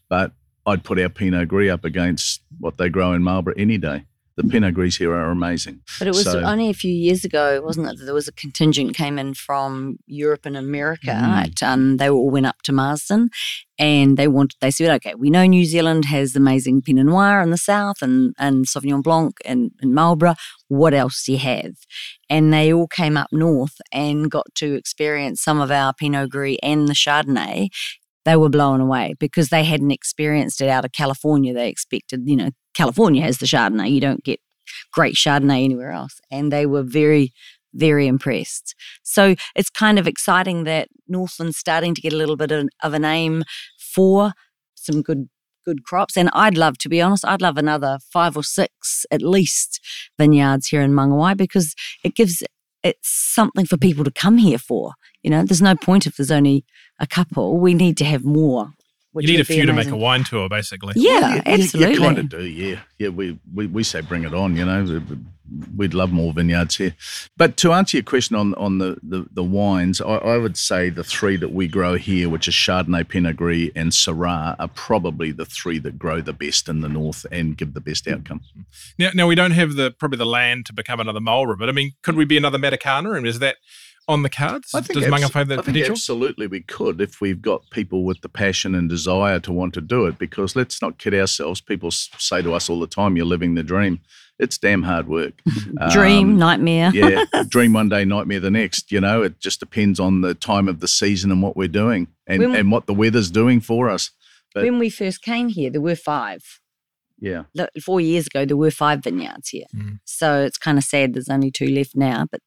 But 0.08 0.32
I'd 0.66 0.82
put 0.84 0.98
our 0.98 1.08
Pinot 1.08 1.48
Gris 1.48 1.70
up 1.70 1.84
against 1.84 2.42
what 2.58 2.76
they 2.76 2.88
grow 2.88 3.12
in 3.12 3.22
Marlborough 3.22 3.54
any 3.56 3.78
day. 3.78 4.04
The 4.36 4.44
Pinot 4.44 4.74
Gris 4.74 4.96
here 4.96 5.12
are 5.12 5.30
amazing. 5.30 5.80
But 5.98 6.08
it 6.08 6.14
was 6.14 6.24
So- 6.24 6.40
only 6.40 6.70
a 6.70 6.74
few 6.74 6.92
years 6.92 7.24
ago, 7.24 7.60
wasn't 7.62 7.88
it? 7.88 7.98
that 7.98 8.04
There 8.04 8.14
was 8.14 8.28
a 8.28 8.32
contingent 8.32 8.94
came 8.96 9.18
in 9.18 9.34
from 9.34 9.98
Europe 10.06 10.46
and 10.46 10.56
America. 10.56 11.08
Mm. 11.10 11.44
At, 11.46 11.62
um, 11.62 11.96
they 11.98 12.08
all 12.08 12.30
went 12.30 12.46
up 12.46 12.62
to 12.62 12.72
Marsden, 12.72 13.28
and 13.78 14.16
they 14.16 14.28
wanted. 14.28 14.56
They 14.60 14.70
said, 14.70 14.90
"Okay, 14.96 15.14
we 15.14 15.30
know 15.30 15.44
New 15.46 15.64
Zealand 15.64 16.06
has 16.06 16.34
amazing 16.36 16.82
Pinot 16.82 17.06
Noir 17.06 17.40
in 17.42 17.50
the 17.50 17.58
south 17.58 18.02
and 18.02 18.34
and 18.38 18.66
Sauvignon 18.66 19.02
Blanc 19.02 19.36
and, 19.44 19.72
and 19.82 19.94
Marlborough. 19.94 20.36
What 20.68 20.94
else 20.94 21.22
do 21.24 21.32
you 21.32 21.38
have?" 21.38 21.72
And 22.30 22.52
they 22.52 22.72
all 22.72 22.86
came 22.86 23.16
up 23.16 23.28
north 23.32 23.80
and 23.92 24.30
got 24.30 24.46
to 24.56 24.74
experience 24.74 25.42
some 25.42 25.60
of 25.60 25.70
our 25.70 25.92
Pinot 25.92 26.30
Gris 26.30 26.56
and 26.62 26.88
the 26.88 26.94
Chardonnay. 26.94 27.68
They 28.30 28.36
were 28.36 28.48
blown 28.48 28.80
away 28.80 29.14
because 29.18 29.48
they 29.48 29.64
hadn't 29.64 29.90
experienced 29.90 30.60
it 30.60 30.68
out 30.68 30.84
of 30.84 30.92
California. 30.92 31.52
They 31.52 31.68
expected, 31.68 32.20
you 32.26 32.36
know, 32.36 32.50
California 32.74 33.22
has 33.22 33.38
the 33.38 33.46
Chardonnay. 33.46 33.90
You 33.90 34.00
don't 34.00 34.22
get 34.22 34.38
great 34.92 35.16
Chardonnay 35.16 35.64
anywhere 35.64 35.90
else. 35.90 36.20
And 36.30 36.52
they 36.52 36.64
were 36.64 36.84
very, 36.84 37.32
very 37.74 38.06
impressed. 38.06 38.76
So 39.02 39.34
it's 39.56 39.68
kind 39.68 39.98
of 39.98 40.06
exciting 40.06 40.62
that 40.62 40.86
Northland's 41.08 41.58
starting 41.58 41.92
to 41.92 42.00
get 42.00 42.12
a 42.12 42.16
little 42.16 42.36
bit 42.36 42.52
of, 42.52 42.68
a 42.94 43.00
name 43.00 43.42
for 43.76 44.32
some 44.76 45.02
good 45.02 45.28
good 45.64 45.82
crops. 45.82 46.16
And 46.16 46.30
I'd 46.32 46.56
love, 46.56 46.78
to 46.78 46.88
be 46.88 47.02
honest, 47.02 47.24
I'd 47.26 47.42
love 47.42 47.58
another 47.58 47.98
five 48.12 48.36
or 48.36 48.44
six 48.44 49.04
at 49.10 49.22
least 49.22 49.80
vineyards 50.18 50.68
here 50.68 50.82
in 50.82 50.92
Mangawhai 50.92 51.36
because 51.36 51.74
it 52.04 52.14
gives 52.14 52.44
it's 52.82 53.08
something 53.34 53.66
for 53.66 53.76
people 53.76 54.04
to 54.04 54.10
come 54.10 54.38
here 54.38 54.58
for. 54.58 54.92
You 55.22 55.30
know, 55.30 55.44
there's 55.44 55.60
no 55.60 55.74
point 55.74 56.06
if 56.06 56.16
there's 56.16 56.30
only 56.30 56.64
a 57.00 57.06
couple. 57.06 57.58
We 57.58 57.74
need 57.74 57.96
to 57.96 58.04
have 58.04 58.24
more. 58.24 58.72
which 59.12 59.26
you 59.26 59.32
need 59.32 59.38
a 59.38 59.40
would 59.40 59.48
be 59.48 59.54
few 59.54 59.66
to 59.66 59.72
make 59.72 59.88
a 59.88 59.96
wine 59.96 60.24
tour, 60.24 60.48
basically. 60.48 60.92
Yeah, 60.96 61.36
you, 61.36 61.42
absolutely. 61.46 61.94
You, 61.94 62.00
kind 62.00 62.18
of 62.18 62.28
do, 62.28 62.44
yeah. 62.44 62.80
Yeah, 62.98 63.08
we, 63.08 63.38
we, 63.52 63.66
we 63.66 63.82
say 63.82 64.00
bring 64.00 64.24
it 64.24 64.34
on, 64.34 64.56
you 64.56 64.64
know. 64.64 65.02
We'd 65.76 65.94
love 65.94 66.12
more 66.12 66.32
vineyards 66.32 66.76
here. 66.76 66.94
But 67.36 67.56
to 67.56 67.72
answer 67.72 67.96
your 67.96 68.04
question 68.04 68.36
on, 68.36 68.54
on 68.54 68.78
the, 68.78 68.98
the, 69.02 69.26
the 69.32 69.42
wines, 69.42 70.00
I, 70.00 70.14
I 70.14 70.38
would 70.38 70.56
say 70.56 70.90
the 70.90 71.02
three 71.02 71.36
that 71.38 71.52
we 71.52 71.66
grow 71.66 71.96
here, 71.96 72.28
which 72.28 72.46
is 72.46 72.54
Chardonnay, 72.54 73.08
Pinot 73.08 73.36
Gris, 73.36 73.70
and 73.74 73.90
Syrah, 73.90 74.54
are 74.60 74.68
probably 74.68 75.32
the 75.32 75.44
three 75.44 75.80
that 75.80 75.98
grow 75.98 76.20
the 76.20 76.32
best 76.32 76.68
in 76.68 76.82
the 76.82 76.88
north 76.88 77.26
and 77.32 77.56
give 77.56 77.74
the 77.74 77.80
best 77.80 78.06
outcome. 78.06 78.42
Now, 78.96 79.10
now 79.12 79.26
we 79.26 79.34
don't 79.34 79.50
have 79.50 79.74
the 79.74 79.90
probably 79.90 80.18
the 80.18 80.26
land 80.26 80.66
to 80.66 80.72
become 80.72 81.00
another 81.00 81.18
Marlborough, 81.20 81.56
but 81.56 81.68
I 81.68 81.72
mean, 81.72 81.92
could 82.04 82.14
we 82.14 82.24
be 82.24 82.36
another 82.36 82.58
Matakana? 82.58 83.16
And 83.16 83.26
is 83.26 83.40
that 83.40 83.56
on 84.10 84.22
the 84.22 84.28
cards? 84.28 84.70
Does 84.72 84.90
abs- 84.90 85.06
Mangawhai 85.06 85.32
have 85.34 85.48
that 85.48 85.58
I 85.60 85.62
think 85.62 85.74
potential? 85.76 85.92
absolutely 85.92 86.46
we 86.46 86.60
could 86.60 87.00
if 87.00 87.20
we've 87.20 87.40
got 87.40 87.68
people 87.70 88.04
with 88.04 88.20
the 88.20 88.28
passion 88.28 88.74
and 88.74 88.88
desire 88.88 89.40
to 89.40 89.52
want 89.52 89.74
to 89.74 89.80
do 89.80 90.06
it. 90.06 90.18
Because 90.18 90.54
let's 90.56 90.82
not 90.82 90.98
kid 90.98 91.14
ourselves. 91.14 91.60
People 91.60 91.90
say 91.90 92.42
to 92.42 92.52
us 92.54 92.68
all 92.68 92.80
the 92.80 92.86
time, 92.86 93.16
"You're 93.16 93.26
living 93.26 93.54
the 93.54 93.62
dream." 93.62 94.00
It's 94.38 94.56
damn 94.56 94.84
hard 94.84 95.06
work. 95.06 95.34
Dream, 95.90 96.30
Um, 96.30 96.38
nightmare. 96.38 96.90
yeah, 96.94 97.24
dream 97.48 97.74
one 97.74 97.90
day, 97.90 98.06
nightmare 98.06 98.40
the 98.40 98.50
next. 98.50 98.90
You 98.90 98.98
know, 99.00 99.22
it 99.22 99.38
just 99.38 99.60
depends 99.60 100.00
on 100.00 100.22
the 100.22 100.32
time 100.34 100.66
of 100.66 100.80
the 100.80 100.88
season 100.88 101.30
and 101.30 101.42
what 101.42 101.56
we're 101.58 101.68
doing 101.68 102.08
and, 102.26 102.40
When- 102.40 102.54
and 102.56 102.72
what 102.72 102.86
the 102.86 102.94
weather's 102.94 103.30
doing 103.30 103.60
for 103.60 103.90
us. 103.90 104.10
but- 104.54 104.64
when 104.64 104.78
we 104.78 104.88
first 104.88 105.20
came 105.22 105.48
here, 105.50 105.68
there 105.70 105.82
were 105.82 105.94
five. 105.94 106.40
Yeah. 107.20 107.42
Four 107.84 108.00
years 108.00 108.26
ago, 108.28 108.46
there 108.46 108.56
were 108.56 108.70
five 108.70 109.02
vineyards 109.04 109.50
here. 109.50 109.66
Mm. 109.76 109.98
So 110.06 110.42
it's 110.42 110.56
kind 110.56 110.78
of 110.78 110.84
sad 110.84 111.12
there's 111.12 111.28
only 111.28 111.50
two 111.50 111.66
left 111.68 111.94
now, 111.94 112.24
but 112.32 112.40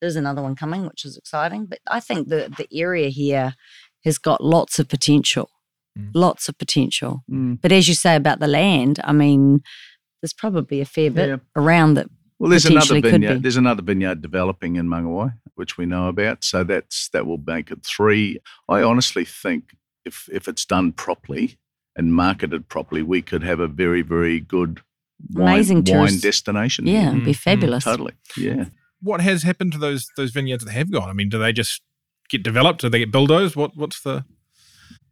there's 0.00 0.16
another 0.16 0.42
one 0.42 0.56
coming, 0.56 0.86
which 0.86 1.04
is 1.04 1.16
exciting. 1.16 1.66
But 1.66 1.78
I 1.88 2.00
think 2.00 2.28
the, 2.28 2.52
the 2.56 2.66
area 2.72 3.08
here 3.08 3.54
has 4.04 4.18
got 4.18 4.42
lots 4.42 4.78
of 4.78 4.88
potential, 4.88 5.50
Mm. 5.98 6.10
lots 6.14 6.48
of 6.48 6.56
potential. 6.56 7.24
Mm. 7.30 7.60
But 7.60 7.72
as 7.72 7.88
you 7.88 7.94
say 7.94 8.14
about 8.14 8.38
the 8.38 8.46
land, 8.46 9.00
I 9.02 9.12
mean, 9.12 9.60
there's 10.22 10.32
probably 10.32 10.80
a 10.80 10.84
fair 10.84 11.10
bit 11.10 11.28
Yeah. 11.28 11.36
around 11.56 11.94
that. 11.94 12.06
Well, 12.38 12.48
there's 12.48 12.64
another 12.64 13.00
vineyard. 13.00 13.42
There's 13.42 13.56
another 13.56 13.82
vineyard 13.82 14.22
developing 14.22 14.76
in 14.76 14.86
Mangawhai, 14.86 15.34
which 15.56 15.76
we 15.76 15.86
know 15.86 16.06
about. 16.08 16.44
So 16.44 16.62
that's 16.64 17.08
that 17.10 17.26
will 17.26 17.42
make 17.44 17.70
it 17.72 17.84
three. 17.84 18.38
I 18.68 18.82
honestly 18.82 19.24
think 19.24 19.74
if 20.04 20.28
if 20.32 20.46
it's 20.48 20.64
done 20.64 20.92
properly 20.92 21.58
and 21.96 22.14
marketed 22.14 22.68
properly, 22.68 23.02
we 23.02 23.20
could 23.20 23.42
have 23.42 23.58
a 23.60 23.66
very 23.68 24.00
very 24.02 24.38
good 24.40 24.80
wine, 25.28 25.54
Amazing 25.54 25.76
wine 25.78 25.84
tourist- 25.84 26.22
destination. 26.22 26.86
Yeah, 26.86 27.00
here. 27.00 27.10
it'd 27.10 27.24
be 27.24 27.32
Mm, 27.32 27.34
mm, 27.34 27.38
fabulous. 27.38 27.84
totally. 27.84 28.14
Yeah. 28.38 28.66
What 29.02 29.20
has 29.20 29.42
happened 29.42 29.72
to 29.72 29.78
those 29.78 30.08
those 30.16 30.30
vineyards 30.30 30.64
that 30.64 30.72
have 30.72 30.90
gone? 30.90 31.08
I 31.08 31.12
mean, 31.12 31.28
do 31.28 31.38
they 31.38 31.52
just 31.52 31.82
get 32.28 32.42
developed? 32.42 32.80
Do 32.80 32.88
they 32.88 33.00
get 33.00 33.12
bulldozed? 33.12 33.56
What 33.56 33.76
what's 33.76 34.00
the 34.02 34.24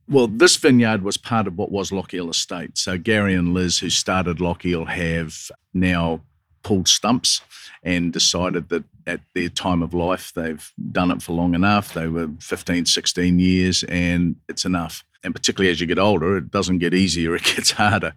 Well, 0.09 0.27
this 0.27 0.57
vineyard 0.57 1.03
was 1.03 1.16
part 1.16 1.46
of 1.46 1.57
what 1.57 1.70
was 1.70 1.90
Lochiel 1.90 2.31
Estate. 2.31 2.79
So 2.79 2.98
Gary 2.98 3.35
and 3.35 3.55
Liz, 3.55 3.79
who 3.79 3.90
started 3.90 4.38
Lochiel, 4.38 4.88
have 4.88 5.51
now 5.74 6.22
pulled 6.62 6.88
stumps 6.88 7.40
and 7.83 8.12
decided 8.12 8.68
that 8.68 8.85
at 9.07 9.20
their 9.35 9.48
time 9.48 9.83
of 9.83 9.94
life, 9.94 10.33
they've 10.35 10.70
done 10.92 11.11
it 11.11 11.22
for 11.22 11.33
long 11.33 11.55
enough. 11.55 11.94
They 11.94 12.09
were 12.09 12.29
15, 12.40 12.85
16 12.85 13.38
years, 13.38 13.85
and 13.85 14.37
it's 14.48 14.64
enough. 14.64 15.05
And 15.24 15.35
particularly 15.35 15.70
as 15.70 15.81
you 15.81 15.87
get 15.87 15.98
older, 15.98 16.37
it 16.37 16.50
doesn't 16.50 16.78
get 16.78 16.94
easier, 16.94 17.35
it 17.37 17.44
gets 17.44 17.72
harder. 17.72 18.14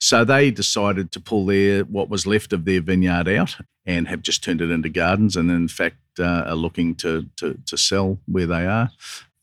So 0.00 0.24
they 0.24 0.50
decided 0.50 1.12
to 1.12 1.20
pull 1.20 1.46
their 1.46 1.84
what 1.84 2.08
was 2.08 2.26
left 2.26 2.52
of 2.52 2.64
their 2.64 2.80
vineyard 2.80 3.28
out 3.28 3.56
and 3.86 4.08
have 4.08 4.22
just 4.22 4.42
turned 4.42 4.60
it 4.60 4.70
into 4.70 4.88
gardens 4.88 5.36
and 5.36 5.50
in 5.50 5.68
fact 5.68 5.96
uh, 6.18 6.44
are 6.46 6.54
looking 6.54 6.94
to, 6.94 7.26
to 7.36 7.58
to 7.66 7.76
sell 7.76 8.18
where 8.26 8.46
they 8.46 8.66
are 8.66 8.90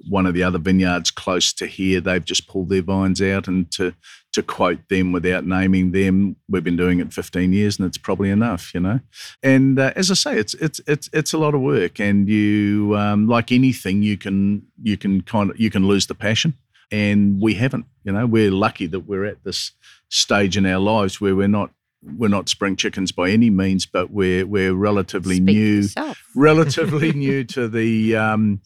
one 0.10 0.26
of 0.26 0.34
the 0.34 0.44
other 0.44 0.58
vineyards 0.58 1.12
close 1.12 1.54
to 1.54 1.68
here, 1.68 2.02
they've 2.02 2.24
just 2.24 2.48
pulled 2.48 2.70
their 2.70 2.82
vines 2.82 3.22
out. 3.22 3.48
And 3.48 3.70
to 3.72 3.94
to 4.34 4.42
quote 4.42 4.88
them 4.88 5.12
without 5.12 5.46
naming 5.46 5.92
them, 5.92 6.38
we've 6.48 6.64
been 6.64 6.78
doing 6.78 7.02
it 7.02 7.12
15 7.12 7.52
years, 7.52 7.78
and 7.78 7.86
it's 7.86 7.98
probably 7.98 8.30
enough, 8.30 8.74
you 8.74 8.80
know. 8.80 9.02
And 9.44 9.78
uh, 9.78 9.92
as 9.96 10.10
I 10.10 10.14
say, 10.14 10.38
it's 10.38 10.54
it's 10.56 10.80
it's 10.88 11.10
it's 11.14 11.34
a 11.34 11.38
lot 11.38 11.54
of 11.54 11.62
work, 11.62 12.00
and 12.00 12.28
you 12.28 12.96
um, 12.98 13.28
like 13.28 13.52
anything, 13.52 14.02
you 14.04 14.18
can 14.18 14.64
you 14.82 14.98
can 14.98 15.22
kind 15.22 15.52
of 15.52 15.60
you 15.60 15.70
can 15.70 15.88
lose 15.88 16.08
the 16.08 16.16
passion, 16.16 16.54
and 16.92 17.42
we 17.42 17.56
haven't. 17.56 17.86
You 18.04 18.14
know, 18.14 18.26
we're 18.26 18.52
lucky 18.52 18.88
that 18.88 19.02
we're 19.02 19.26
at 19.26 19.44
this 19.44 19.72
stage 20.10 20.58
in 20.58 20.66
our 20.66 20.80
lives 20.80 21.22
where 21.22 21.36
we're 21.36 21.48
not. 21.48 21.72
We're 22.18 22.30
not 22.30 22.50
spring 22.50 22.78
chickens 22.78 23.12
by 23.12 23.30
any 23.30 23.52
means, 23.52 23.86
but 23.86 24.10
we're 24.10 24.48
we're 24.48 24.74
relatively 24.74 25.36
Speak 25.36 25.46
new 25.46 25.88
relatively 26.36 27.12
new 27.14 27.44
to 27.44 27.68
the 27.68 28.16
um, 28.16 28.62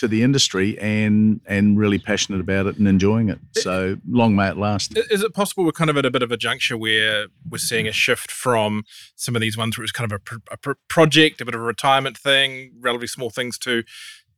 to 0.00 0.08
the 0.08 0.22
industry 0.22 0.78
and 0.78 1.42
and 1.44 1.78
really 1.78 1.98
passionate 1.98 2.40
about 2.40 2.66
it 2.66 2.78
and 2.78 2.88
enjoying 2.88 3.28
it. 3.28 3.38
So 3.58 3.98
long 4.08 4.34
may 4.34 4.48
it 4.48 4.56
last. 4.56 4.96
Is 4.96 5.22
it 5.22 5.34
possible 5.34 5.62
we're 5.62 5.72
kind 5.72 5.90
of 5.90 5.96
at 5.98 6.06
a 6.06 6.10
bit 6.10 6.22
of 6.22 6.32
a 6.32 6.38
juncture 6.38 6.78
where 6.78 7.26
we're 7.48 7.58
seeing 7.58 7.86
a 7.86 7.92
shift 7.92 8.30
from 8.30 8.84
some 9.14 9.36
of 9.36 9.42
these 9.42 9.58
ones 9.58 9.76
where 9.76 9.84
it's 9.84 9.92
kind 9.92 10.10
of 10.10 10.16
a, 10.16 10.18
pr- 10.18 10.36
a 10.50 10.56
pr- 10.56 10.72
project, 10.88 11.42
a 11.42 11.44
bit 11.44 11.54
of 11.54 11.60
a 11.60 11.64
retirement 11.64 12.16
thing, 12.16 12.72
relatively 12.80 13.08
small 13.08 13.28
things, 13.28 13.58
to 13.58 13.82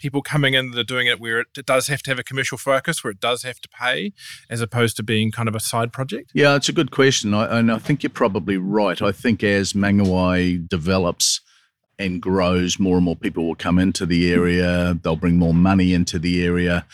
people 0.03 0.21
coming 0.21 0.55
in 0.55 0.73
that 0.73 0.79
are 0.79 0.85
doing 0.85 1.07
it 1.07 1.21
where 1.21 1.41
it, 1.41 1.47
it 1.57 1.65
does 1.65 1.87
have 1.87 2.03
to 2.03 2.11
have 2.11 2.19
a 2.19 2.25
commercial 2.25 2.59
focus, 2.59 3.03
where 3.03 3.13
it 3.13 3.21
does 3.21 3.45
have 3.45 3.61
to 3.61 3.69
pay, 3.69 4.13
as 4.51 4.61
opposed 4.61 4.97
to 4.97 5.03
being 5.03 5.31
kind 5.31 5.49
of 5.49 5.55
a 5.55 5.61
side 5.61 5.93
project? 5.93 6.33
Yeah, 6.35 6.57
it's 6.57 6.69
a 6.69 6.73
good 6.73 6.91
question, 6.91 7.33
I, 7.33 7.59
and 7.59 7.71
I 7.71 7.79
think 7.79 8.03
you're 8.03 8.11
probably 8.11 8.57
right. 8.57 9.01
I 9.01 9.13
think 9.13 9.43
as 9.43 9.73
Mangawhai 9.73 10.69
develops 10.69 11.41
and 11.99 12.21
grows, 12.21 12.79
more 12.79 12.97
and 12.97 13.05
more 13.05 13.17
people 13.17 13.47
will 13.47 13.55
come 13.55 13.79
into 13.79 14.05
the 14.05 14.33
area. 14.33 14.99
They'll 15.03 15.17
bring 15.17 15.39
more 15.39 15.55
money 15.55 15.95
into 15.95 16.19
the 16.19 16.45
area. 16.45 16.85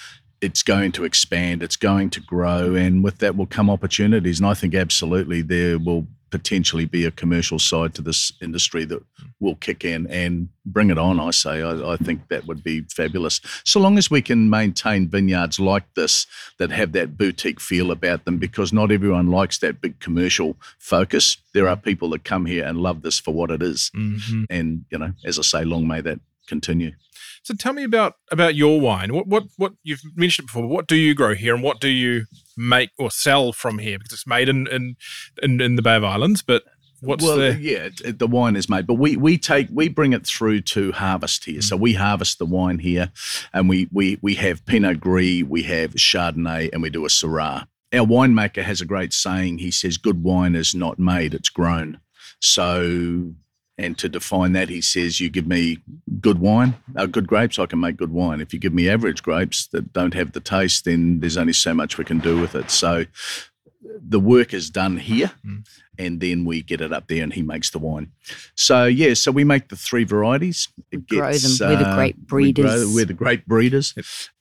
It's 0.41 0.63
going 0.63 0.93
to 0.93 1.05
expand. 1.05 1.63
It's 1.63 1.77
going 1.77 2.11
to 2.11 2.21
grow, 2.21 2.75
and 2.75 3.03
with 3.03 3.19
that 3.19 3.37
will 3.37 3.47
come 3.47 3.71
opportunities. 3.71 4.39
And 4.39 4.47
I 4.47 4.55
think 4.55 4.75
absolutely 4.75 5.43
there 5.43 5.79
will 5.79 6.07
potentially 6.31 6.85
be 6.85 7.05
a 7.05 7.11
commercial 7.11 7.59
side 7.59 7.95
to 7.95 8.03
this 8.03 8.33
industry 8.41 8.85
that 8.85 9.03
will 9.41 9.55
kick 9.57 9.85
in 9.85 10.07
and 10.09 10.49
bring 10.67 10.91
it 10.91 10.99
on. 10.99 11.19
I 11.21 11.31
say, 11.31 11.63
I, 11.63 11.93
I 11.93 11.97
think 11.97 12.29
that 12.29 12.47
would 12.47 12.63
be 12.63 12.83
fabulous. 12.83 13.41
So 13.65 13.81
long 13.81 13.99
as 13.99 14.11
we 14.11 14.23
can 14.23 14.51
maintain 14.51 15.09
vineyards 15.09 15.59
like 15.59 15.95
this 15.95 16.27
that 16.59 16.71
have 16.71 16.93
that 16.93 17.17
boutique 17.17 17.61
feel 17.61 17.91
about 17.91 18.25
them, 18.25 18.39
because 18.39 18.73
not 18.73 18.91
everyone 18.91 19.29
likes 19.29 19.59
that 19.59 19.81
big 19.81 20.01
commercial 20.01 20.57
focus. 20.79 21.39
There 21.55 21.69
are 21.69 21.77
people 21.77 22.11
that 22.11 22.25
come 22.25 22.47
here 22.47 22.65
and 22.65 22.79
love 22.79 23.03
this 23.03 23.19
for 23.19 23.33
what 23.33 23.51
it 23.51 23.63
is. 23.63 23.91
Mm-hmm. 23.97 24.45
And, 24.51 24.85
you 24.91 24.99
know, 24.99 25.13
as 25.25 25.39
I 25.39 25.43
say, 25.43 25.65
long 25.65 25.87
may 25.87 26.01
that 26.01 26.21
continue. 26.47 26.93
So 27.49 27.55
tell 27.55 27.73
me 27.73 27.83
about 27.83 28.17
about 28.31 28.57
your 28.57 28.79
wine. 28.79 29.15
What 29.15 29.27
what 29.27 29.45
what 29.57 29.73
you've 29.83 30.03
mentioned 30.15 30.49
before? 30.49 30.65
But 30.65 30.69
what 30.69 30.87
do 30.87 30.97
you 30.97 31.15
grow 31.15 31.35
here, 31.35 31.55
and 31.55 31.63
what 31.63 31.81
do 31.81 31.89
you 31.89 32.27
make 32.59 32.91
or 32.99 33.11
sell 33.11 33.55
from 33.55 33.79
here? 33.79 33.97
Because 33.97 34.13
it's 34.13 34.27
made 34.27 34.51
in 34.51 34.67
in 34.67 34.97
in, 35.43 35.59
in 35.59 35.77
the 35.77 35.81
Bay 35.81 35.97
of 35.97 36.05
Islands, 36.05 36.43
but 36.43 36.65
what's 37.01 37.25
well, 37.25 37.39
the 37.39 37.59
yeah, 37.59 37.89
the 38.05 38.27
wine 38.27 38.55
is 38.55 38.69
made, 38.69 38.87
but 38.87 38.97
we 38.97 39.17
we 39.17 39.39
take 39.39 39.69
we 39.73 39.89
bring 39.89 40.13
it 40.13 40.27
through 40.27 40.61
to 40.61 40.93
harvest 40.93 41.47
here. 41.47 41.63
So 41.63 41.79
mm. 41.79 41.81
we 41.81 41.95
harvest 41.95 42.39
the 42.39 42.45
wine 42.45 42.81
here, 42.81 43.13
and 43.55 43.67
we 43.67 43.89
we 43.91 44.19
we 44.21 44.35
have 44.35 44.67
Pinot 44.67 45.01
Gris, 45.01 45.43
we 45.43 45.63
have 45.63 45.95
Chardonnay, 45.95 46.69
and 46.71 46.83
we 46.83 46.91
do 46.91 47.07
a 47.07 47.09
Syrah. 47.09 47.67
Our 47.95 48.05
winemaker 48.05 48.63
has 48.63 48.83
a 48.83 48.85
great 48.85 49.15
saying. 49.15 49.57
He 49.57 49.71
says, 49.71 49.97
"Good 49.97 50.23
wine 50.23 50.55
is 50.55 50.75
not 50.75 50.99
made; 50.99 51.33
it's 51.33 51.49
grown." 51.49 52.01
So 52.41 53.33
And 53.81 53.97
to 53.99 54.09
define 54.09 54.53
that, 54.55 54.69
he 54.69 54.81
says, 54.81 55.21
you 55.21 55.31
give 55.31 55.47
me 55.47 55.79
good 56.21 56.41
wine, 56.41 56.75
uh, 56.97 57.07
good 57.07 57.29
grapes, 57.29 57.59
I 57.61 57.67
can 57.67 57.79
make 57.79 57.97
good 57.97 58.11
wine. 58.11 58.41
If 58.41 58.53
you 58.53 58.59
give 58.59 58.75
me 58.75 58.89
average 58.91 59.23
grapes 59.23 59.69
that 59.69 59.93
don't 59.93 60.15
have 60.15 60.33
the 60.33 60.41
taste, 60.41 60.85
then 60.85 61.21
there's 61.21 61.37
only 61.37 61.53
so 61.53 61.73
much 61.75 61.97
we 61.97 62.05
can 62.05 62.19
do 62.19 62.41
with 62.41 62.57
it. 62.57 62.71
So 62.73 63.05
the 63.81 64.19
work 64.21 64.53
is 64.53 64.69
done 64.71 64.97
here 64.97 65.31
Mm. 65.47 65.65
and 65.99 66.21
then 66.21 66.45
we 66.45 66.63
get 66.63 66.81
it 66.81 66.93
up 66.93 67.07
there 67.09 67.23
and 67.23 67.33
he 67.33 67.43
makes 67.43 67.71
the 67.71 67.79
wine. 67.79 68.11
So 68.57 68.85
yeah, 68.87 69.15
so 69.15 69.31
we 69.31 69.45
make 69.45 69.69
the 69.69 69.77
three 69.77 70.05
varieties. 70.05 70.69
It 70.91 71.07
grow 71.07 71.33
them. 71.33 71.51
We're 71.61 71.77
the 71.77 71.95
great 71.95 72.17
we 72.31 72.53
grow- 72.53 72.65
breeders. 72.65 72.95
we're 72.95 73.05
the 73.05 73.15
great 73.15 73.47
breeders. 73.47 73.95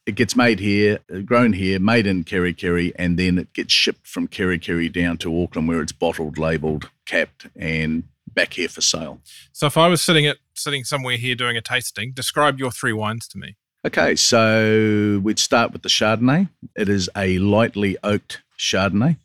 It 0.07 0.15
gets 0.15 0.35
made 0.35 0.59
here, 0.59 0.99
uh, 1.13 1.19
grown 1.19 1.53
here, 1.53 1.79
made 1.79 2.07
in 2.07 2.23
Kerikeri, 2.23 2.91
and 2.95 3.19
then 3.19 3.37
it 3.37 3.53
gets 3.53 3.73
shipped 3.73 4.07
from 4.07 4.27
Kerikeri 4.27 4.91
down 4.91 5.17
to 5.19 5.43
Auckland 5.43 5.67
where 5.67 5.81
it's 5.81 5.91
bottled, 5.91 6.37
labelled, 6.39 6.89
capped, 7.05 7.47
and 7.55 8.03
back 8.37 8.53
here 8.53 8.69
for 8.69 8.81
sale. 8.81 9.19
So 9.51 9.65
if 9.65 9.77
I 9.77 9.87
was 9.87 10.01
sitting 10.01 10.27
at 10.27 10.37
sitting 10.53 10.83
somewhere 10.83 11.17
here 11.17 11.33
doing 11.35 11.57
a 11.57 11.61
tasting, 11.61 12.11
describe 12.13 12.59
your 12.59 12.71
three 12.71 12.93
wines 12.93 13.27
to 13.29 13.37
me. 13.37 13.57
Okay, 13.83 14.15
so 14.15 15.19
we'd 15.23 15.39
start 15.39 15.73
with 15.73 15.81
the 15.81 15.89
Chardonnay. 15.89 16.49
It 16.75 16.87
is 16.87 17.09
a 17.17 17.39
lightly 17.39 17.97
oaked 18.03 18.43
Chardonnay. 18.59 19.17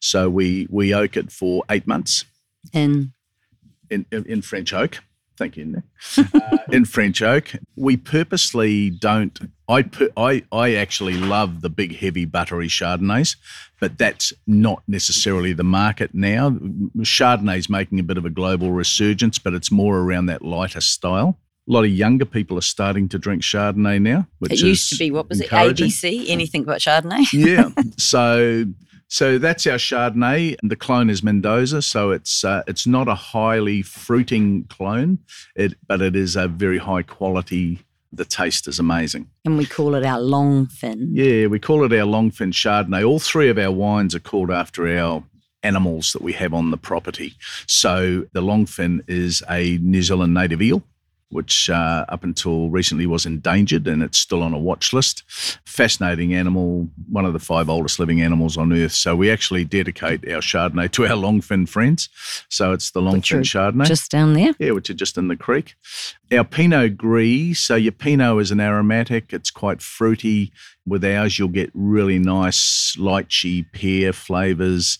So 0.00 0.28
we 0.28 0.66
we 0.70 0.94
oak 0.94 1.16
it 1.16 1.32
for 1.32 1.64
eight 1.70 1.86
months 1.86 2.26
in, 3.90 4.04
in, 4.12 4.24
in 4.26 4.42
French 4.42 4.72
oak. 4.72 4.98
Thank 5.38 5.56
you, 5.56 5.66
Nick. 5.66 5.84
Uh, 6.34 6.58
in 6.72 6.84
French 6.84 7.22
oak, 7.22 7.52
we 7.76 7.96
purposely 7.96 8.90
don't. 8.90 9.38
I 9.68 9.82
per, 9.82 10.08
I 10.16 10.42
I 10.50 10.74
actually 10.74 11.14
love 11.14 11.60
the 11.60 11.70
big, 11.70 11.96
heavy, 11.96 12.24
buttery 12.24 12.66
Chardonnays, 12.66 13.36
but 13.78 13.98
that's 13.98 14.32
not 14.48 14.82
necessarily 14.88 15.52
the 15.52 15.62
market 15.62 16.12
now. 16.12 16.50
Chardonnay's 16.98 17.70
making 17.70 18.00
a 18.00 18.02
bit 18.02 18.18
of 18.18 18.24
a 18.24 18.30
global 18.30 18.72
resurgence, 18.72 19.38
but 19.38 19.54
it's 19.54 19.70
more 19.70 19.98
around 20.00 20.26
that 20.26 20.42
lighter 20.42 20.80
style. 20.80 21.38
A 21.68 21.72
lot 21.72 21.84
of 21.84 21.90
younger 21.90 22.24
people 22.24 22.58
are 22.58 22.62
starting 22.62 23.08
to 23.10 23.18
drink 23.18 23.42
Chardonnay 23.42 24.02
now, 24.02 24.26
which 24.40 24.52
it 24.52 24.60
used 24.60 24.88
to 24.88 24.96
be, 24.96 25.12
what 25.12 25.28
was 25.28 25.40
it? 25.40 25.50
ABC? 25.50 26.24
Anything 26.28 26.64
but 26.64 26.80
Chardonnay? 26.80 27.26
yeah. 27.32 27.70
So 27.96 28.64
so 29.08 29.38
that's 29.38 29.66
our 29.66 29.78
Chardonnay. 29.78 30.56
The 30.62 30.76
clone 30.76 31.10
is 31.10 31.22
Mendoza, 31.22 31.82
so 31.82 32.10
it's 32.10 32.44
uh, 32.44 32.62
it's 32.66 32.86
not 32.86 33.08
a 33.08 33.14
highly 33.14 33.82
fruiting 33.82 34.64
clone, 34.64 35.18
it 35.56 35.74
but 35.86 36.00
it 36.02 36.14
is 36.14 36.36
a 36.36 36.46
very 36.48 36.78
high 36.78 37.02
quality. 37.02 37.80
The 38.10 38.24
taste 38.24 38.66
is 38.68 38.78
amazing. 38.78 39.28
And 39.44 39.58
we 39.58 39.66
call 39.66 39.94
it 39.94 40.04
our 40.04 40.20
long 40.20 40.66
fin. 40.66 41.10
Yeah, 41.12 41.46
we 41.46 41.58
call 41.58 41.84
it 41.84 41.92
our 41.92 42.06
longfin 42.06 42.52
Chardonnay. 42.52 43.06
All 43.06 43.18
three 43.18 43.50
of 43.50 43.58
our 43.58 43.70
wines 43.70 44.14
are 44.14 44.20
called 44.20 44.50
after 44.50 44.88
our 44.98 45.24
animals 45.62 46.12
that 46.12 46.22
we 46.22 46.32
have 46.34 46.54
on 46.54 46.70
the 46.70 46.76
property. 46.76 47.34
So 47.66 48.26
the 48.32 48.40
longfin 48.40 49.02
is 49.08 49.42
a 49.50 49.78
New 49.78 50.02
Zealand 50.02 50.32
native 50.32 50.62
eel, 50.62 50.82
which 51.30 51.68
uh, 51.68 52.04
up 52.08 52.24
until 52.24 52.70
recently 52.70 53.06
was 53.06 53.26
endangered 53.26 53.86
and 53.86 54.02
it's 54.02 54.18
still 54.18 54.42
on 54.42 54.54
a 54.54 54.58
watch 54.58 54.92
list. 54.92 55.24
Fascinating 55.66 56.34
animal, 56.34 56.88
one 57.10 57.24
of 57.24 57.32
the 57.32 57.38
five 57.38 57.68
oldest 57.68 57.98
living 57.98 58.22
animals 58.22 58.56
on 58.56 58.72
earth. 58.72 58.92
So 58.92 59.14
we 59.14 59.30
actually 59.30 59.64
dedicate 59.64 60.26
our 60.32 60.40
Chardonnay 60.40 60.90
to 60.92 61.06
our 61.06 61.16
longfin 61.16 61.68
friends. 61.68 62.08
So 62.48 62.72
it's 62.72 62.90
the 62.90 63.00
longfin 63.00 63.40
Chardonnay. 63.40 63.86
Just 63.86 64.10
down 64.10 64.32
there. 64.32 64.54
Yeah, 64.58 64.72
which 64.72 64.88
are 64.90 64.94
just 64.94 65.18
in 65.18 65.28
the 65.28 65.36
creek. 65.36 65.74
Our 66.32 66.44
Pinot 66.44 66.96
Gris, 66.96 67.58
so 67.58 67.74
your 67.74 67.92
Pinot 67.92 68.40
is 68.40 68.50
an 68.50 68.60
aromatic. 68.60 69.32
It's 69.32 69.50
quite 69.50 69.82
fruity. 69.82 70.52
With 70.86 71.04
ours, 71.04 71.38
you'll 71.38 71.48
get 71.48 71.70
really 71.74 72.18
nice 72.18 72.96
lychee, 72.98 73.66
pear 73.72 74.14
flavors. 74.14 74.98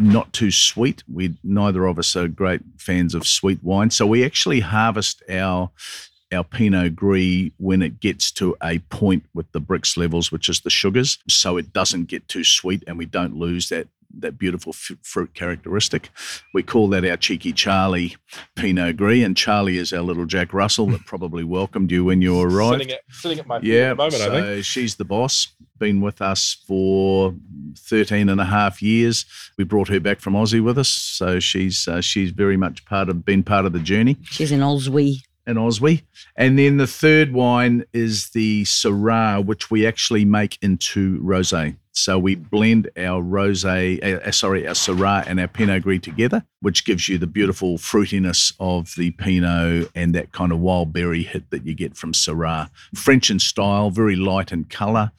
Not 0.00 0.32
too 0.32 0.50
sweet. 0.50 1.04
We 1.12 1.36
neither 1.44 1.84
of 1.84 1.98
us 1.98 2.16
are 2.16 2.26
great 2.26 2.62
fans 2.78 3.14
of 3.14 3.26
sweet 3.26 3.62
wine, 3.62 3.90
so 3.90 4.06
we 4.06 4.24
actually 4.24 4.60
harvest 4.60 5.22
our 5.28 5.70
our 6.32 6.44
Pinot 6.44 6.94
Gris 6.96 7.50
when 7.58 7.82
it 7.82 8.00
gets 8.00 8.30
to 8.32 8.56
a 8.62 8.78
point 8.90 9.24
with 9.34 9.50
the 9.52 9.60
Brix 9.60 9.96
levels, 9.96 10.30
which 10.30 10.48
is 10.48 10.60
the 10.60 10.70
sugars, 10.70 11.18
so 11.28 11.56
it 11.56 11.72
doesn't 11.72 12.04
get 12.06 12.28
too 12.28 12.44
sweet, 12.44 12.84
and 12.86 12.96
we 12.98 13.06
don't 13.06 13.36
lose 13.36 13.68
that 13.70 13.88
that 14.18 14.36
beautiful 14.36 14.70
f- 14.74 14.96
fruit 15.04 15.32
characteristic. 15.34 16.10
We 16.52 16.64
call 16.64 16.88
that 16.88 17.04
our 17.04 17.16
cheeky 17.16 17.52
Charlie 17.52 18.16
Pinot 18.56 18.96
Gris, 18.96 19.24
and 19.24 19.36
Charlie 19.36 19.78
is 19.78 19.92
our 19.92 20.00
little 20.02 20.24
Jack 20.26 20.52
Russell 20.52 20.86
that 20.86 21.04
probably 21.06 21.44
welcomed 21.44 21.92
you 21.92 22.04
when 22.06 22.20
you 22.20 22.40
arrived. 22.40 22.80
Sitting 22.80 22.92
at, 22.92 23.00
sitting 23.10 23.38
at 23.38 23.46
my 23.46 23.60
feet 23.60 23.68
Yeah, 23.72 23.90
at 23.90 23.90
the 23.90 23.96
moment, 23.96 24.14
so 24.14 24.32
I 24.36 24.40
think. 24.40 24.64
she's 24.64 24.96
the 24.96 25.04
boss. 25.04 25.48
Been 25.78 26.00
with 26.00 26.20
us 26.20 26.56
for 26.66 27.34
13 27.78 28.28
and 28.28 28.40
a 28.40 28.44
half 28.44 28.82
years. 28.82 29.24
We 29.56 29.62
brought 29.64 29.86
her 29.88 30.00
back 30.00 30.18
from 30.20 30.34
Aussie 30.34 30.62
with 30.62 30.76
us, 30.78 30.88
so 30.88 31.38
she's 31.38 31.86
uh, 31.86 32.00
she's 32.00 32.32
very 32.32 32.56
much 32.56 32.84
part 32.86 33.08
of 33.08 33.24
been 33.24 33.42
part 33.44 33.64
of 33.64 33.72
the 33.72 33.78
journey 33.78 34.16
She's 34.24 34.50
in 34.52 34.60
Aussie. 34.60 35.22
In 35.50 35.56
Aussie. 35.56 36.02
And 36.36 36.58
then 36.58 36.76
the 36.76 36.86
third 36.86 37.32
wine 37.32 37.84
is 37.92 38.30
the 38.30 38.62
Syrah, 38.64 39.44
which 39.44 39.70
we 39.70 39.86
actually 39.86 40.24
make 40.24 40.58
into 40.62 41.20
rosé. 41.22 41.76
So 41.92 42.18
we 42.18 42.36
blend 42.36 42.88
our 42.96 43.20
rosé, 43.20 44.02
uh, 44.02 44.30
sorry, 44.30 44.66
our 44.66 44.74
Syrah 44.74 45.26
and 45.26 45.40
our 45.40 45.48
Pinot 45.48 45.82
Gris 45.82 46.00
together, 46.00 46.44
which 46.60 46.84
gives 46.84 47.08
you 47.08 47.18
the 47.18 47.26
beautiful 47.26 47.78
fruitiness 47.78 48.54
of 48.60 48.94
the 48.96 49.10
Pinot 49.10 49.90
and 49.94 50.14
that 50.14 50.32
kind 50.32 50.52
of 50.52 50.60
wild 50.60 50.92
berry 50.92 51.24
hit 51.24 51.50
that 51.50 51.66
you 51.66 51.74
get 51.74 51.96
from 51.96 52.12
Syrah. 52.12 52.70
French 52.94 53.28
in 53.30 53.40
style, 53.40 53.90
very 53.90 54.16
light 54.16 54.52
in 54.52 54.64
colour, 54.64 55.10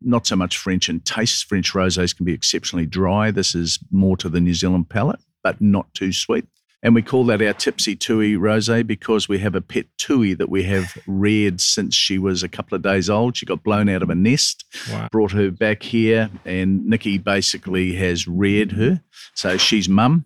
not 0.00 0.26
so 0.26 0.36
much 0.36 0.56
French 0.56 0.88
in 0.88 1.00
taste. 1.00 1.46
French 1.46 1.72
rosés 1.72 2.16
can 2.16 2.24
be 2.24 2.32
exceptionally 2.32 2.86
dry. 2.86 3.30
This 3.32 3.54
is 3.54 3.80
more 3.90 4.16
to 4.18 4.28
the 4.28 4.40
New 4.40 4.54
Zealand 4.54 4.88
palate, 4.88 5.20
but 5.42 5.60
not 5.60 5.92
too 5.94 6.12
sweet. 6.12 6.46
And 6.82 6.94
we 6.94 7.02
call 7.02 7.24
that 7.26 7.42
our 7.42 7.52
Tipsy 7.52 7.94
Tui 7.94 8.34
Rosé 8.34 8.86
because 8.86 9.28
we 9.28 9.38
have 9.40 9.54
a 9.54 9.60
pet 9.60 9.86
Tui 9.98 10.32
that 10.34 10.48
we 10.48 10.62
have 10.64 10.96
reared 11.06 11.60
since 11.60 11.94
she 11.94 12.18
was 12.18 12.42
a 12.42 12.48
couple 12.48 12.74
of 12.74 12.82
days 12.82 13.10
old. 13.10 13.36
She 13.36 13.44
got 13.44 13.62
blown 13.62 13.88
out 13.90 14.02
of 14.02 14.08
a 14.08 14.14
nest, 14.14 14.64
Wow. 14.90 15.08
brought 15.12 15.32
her 15.32 15.50
back 15.50 15.82
here, 15.82 16.30
and 16.46 16.86
Nicky 16.86 17.18
basically 17.18 17.94
has 17.96 18.26
reared 18.26 18.72
her. 18.72 19.02
So 19.34 19.58
she's 19.58 19.90
mum, 19.90 20.24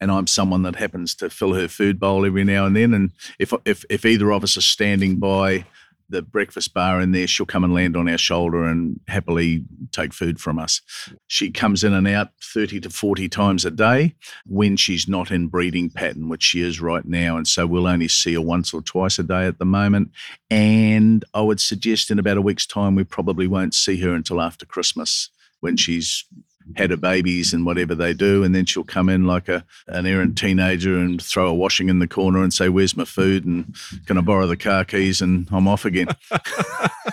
and 0.00 0.12
I'm 0.12 0.28
someone 0.28 0.62
that 0.62 0.76
happens 0.76 1.14
to 1.16 1.28
fill 1.28 1.54
her 1.54 1.66
food 1.66 1.98
bowl 1.98 2.24
every 2.24 2.44
now 2.44 2.66
and 2.66 2.76
then. 2.76 2.94
And 2.94 3.10
if 3.40 3.52
if 3.64 3.84
if 3.90 4.04
either 4.04 4.30
of 4.32 4.44
us 4.44 4.56
are 4.56 4.62
standing 4.62 5.16
by 5.16 5.64
the 6.08 6.22
breakfast 6.22 6.72
bar 6.74 7.00
in 7.00 7.12
there, 7.12 7.26
she'll 7.26 7.46
come 7.46 7.64
and 7.64 7.74
land 7.74 7.96
on 7.96 8.08
our 8.08 8.18
shoulder 8.18 8.64
and 8.64 9.00
happily 9.08 9.64
take 9.92 10.12
food 10.12 10.40
from 10.40 10.58
us. 10.58 10.80
She 11.26 11.50
comes 11.50 11.82
in 11.84 11.92
and 11.92 12.06
out 12.06 12.30
30 12.42 12.80
to 12.80 12.90
40 12.90 13.28
times 13.28 13.64
a 13.64 13.70
day 13.70 14.14
when 14.46 14.76
she's 14.76 15.08
not 15.08 15.30
in 15.30 15.48
breeding 15.48 15.90
pattern, 15.90 16.28
which 16.28 16.42
she 16.42 16.60
is 16.60 16.80
right 16.80 17.04
now. 17.04 17.36
And 17.36 17.46
so 17.46 17.66
we'll 17.66 17.86
only 17.86 18.08
see 18.08 18.34
her 18.34 18.40
once 18.40 18.72
or 18.72 18.82
twice 18.82 19.18
a 19.18 19.22
day 19.22 19.46
at 19.46 19.58
the 19.58 19.64
moment. 19.64 20.10
And 20.50 21.24
I 21.34 21.40
would 21.40 21.60
suggest 21.60 22.10
in 22.10 22.18
about 22.18 22.36
a 22.36 22.42
week's 22.42 22.66
time, 22.66 22.94
we 22.94 23.04
probably 23.04 23.46
won't 23.46 23.74
see 23.74 24.00
her 24.00 24.14
until 24.14 24.40
after 24.40 24.66
Christmas 24.66 25.30
when 25.60 25.76
she's 25.76 26.24
had 26.74 26.90
her 26.90 26.96
babies 26.96 27.52
and 27.52 27.64
whatever 27.64 27.94
they 27.94 28.12
do. 28.12 28.42
And 28.42 28.54
then 28.54 28.64
she'll 28.64 28.84
come 28.84 29.08
in 29.08 29.26
like 29.26 29.48
a 29.48 29.64
an 29.86 30.06
errant 30.06 30.36
teenager 30.36 30.96
and 30.96 31.22
throw 31.22 31.48
a 31.48 31.54
washing 31.54 31.88
in 31.88 31.98
the 31.98 32.08
corner 32.08 32.42
and 32.42 32.52
say, 32.52 32.68
Where's 32.68 32.96
my 32.96 33.04
food? 33.04 33.44
And 33.44 33.74
can 34.06 34.18
I 34.18 34.20
borrow 34.20 34.46
the 34.46 34.56
car 34.56 34.84
keys? 34.84 35.20
And 35.20 35.48
I'm 35.52 35.68
off 35.68 35.84
again. 35.84 36.08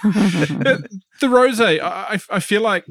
the 0.03 0.89
rosé, 1.23 1.79
I, 1.79 2.15
I 2.15 2.19
I 2.29 2.39
feel 2.39 2.61
like 2.61 2.85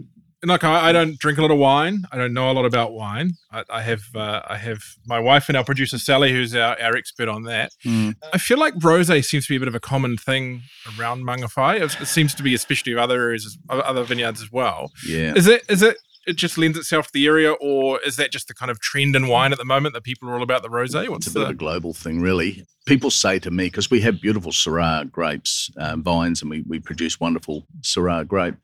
like 0.44 0.64
I, 0.64 0.88
I 0.88 0.92
don't 0.92 1.18
drink 1.18 1.38
a 1.38 1.42
lot 1.42 1.50
of 1.50 1.58
wine. 1.58 2.04
I 2.10 2.16
don't 2.16 2.32
know 2.32 2.50
a 2.50 2.52
lot 2.52 2.64
about 2.64 2.92
wine. 2.92 3.32
I, 3.52 3.64
I 3.70 3.82
have 3.82 4.02
uh, 4.14 4.42
I 4.46 4.56
have 4.56 4.82
my 5.06 5.20
wife 5.20 5.48
and 5.48 5.56
our 5.56 5.64
producer 5.64 5.98
Sally, 5.98 6.32
who's 6.32 6.54
our, 6.54 6.80
our 6.80 6.96
expert 6.96 7.28
on 7.28 7.44
that. 7.44 7.72
Mm. 7.84 8.16
I 8.32 8.38
feel 8.38 8.58
like 8.58 8.74
rosé 8.74 9.24
seems 9.24 9.46
to 9.46 9.52
be 9.52 9.56
a 9.56 9.60
bit 9.60 9.68
of 9.68 9.74
a 9.74 9.80
common 9.80 10.16
thing 10.16 10.62
around 10.98 11.24
Mangawhai. 11.24 11.80
It, 11.80 12.00
it 12.00 12.06
seems 12.06 12.34
to 12.34 12.42
be 12.42 12.54
especially 12.54 12.92
of 12.92 12.98
other 12.98 13.20
areas, 13.20 13.46
as- 13.46 13.58
other 13.84 14.02
vineyards 14.04 14.42
as 14.42 14.50
well. 14.50 14.90
Yeah. 15.06 15.34
Is 15.34 15.46
it 15.46 15.62
is 15.68 15.82
it 15.82 15.96
it 16.26 16.36
just 16.36 16.56
lends 16.58 16.78
itself 16.78 17.06
to 17.06 17.12
the 17.12 17.26
area, 17.26 17.52
or 17.52 18.00
is 18.02 18.16
that 18.16 18.30
just 18.32 18.48
the 18.48 18.54
kind 18.54 18.70
of 18.70 18.80
trend 18.80 19.16
in 19.16 19.26
wine 19.28 19.52
at 19.52 19.58
the 19.58 19.64
moment 19.64 19.94
that 19.94 20.02
people 20.04 20.28
are 20.28 20.34
all 20.34 20.42
about 20.42 20.62
the 20.62 20.68
rosé? 20.68 21.08
What's 21.08 21.26
It's 21.26 21.34
a 21.34 21.38
bit 21.38 21.42
of 21.42 21.48
a 21.48 21.52
the 21.52 21.58
global 21.58 21.92
thing, 21.92 22.20
really. 22.20 22.64
People 22.86 23.10
say 23.10 23.38
to 23.38 23.50
me, 23.50 23.66
because 23.66 23.90
we 23.90 24.00
have 24.00 24.20
beautiful 24.20 24.50
Syrah 24.52 25.10
grapes, 25.10 25.70
um, 25.78 26.02
vines, 26.02 26.42
and 26.42 26.50
we, 26.50 26.62
we 26.66 26.78
produce 26.80 27.20
wonderful 27.20 27.66
Syrah 27.82 28.26
grape. 28.26 28.54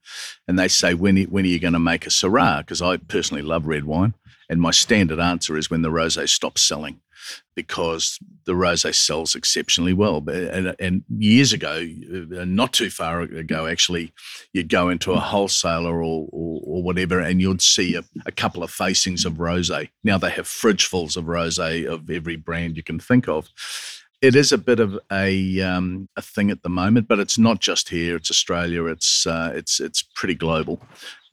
And 0.47 0.59
they 0.59 0.69
say, 0.69 0.95
when, 0.95 1.19
are- 1.19 1.23
when 1.25 1.45
are 1.45 1.49
you 1.49 1.59
going 1.61 1.73
to 1.73 1.79
make 1.79 2.07
a 2.07 2.11
Syrah? 2.11 2.59
Because 2.61 2.83
I 2.83 2.97
personally 2.97 3.43
love 3.43 3.67
red 3.67 3.85
wine. 3.85 4.15
And 4.51 4.61
my 4.61 4.71
standard 4.71 5.21
answer 5.21 5.57
is 5.57 5.71
when 5.71 5.83
the 5.83 5.91
rosé 5.91 6.29
stops 6.29 6.63
selling, 6.63 7.01
because 7.55 8.19
the 8.45 8.53
rosé 8.53 8.95
sells 8.95 9.35
exceptionally 9.35 9.93
well. 9.93 10.25
And, 10.29 10.75
and 10.79 11.05
years 11.09 11.53
ago, 11.53 11.87
uh, 12.39 12.45
not 12.45 12.73
too 12.73 12.91
far 12.91 13.21
ago, 13.21 13.67
actually, 13.67 14.13
you'd 14.53 14.69
go 14.69 14.89
into 14.89 15.13
a 15.13 15.21
wholesaler 15.21 15.97
or, 15.97 16.29
or, 16.31 16.61
or 16.65 16.83
whatever, 16.83 17.21
and 17.21 17.41
you'd 17.41 17.63
see 17.63 17.95
a, 17.95 18.05
a 18.27 18.33
couple 18.33 18.63
of 18.63 18.71
facings 18.71 19.25
of 19.25 19.35
rosé. 19.35 19.91
Now 20.05 20.19
they 20.19 20.31
have 20.31 20.47
fridgefuls 20.47 21.17
of 21.17 21.25
rosé 21.25 21.87
of 21.87 22.09
every 22.11 22.37
brand 22.37 22.77
you 22.77 22.83
can 22.83 22.99
think 22.99 23.29
of. 23.29 23.49
It 24.21 24.35
is 24.35 24.51
a 24.51 24.59
bit 24.59 24.81
of 24.81 24.99
a 25.13 25.61
um, 25.61 26.09
a 26.17 26.23
thing 26.23 26.51
at 26.51 26.63
the 26.63 26.69
moment, 26.69 27.07
but 27.07 27.21
it's 27.21 27.39
not 27.39 27.61
just 27.61 27.89
here. 27.89 28.17
It's 28.17 28.31
Australia. 28.31 28.87
It's 28.87 29.27
uh, 29.27 29.53
it's 29.55 29.79
it's 29.79 30.03
pretty 30.03 30.35
global, 30.35 30.81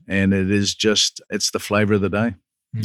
and 0.08 0.34
it 0.34 0.52
is 0.52 0.76
just 0.76 1.20
it's 1.32 1.50
the 1.50 1.60
flavour 1.60 1.96
of 1.96 2.02
the 2.02 2.10
day. 2.10 2.36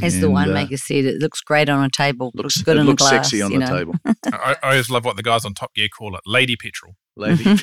As 0.03 0.21
the 0.21 0.29
And, 0.29 0.37
uh, 0.37 0.41
winemaker 0.55 0.79
said, 0.79 1.05
it 1.05 1.21
looks 1.21 1.41
great 1.41 1.69
on 1.69 1.85
a 1.85 1.91
table. 1.91 2.31
looks, 2.35 2.57
Looks, 2.59 2.63
good 2.63 2.77
it 2.77 2.81
in 2.81 2.87
looks 2.87 3.03
a 3.05 3.09
glass. 3.09 3.31
sexy 3.31 3.43
on 3.43 3.53
you 3.53 3.61
the 3.61 3.67
know. 3.67 3.79
table. 3.79 3.95
I, 4.33 4.57
I 4.63 4.69
always 4.71 4.91
love 4.91 5.05
what 5.05 5.17
the 5.17 5.23
guys 5.23 5.45
on 5.45 5.55
Top 5.55 5.75
Gear 5.75 5.89
call 5.89 6.15
it 6.17 6.23
Lady 6.27 6.57
Petrol. 6.57 6.95
lady. 7.17 7.45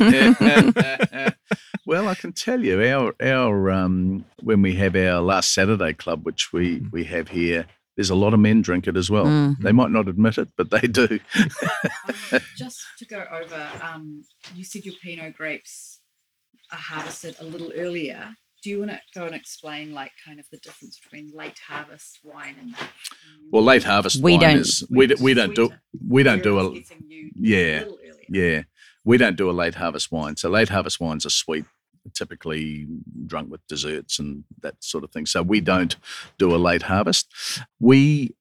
well, 1.85 2.07
I 2.07 2.15
can 2.15 2.33
tell 2.33 2.63
you, 2.63 2.81
our 2.83 3.15
our 3.21 3.71
um, 3.71 4.25
when 4.41 4.61
we 4.61 4.75
have 4.75 4.95
our 4.95 5.19
last 5.21 5.53
Saturday 5.53 5.93
club, 5.93 6.25
which 6.25 6.51
we 6.53 6.81
we 6.91 7.03
have 7.05 7.29
here, 7.29 7.65
there's 7.95 8.09
a 8.09 8.15
lot 8.15 8.33
of 8.33 8.39
men 8.39 8.61
drink 8.61 8.87
it 8.87 8.97
as 8.97 9.09
well. 9.09 9.25
Mm. 9.25 9.57
They 9.59 9.71
might 9.71 9.91
not 9.91 10.07
admit 10.07 10.37
it, 10.37 10.49
but 10.57 10.69
they 10.69 10.81
do. 10.81 11.19
Just 12.57 12.81
to 12.99 13.05
go 13.05 13.23
over, 13.31 13.67
um, 13.81 14.23
you 14.55 14.63
said 14.63 14.85
your 14.85 14.95
Pinot 15.01 15.35
grapes 15.35 15.99
are 16.71 16.77
harvested 16.77 17.35
a 17.39 17.45
little 17.45 17.71
earlier. 17.75 18.35
Do 18.63 18.69
you 18.71 18.79
want 18.79 18.91
to 18.91 18.99
go 19.13 19.25
and 19.25 19.35
explain, 19.35 19.93
like, 19.93 20.11
kind 20.25 20.39
of 20.39 20.45
the 20.51 20.57
difference 20.57 20.99
between 20.99 21.31
late 21.33 21.59
harvest 21.67 22.19
wine 22.23 22.55
and 22.59 22.75
well, 23.51 23.63
late 23.63 23.83
harvest 23.83 24.21
We 24.21 24.31
wine 24.33 24.39
don't- 24.41 24.57
is 24.59 24.83
we, 24.89 25.07
d- 25.07 25.15
we 25.21 25.33
don't 25.33 25.55
do 25.55 25.71
we 26.07 26.23
don't 26.23 26.41
do 26.43 26.59
a 26.59 26.73
yeah, 27.35 27.79
little 27.79 27.97
yeah 28.29 28.63
we 29.05 29.17
don't 29.17 29.37
do 29.37 29.49
a 29.49 29.53
late 29.53 29.75
harvest 29.75 30.11
wine. 30.11 30.35
So 30.35 30.49
late 30.49 30.69
harvest 30.69 30.99
wines 30.99 31.25
are 31.25 31.29
sweet, 31.29 31.65
typically 32.13 32.87
drunk 33.25 33.49
with 33.51 33.65
desserts 33.67 34.19
and 34.19 34.43
that 34.61 34.75
sort 34.83 35.03
of 35.05 35.11
thing. 35.11 35.25
So 35.27 35.41
we 35.43 35.61
don't 35.61 35.95
do 36.37 36.53
a 36.53 36.57
late 36.57 36.81
harvest. 36.83 37.31
We 37.79 38.35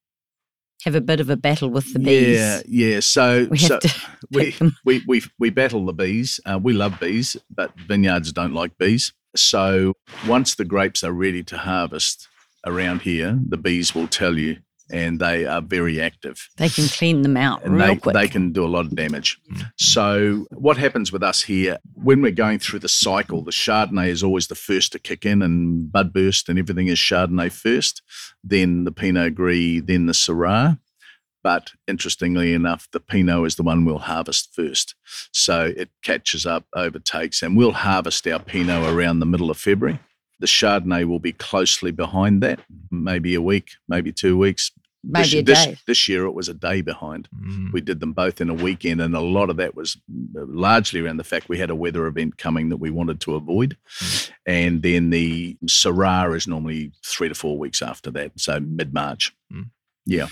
Have 0.84 0.94
a 0.96 1.00
bit 1.00 1.20
of 1.20 1.30
a 1.30 1.36
battle 1.36 1.68
with 1.70 1.92
the 1.92 1.98
bees. 2.00 2.36
Yeah, 2.38 2.62
yeah. 2.66 3.00
So, 3.00 3.46
We 3.50 3.58
so 3.58 3.74
have 3.74 3.80
to 3.82 3.94
we, 4.32 4.44
pick 4.46 4.58
them. 4.58 4.76
we 4.84 5.02
we 5.06 5.22
we 5.38 5.50
battle 5.50 5.84
the 5.86 5.92
bees. 5.92 6.40
Uh, 6.44 6.58
we 6.60 6.72
love 6.72 6.98
bees, 6.98 7.36
but 7.54 7.78
vineyards 7.78 8.32
don't 8.32 8.54
like 8.54 8.76
bees. 8.78 9.12
So 9.38 9.94
once 10.26 10.54
the 10.54 10.64
grapes 10.64 11.02
are 11.04 11.12
ready 11.12 11.42
to 11.44 11.58
harvest 11.58 12.28
around 12.66 13.02
here, 13.02 13.38
the 13.48 13.56
bees 13.56 13.94
will 13.94 14.08
tell 14.08 14.36
you, 14.38 14.58
and 14.90 15.18
they 15.20 15.44
are 15.46 15.60
very 15.60 16.00
active, 16.00 16.48
They 16.56 16.68
can 16.68 16.86
clean 16.86 17.22
them 17.22 17.36
out 17.36 17.64
and 17.64 17.74
real 17.74 17.86
they 17.86 17.96
quick. 17.96 18.14
they 18.14 18.28
can 18.28 18.52
do 18.52 18.64
a 18.64 18.68
lot 18.68 18.86
of 18.86 18.94
damage. 18.94 19.38
Mm-hmm. 19.52 19.62
So 19.76 20.46
what 20.52 20.76
happens 20.76 21.10
with 21.10 21.22
us 21.22 21.42
here 21.42 21.78
when 21.94 22.22
we're 22.22 22.30
going 22.32 22.58
through 22.60 22.78
the 22.80 22.88
cycle? 22.88 23.42
The 23.42 23.50
Chardonnay 23.50 24.08
is 24.08 24.22
always 24.22 24.46
the 24.46 24.54
first 24.54 24.92
to 24.92 24.98
kick 24.98 25.26
in, 25.26 25.42
and 25.42 25.90
bud 25.90 26.12
burst, 26.12 26.48
and 26.48 26.58
everything 26.58 26.86
is 26.86 26.98
Chardonnay 26.98 27.50
first, 27.50 28.02
then 28.44 28.84
the 28.84 28.92
Pinot 28.92 29.34
Gris, 29.34 29.82
then 29.84 30.06
the 30.06 30.12
Syrah. 30.12 30.78
But 31.46 31.70
interestingly 31.86 32.54
enough, 32.54 32.88
the 32.90 32.98
Pinot 32.98 33.46
is 33.46 33.54
the 33.54 33.62
one 33.62 33.84
we'll 33.84 33.98
harvest 33.98 34.52
first. 34.52 34.96
So 35.30 35.72
it 35.76 35.90
catches 36.02 36.44
up, 36.44 36.64
overtakes, 36.74 37.40
and 37.40 37.56
we'll 37.56 37.70
harvest 37.70 38.26
our 38.26 38.40
Pinot 38.40 38.92
around 38.92 39.20
the 39.20 39.26
middle 39.26 39.48
of 39.48 39.56
February. 39.56 40.00
The 40.40 40.48
Chardonnay 40.48 41.06
will 41.06 41.20
be 41.20 41.30
closely 41.30 41.92
behind 41.92 42.42
that, 42.42 42.58
maybe 42.90 43.36
a 43.36 43.40
week, 43.40 43.70
maybe 43.86 44.10
two 44.10 44.36
weeks. 44.36 44.72
Maybe 45.04 45.40
this, 45.40 45.66
a 45.66 45.68
day. 45.68 45.78
This, 45.86 46.08
year 46.08 46.24
it 46.24 46.32
was 46.32 46.48
a 46.48 46.52
day 46.54 46.80
behind. 46.80 47.28
Mm. 47.32 47.72
We 47.72 47.80
did 47.80 48.00
them 48.00 48.12
both 48.12 48.40
in 48.40 48.50
a 48.50 48.54
weekend, 48.54 49.00
and 49.00 49.14
a 49.14 49.20
lot 49.20 49.48
of 49.48 49.56
that 49.58 49.76
was 49.76 49.96
uh, 50.36 50.46
largely 50.48 50.98
around 50.98 51.18
the 51.18 51.22
fact 51.22 51.48
we 51.48 51.58
had 51.58 51.70
a 51.70 51.76
weather 51.76 52.08
event 52.08 52.38
coming 52.38 52.70
that 52.70 52.78
we 52.78 52.90
wanted 52.90 53.20
to 53.20 53.36
avoid. 53.36 53.76
And 54.44 54.82
then 54.82 55.10
the 55.10 55.56
Syrah 55.66 56.34
is 56.36 56.48
normally 56.48 56.90
three 57.04 57.28
to 57.28 57.36
four 57.36 57.56
weeks 57.56 57.82
after 57.82 58.10
that, 58.10 58.32
so 58.34 58.58
mid 58.58 58.92
March. 58.92 59.32
Mm. 59.52 59.70
Yeah. 60.06 60.26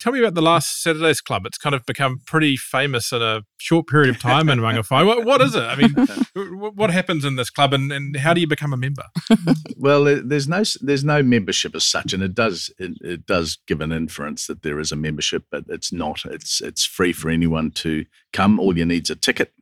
Tell 0.00 0.12
me 0.12 0.20
about 0.20 0.34
the 0.34 0.42
last 0.42 0.80
Saturdays 0.80 1.20
Club. 1.20 1.44
It's 1.44 1.58
kind 1.58 1.74
of 1.74 1.84
become 1.84 2.20
pretty 2.24 2.56
famous 2.56 3.10
in 3.10 3.20
a 3.20 3.42
short 3.58 3.88
period 3.88 4.10
of 4.10 4.20
time 4.20 4.48
in 4.48 4.60
Mangawhai. 4.60 5.04
What, 5.08 5.24
what 5.24 5.40
is 5.40 5.56
it? 5.56 5.62
I 5.62 5.74
mean, 5.74 5.92
what 6.74 6.90
happens 6.90 7.24
in 7.24 7.34
this 7.34 7.50
club, 7.50 7.72
and, 7.72 7.90
and 7.90 8.16
how 8.16 8.32
do 8.32 8.40
you 8.40 8.46
become 8.46 8.72
a 8.72 8.76
member? 8.76 9.04
Well, 9.80 10.04
there's 10.04 10.48
no 10.48 10.64
there's 10.80 11.04
no 11.04 11.22
membership 11.22 11.74
as 11.76 11.84
such, 11.84 12.12
and 12.12 12.20
it 12.20 12.34
does 12.34 12.68
it, 12.78 12.98
it 13.00 13.26
does 13.26 13.58
give 13.68 13.80
an 13.80 13.92
inference 13.92 14.48
that 14.48 14.62
there 14.62 14.80
is 14.80 14.90
a 14.90 14.96
membership, 14.96 15.44
but 15.52 15.64
it's 15.68 15.92
not. 15.92 16.24
It's 16.24 16.60
it's 16.60 16.84
free 16.84 17.12
for 17.12 17.30
anyone 17.30 17.70
to 17.72 18.04
come. 18.32 18.58
All 18.58 18.76
you 18.76 18.84
need 18.84 19.04
is 19.04 19.10
a 19.10 19.14
ticket, 19.14 19.52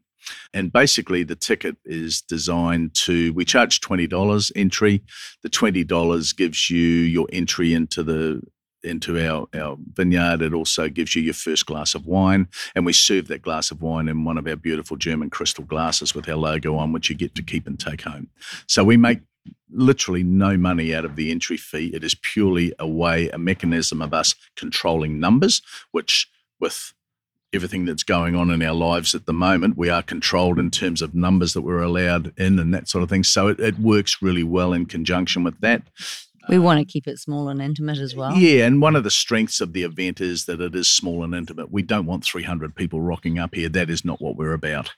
and 0.55 0.73
basically 0.73 1.23
the 1.23 1.37
ticket 1.37 1.77
is 1.85 2.23
designed 2.23 2.95
to. 3.05 3.35
We 3.35 3.45
charge 3.45 3.81
twenty 3.81 4.07
dollars 4.07 4.51
entry. 4.57 5.03
The 5.43 5.51
twenty 5.51 5.85
dollars 5.85 6.33
gives 6.33 6.71
you 6.71 6.79
your 6.79 7.27
entry 7.31 7.75
into 7.75 8.03
the 8.03 8.41
into 8.87 9.19
our, 9.19 9.47
our 9.55 9.77
vineyard. 9.95 10.43
It 10.43 10.55
also 10.55 10.89
gives 10.89 11.15
you 11.15 11.23
your 11.23 11.35
first 11.35 11.67
glass 11.67 11.95
of 11.95 12.07
wine, 12.07 12.49
and 12.75 12.87
we 12.87 12.93
serve 12.93 13.29
that 13.29 13.43
glass 13.43 13.71
of 13.71 13.83
wine 13.83 14.09
in 14.09 14.25
one 14.25 14.39
of 14.39 14.47
our 14.47 14.57
beautiful 14.57 14.97
German 14.97 15.31
crystal 15.31 15.65
glasses 15.65 16.15
with 16.15 16.29
our 16.29 16.37
logo 16.37 16.77
on, 16.77 16.93
which 16.93 17.11
you 17.11 17.17
get 17.17 17.35
to 17.35 17.43
keep 17.43 17.67
and 17.67 17.79
take 17.79 18.03
home. 18.03 18.29
So 18.67 18.85
we 18.85 18.97
make 18.97 19.21
literally 19.71 20.23
no 20.23 20.57
money 20.57 20.95
out 20.95 21.05
of 21.05 21.17
the 21.17 21.31
entry 21.31 21.57
fee. 21.57 21.91
It 21.93 22.05
is 22.05 22.15
purely 22.15 22.73
a 22.79 22.87
way, 22.87 23.29
a 23.31 23.39
mechanism 23.39 24.01
of 24.01 24.15
us 24.15 24.35
controlling 24.57 25.21
numbers, 25.21 25.63
which 25.91 26.29
with 26.61 26.93
everything 27.53 27.85
that's 27.85 28.03
going 28.03 28.35
on 28.37 28.51
in 28.51 28.63
our 28.63 28.75
lives 28.75 29.15
at 29.15 29.27
the 29.27 29.33
moment, 29.33 29.77
we 29.77 29.89
are 29.89 30.03
controlled 30.03 30.59
in 30.59 30.71
terms 30.71 31.01
of 31.01 31.15
numbers 31.15 31.55
that 31.55 31.63
we're 31.63 31.83
allowed 31.83 32.33
in 32.39 32.59
and 32.59 32.75
that 32.75 32.89
sort 32.89 33.03
of 33.03 33.09
thing. 33.09 33.25
So 33.25 33.49
it, 33.49 33.61
it 33.61 33.79
works 33.79 34.21
really 34.21 34.43
well 34.43 34.73
in 34.73 34.87
conjunction 34.87 35.45
with 35.45 35.61
that. 35.61 35.83
We 36.49 36.59
want 36.59 36.79
to 36.79 36.85
keep 36.85 37.07
it 37.07 37.19
small 37.19 37.49
and 37.49 37.61
intimate 37.61 37.99
as 37.99 38.15
well. 38.15 38.33
Yeah, 38.35 38.67
and 38.67 38.81
one 38.81 38.97
of 38.97 39.05
the 39.05 39.11
strengths 39.11 39.61
of 39.61 39.73
the 39.73 39.83
event 39.83 40.21
is 40.21 40.47
that 40.47 40.61
it 40.61 40.75
is 40.75 40.89
small 40.89 41.25
and 41.25 41.35
intimate. 41.35 41.73
We 41.73 41.83
don't 41.83 42.07
want 42.07 42.25
300 42.25 42.75
people 42.75 43.01
rocking 43.01 43.39
up 43.39 43.55
here. 43.55 43.69
That 43.69 43.91
is 43.91 44.05
not 44.05 44.21
what 44.21 44.37
we're 44.37 44.53
about. 44.53 44.95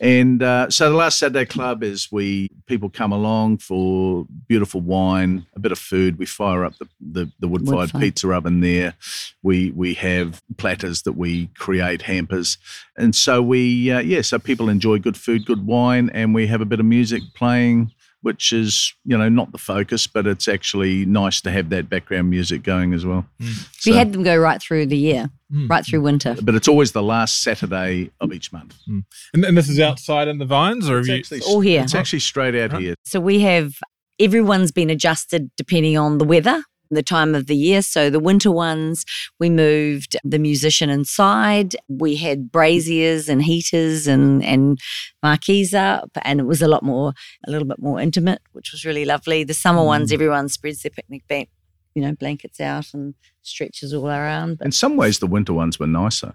And 0.00 0.42
uh, 0.42 0.70
so 0.70 0.90
the 0.90 0.96
last 0.96 1.18
Saturday 1.18 1.46
Club 1.46 1.82
is 1.82 2.10
we 2.10 2.48
people 2.66 2.90
come 2.90 3.12
along 3.12 3.58
for 3.58 4.26
beautiful 4.48 4.80
wine, 4.80 5.46
a 5.54 5.60
bit 5.60 5.72
of 5.72 5.78
food. 5.78 6.18
We 6.18 6.26
fire 6.26 6.64
up 6.64 6.76
the 6.78 6.88
the, 7.00 7.32
the 7.38 7.48
wood 7.48 7.66
fired 7.66 7.92
pizza 7.92 8.32
oven 8.32 8.60
there. 8.60 8.94
We 9.42 9.70
we 9.70 9.94
have 9.94 10.42
platters 10.56 11.02
that 11.02 11.12
we 11.12 11.46
create 11.56 12.02
hampers, 12.02 12.58
and 12.96 13.14
so 13.14 13.40
we 13.40 13.90
uh, 13.90 14.00
yeah, 14.00 14.22
so 14.22 14.38
people 14.38 14.68
enjoy 14.68 14.98
good 14.98 15.16
food, 15.16 15.46
good 15.46 15.64
wine, 15.66 16.10
and 16.12 16.34
we 16.34 16.48
have 16.48 16.60
a 16.60 16.66
bit 16.66 16.80
of 16.80 16.86
music 16.86 17.22
playing 17.34 17.92
which 18.24 18.52
is 18.52 18.92
you 19.04 19.16
know 19.16 19.28
not 19.28 19.52
the 19.52 19.58
focus, 19.58 20.06
but 20.06 20.26
it's 20.26 20.48
actually 20.48 21.04
nice 21.06 21.40
to 21.42 21.50
have 21.50 21.68
that 21.70 21.88
background 21.88 22.30
music 22.30 22.62
going 22.62 22.92
as 22.94 23.04
well. 23.06 23.26
Mm. 23.40 23.68
We 23.86 23.92
So- 23.92 23.98
had 23.98 24.12
them 24.12 24.22
go 24.22 24.36
right 24.36 24.60
through 24.60 24.86
the 24.86 24.96
year, 24.98 25.30
Mm. 25.52 25.68
right 25.70 25.84
through 25.86 26.00
winter. 26.00 26.36
but 26.42 26.54
it's 26.54 26.66
always 26.68 26.92
the 26.92 27.02
last 27.02 27.42
Saturday 27.42 28.10
of 28.20 28.32
each 28.32 28.52
month. 28.52 28.74
Mm. 28.88 28.94
Mm. 28.98 29.04
And, 29.34 29.44
and 29.44 29.56
this 29.58 29.68
is 29.68 29.78
outside 29.78 30.26
in 30.28 30.38
the 30.38 30.46
vines, 30.46 30.88
or 30.90 30.96
have 30.98 31.08
It's 31.08 31.30
you? 31.30 31.40
all 31.46 31.60
here. 31.60 31.82
It's 31.82 31.94
actually 31.94 32.20
straight 32.20 32.54
out 32.54 32.72
Huh. 32.72 32.78
here. 32.78 32.94
So 33.04 33.20
we 33.20 33.40
have 33.40 33.74
everyone's 34.18 34.72
been 34.72 34.90
adjusted 34.90 35.50
depending 35.56 35.96
on 35.98 36.18
the 36.18 36.24
weather, 36.24 36.62
the 36.94 37.02
time 37.02 37.34
of 37.34 37.46
the 37.46 37.56
year. 37.56 37.82
So 37.82 38.10
the 38.10 38.20
winter 38.20 38.50
ones, 38.50 39.04
we 39.38 39.50
moved 39.50 40.16
the 40.24 40.38
musician 40.38 40.90
inside. 40.90 41.76
We 41.88 42.16
had 42.16 42.50
braziers 42.50 43.28
and 43.28 43.42
heaters 43.42 44.06
and 44.06 44.42
and 44.44 44.78
marquees 45.22 45.74
up, 45.74 46.10
and 46.22 46.40
it 46.40 46.44
was 46.46 46.62
a 46.62 46.68
lot 46.68 46.82
more, 46.82 47.12
a 47.46 47.50
little 47.50 47.68
bit 47.68 47.80
more 47.80 48.00
intimate, 48.00 48.40
which 48.52 48.72
was 48.72 48.84
really 48.84 49.04
lovely. 49.04 49.44
The 49.44 49.54
summer 49.54 49.84
ones, 49.84 50.10
Mm. 50.10 50.14
everyone 50.14 50.48
spreads 50.48 50.82
their 50.82 50.90
picnic 50.90 51.22
bank, 51.28 51.48
you 51.94 52.02
know, 52.02 52.12
blankets 52.14 52.60
out 52.60 52.94
and 52.94 53.14
stretches 53.42 53.92
all 53.94 54.08
around. 54.08 54.58
But 54.58 54.66
In 54.66 54.72
some 54.72 54.96
ways, 54.96 55.18
the 55.18 55.26
winter 55.26 55.52
ones 55.52 55.78
were 55.78 55.86
nicer 55.86 56.34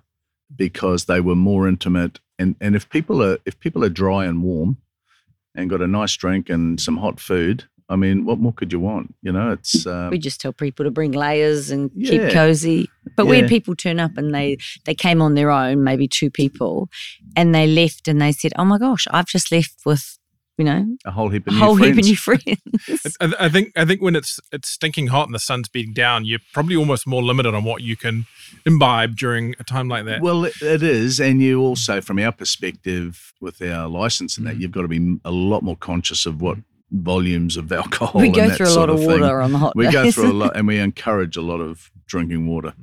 because 0.56 1.06
they 1.06 1.22
were 1.22 1.36
more 1.36 1.68
intimate. 1.68 2.20
And 2.38 2.56
and 2.62 2.76
if 2.76 2.90
people 2.90 3.22
are 3.24 3.38
if 3.46 3.60
people 3.60 3.84
are 3.84 3.90
dry 3.90 4.26
and 4.26 4.42
warm, 4.44 4.78
and 5.56 5.70
got 5.70 5.82
a 5.82 5.88
nice 5.88 6.16
drink 6.16 6.50
and 6.50 6.80
some 6.80 6.98
hot 6.98 7.20
food, 7.20 7.66
I 7.90 7.96
mean, 7.96 8.24
what 8.26 8.38
more 8.40 8.54
could 8.54 8.72
you 8.72 8.80
want? 8.80 9.16
You 9.24 9.32
know, 9.32 9.52
it's 9.52 9.86
uh, 9.88 10.10
we 10.12 10.20
just 10.20 10.40
tell 10.40 10.54
people 10.54 10.86
to 10.86 10.92
bring 10.92 11.12
layers 11.12 11.72
and 11.72 11.90
Yeah. 11.96 12.10
keep 12.12 12.30
cozy. 12.34 12.90
But 13.16 13.26
we 13.26 13.38
had 13.38 13.48
people 13.50 13.76
turn 13.76 14.00
up 14.00 14.12
and 14.18 14.34
they 14.34 14.58
they 14.86 14.94
came 14.96 15.22
on 15.22 15.34
their 15.34 15.50
own, 15.52 15.84
maybe 15.84 16.08
two 16.08 16.30
people, 16.30 16.88
and 17.36 17.54
they 17.56 17.66
left 17.68 18.08
and 18.08 18.22
they 18.22 18.32
said, 18.32 18.54
"Oh 18.58 18.66
my 18.66 18.78
gosh, 18.78 19.08
I've 19.12 19.26
just 19.28 19.52
left 19.52 19.76
with 19.86 20.18
you 20.58 20.66
know 20.66 20.86
a 21.06 21.12
whole 21.12 21.30
heap 21.30 21.48
of 21.48 21.54
a 21.54 21.56
new 21.58 21.60
whole 21.66 21.76
heap 21.76 21.96
friends. 21.96 21.98
of 22.00 22.06
new 22.06 22.16
friends." 22.96 23.18
I, 23.20 23.34
I 23.46 23.50
think 23.50 23.72
I 23.76 23.84
think 23.86 24.02
when 24.02 24.16
it's 24.16 24.40
it's 24.52 24.70
stinking 24.70 25.08
hot 25.08 25.26
and 25.28 25.34
the 25.36 25.40
sun's 25.40 25.68
beating 25.68 25.94
down, 25.94 26.26
you're 26.26 26.40
probably 26.54 26.76
almost 26.76 27.08
more 27.08 27.24
limited 27.24 27.54
on 27.56 27.64
what 27.64 27.82
you 27.82 27.96
can 27.98 28.26
imbibe 28.66 29.16
during 29.18 29.56
a 29.60 29.64
time 29.64 29.88
like 29.90 30.06
that. 30.06 30.22
Well, 30.22 30.46
it, 30.46 30.62
it 30.62 30.84
is, 30.84 31.20
and 31.20 31.42
you 31.42 31.60
also, 31.62 32.00
from 32.02 32.20
our 32.20 32.32
perspective, 32.32 33.34
with 33.42 33.62
our 33.62 33.88
license 33.90 34.38
and 34.38 34.46
that, 34.48 34.56
Mm. 34.58 34.60
you've 34.62 34.72
got 34.72 34.84
to 34.84 34.88
be 34.88 35.18
a 35.26 35.32
lot 35.32 35.64
more 35.64 35.76
conscious 35.78 36.26
of 36.26 36.42
what 36.42 36.58
volumes 36.92 37.58
of 37.58 37.72
alcohol. 37.72 38.20
we 38.22 38.28
and 38.28 38.36
go 38.36 38.48
that 38.48 38.58
through 38.58 38.70
a 38.70 38.74
lot 38.76 38.90
of 38.90 39.00
thing. 39.00 39.22
water 39.22 39.42
on 39.42 39.52
the 39.52 39.58
hot 39.60 39.76
We 39.76 39.86
days. 39.86 39.94
go 39.94 40.12
through 40.12 40.32
a 40.32 40.34
lot, 40.34 40.52
and 40.56 40.68
we 40.68 40.78
encourage 40.80 41.38
a 41.38 41.42
lot 41.42 41.60
of 41.62 41.92
drinking 42.08 42.48
water. 42.48 42.74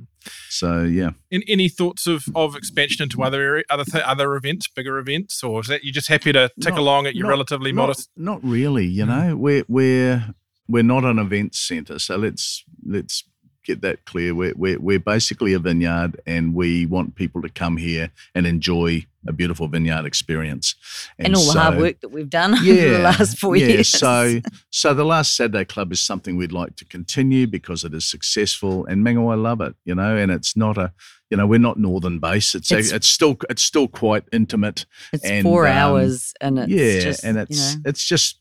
So 0.49 0.83
yeah, 0.83 1.11
In, 1.31 1.41
any 1.47 1.69
thoughts 1.69 2.05
of, 2.07 2.25
of 2.35 2.55
expansion 2.55 3.03
into 3.03 3.23
other 3.23 3.41
area, 3.41 3.63
other 3.69 3.85
th- 3.85 4.03
other 4.03 4.35
events, 4.35 4.67
bigger 4.67 4.97
events, 4.97 5.41
or 5.43 5.61
is 5.61 5.67
that 5.67 5.83
you're 5.85 5.93
just 5.93 6.09
happy 6.09 6.33
to 6.33 6.49
tick 6.61 6.73
Not- 6.73 6.79
along 6.79 7.07
at 7.07 7.15
your 7.15 7.23
not- 7.25 7.29
relatively 7.31 7.71
not, 7.71 7.83
modest? 7.83 8.09
Not 8.17 8.43
really. 8.43 8.85
You 8.85 9.05
Mm. 9.05 9.07
know, 9.07 9.35
we're 9.37 9.63
we're 9.69 10.33
we're 10.67 10.83
not 10.83 11.05
an 11.05 11.17
events 11.19 11.59
centre, 11.65 11.97
so 11.99 12.17
let's 12.17 12.63
let's 12.85 13.23
get 13.67 13.81
that 13.81 14.05
clear. 14.05 14.33
We're, 14.33 14.53
we're, 14.55 14.79
we're 14.79 14.99
basically 14.99 15.53
a 15.53 15.59
vineyard 15.59 16.19
and 16.25 16.55
we 16.55 16.85
want 16.85 17.15
people 17.15 17.41
to 17.41 17.49
come 17.49 17.77
here 17.77 18.09
and 18.33 18.47
enjoy 18.47 19.05
a 19.27 19.33
beautiful 19.33 19.67
vineyard 19.67 20.05
experience. 20.05 20.75
And, 21.19 21.35
all 21.35 21.51
the 21.51 21.59
hard 21.59 21.77
work 21.77 21.99
that 21.99 22.09
we've 22.09 22.29
done 22.29 22.55
yeah, 22.63 22.73
over 22.83 22.93
the 22.93 23.03
last 23.03 23.37
four 23.37 23.55
yeah, 23.57 23.67
years. 23.67 23.89
So, 23.89 24.39
so 24.69 24.93
the 24.93 25.03
last 25.03 25.35
Saturday 25.35 25.65
Club 25.65 25.91
is 25.91 25.99
something 25.99 26.37
we'd 26.37 26.53
like 26.53 26.77
to 26.77 26.85
continue 26.85 27.45
because 27.45 27.83
it 27.83 27.93
is 27.93 28.05
successful, 28.05 28.85
and 28.85 29.05
Mangawhai 29.05 29.41
love 29.41 29.59
it, 29.61 29.75
you 29.83 29.95
know. 29.95 30.15
And 30.15 30.31
it's 30.31 30.55
not 30.55 30.77
a, 30.77 30.93
you 31.29 31.35
know, 31.35 31.45
we're 31.45 31.59
not 31.59 31.77
Northern 31.77 32.19
Bass. 32.19 32.55
It's 32.55 32.71
It's- 32.71 32.93
it's, 32.93 33.09
still 33.09 33.35
it's 33.49 33.61
still 33.61 33.89
quite 33.89 34.23
intimate. 34.31 34.85
it's 35.11 35.25
and, 35.25 35.43
four 35.43 35.67
um, 35.67 35.73
hours 35.73 36.33
and 36.39 36.57
it's 36.59 36.71
yeah, 36.71 36.99
just, 37.01 37.23
and 37.25 37.35
you 37.35 37.41
it's 37.41 37.75
know, 37.75 37.81
it's 37.85 38.05
just 38.05 38.39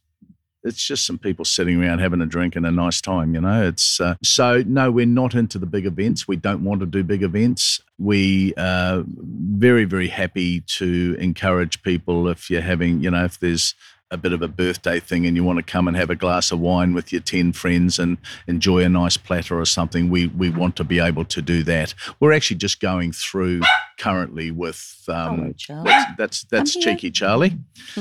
it's 0.67 0.85
just 0.85 1.07
some 1.07 1.19
people 1.19 1.45
sitting 1.45 1.83
around 1.83 2.01
having 2.01 2.21
a 2.21 2.27
drink 2.27 2.57
and 2.57 2.67
a 2.67 2.71
nice 2.71 3.01
time, 3.01 3.35
you 3.35 3.41
know. 3.41 3.67
It's 3.67 4.01
uh, 4.01 4.17
so 4.23 4.63
no, 4.67 4.91
we're 4.91 5.07
not 5.07 5.35
into 5.35 5.59
the 5.59 5.67
big 5.67 5.87
events. 5.87 6.27
We 6.27 6.37
don't 6.37 6.65
want 6.65 6.81
to 6.81 6.87
do 6.87 7.03
big 7.03 7.23
events. 7.23 7.81
We 7.99 8.55
are 8.55 9.05
very 9.07 9.85
very 9.85 10.09
happy 10.09 10.61
to 10.61 11.17
encourage 11.19 11.83
people 11.83 12.29
if 12.29 12.51
you're 12.51 12.61
having, 12.61 13.03
you 13.03 13.11
know, 13.11 13.25
if 13.25 13.39
there's 13.39 13.75
a 14.11 14.17
bit 14.17 14.33
of 14.33 14.41
a 14.41 14.49
birthday 14.49 15.01
thing 15.01 15.27
and 15.27 15.37
you 15.37 15.43
want 15.43 15.59
to 15.59 15.63
come 15.63 15.89
and 15.89 15.97
have 15.97 16.11
a 16.11 16.15
glass 16.15 16.53
of 16.53 16.61
wine 16.61 16.95
with 16.95 17.13
your 17.13 17.21
10 17.21 17.53
friends 17.53 17.99
and 17.99 18.19
enjoy 18.47 18.85
a 18.85 18.89
nice 18.89 19.17
platter 19.17 19.59
or 19.59 19.65
something 19.65 20.09
we 20.09 20.29
we 20.29 20.49
want 20.49 20.77
to 20.77 20.85
be 20.85 21.01
able 21.01 21.25
to 21.25 21.43
do 21.43 21.65
that 21.65 21.93
we're 22.21 22.33
actually 22.33 22.57
just 22.57 22.79
going 22.79 23.11
through 23.11 23.61
currently 23.99 24.51
with 24.51 25.03
um, 25.09 25.39
Hello, 25.39 25.53
Charlie. 25.57 25.85
that's 25.85 26.15
that's, 26.19 26.45
that's 26.51 26.77
I'm 26.77 26.83
here. 26.83 26.93
cheeky 26.95 27.11
charlie 27.11 27.59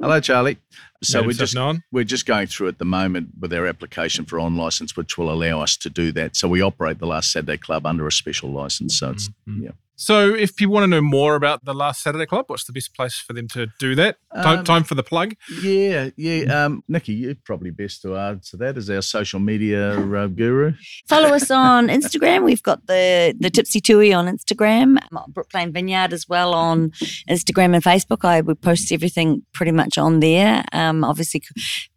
hello 0.00 0.20
charlie 0.20 0.58
so 1.02 1.20
Made 1.20 1.26
we're 1.26 1.32
just 1.34 1.54
known. 1.54 1.82
we're 1.92 2.04
just 2.04 2.24
going 2.24 2.46
through 2.46 2.68
at 2.68 2.78
the 2.78 2.84
moment 2.86 3.28
with 3.38 3.52
our 3.52 3.66
application 3.66 4.24
for 4.24 4.40
on 4.40 4.56
license, 4.56 4.96
which 4.96 5.18
will 5.18 5.30
allow 5.30 5.60
us 5.60 5.76
to 5.76 5.90
do 5.90 6.12
that. 6.12 6.34
So 6.34 6.48
we 6.48 6.62
operate 6.62 6.98
the 6.98 7.06
Last 7.06 7.30
Saturday 7.30 7.58
Club 7.58 7.84
under 7.84 8.06
a 8.06 8.12
special 8.12 8.48
license. 8.50 8.98
So 9.00 9.10
it's 9.10 9.28
Mhm. 9.46 9.64
yeah. 9.64 9.70
So, 9.96 10.34
if 10.34 10.56
people 10.56 10.74
want 10.74 10.84
to 10.84 10.88
know 10.88 11.00
more 11.00 11.36
about 11.36 11.64
the 11.64 11.72
Last 11.72 12.02
Saturday 12.02 12.26
Club, 12.26 12.46
what's 12.48 12.64
the 12.64 12.72
best 12.72 12.94
place 12.96 13.14
for 13.14 13.32
them 13.32 13.46
to 13.48 13.68
do 13.78 13.94
that? 13.94 14.16
Time, 14.34 14.58
Um, 14.58 14.64
time 14.64 14.82
for 14.84 14.96
the 14.96 15.04
plug. 15.04 15.34
Yeah, 15.62 16.10
yeah. 16.16 16.64
Um, 16.64 16.82
Nicky, 16.88 17.12
you're 17.12 17.36
probably 17.44 17.70
best 17.70 18.02
to 18.02 18.16
answer 18.16 18.56
that 18.56 18.76
as 18.76 18.90
our 18.90 19.02
social 19.02 19.38
media 19.38 19.92
uh, 19.98 20.26
guru. 20.26 20.72
Follow 21.08 21.28
us 21.28 21.48
on 21.50 21.86
Instagram. 21.88 22.44
We've 22.44 22.62
got 22.62 22.86
the 22.88 23.34
the 23.38 23.50
Tipsy 23.50 23.80
Tui 23.80 24.12
on 24.12 24.26
Instagram, 24.26 24.98
um, 25.12 25.30
Brooke 25.32 25.54
Lane 25.54 25.72
Vineyard 25.72 26.12
as 26.12 26.28
well 26.28 26.54
on 26.54 26.90
Instagram 27.30 27.74
and 27.74 27.82
Facebook. 27.84 28.24
I 28.24 28.40
would 28.40 28.60
post 28.60 28.90
everything 28.90 29.42
pretty 29.52 29.72
much 29.72 29.96
on 29.96 30.18
there. 30.20 30.64
Um, 30.72 31.04
obviously, 31.04 31.42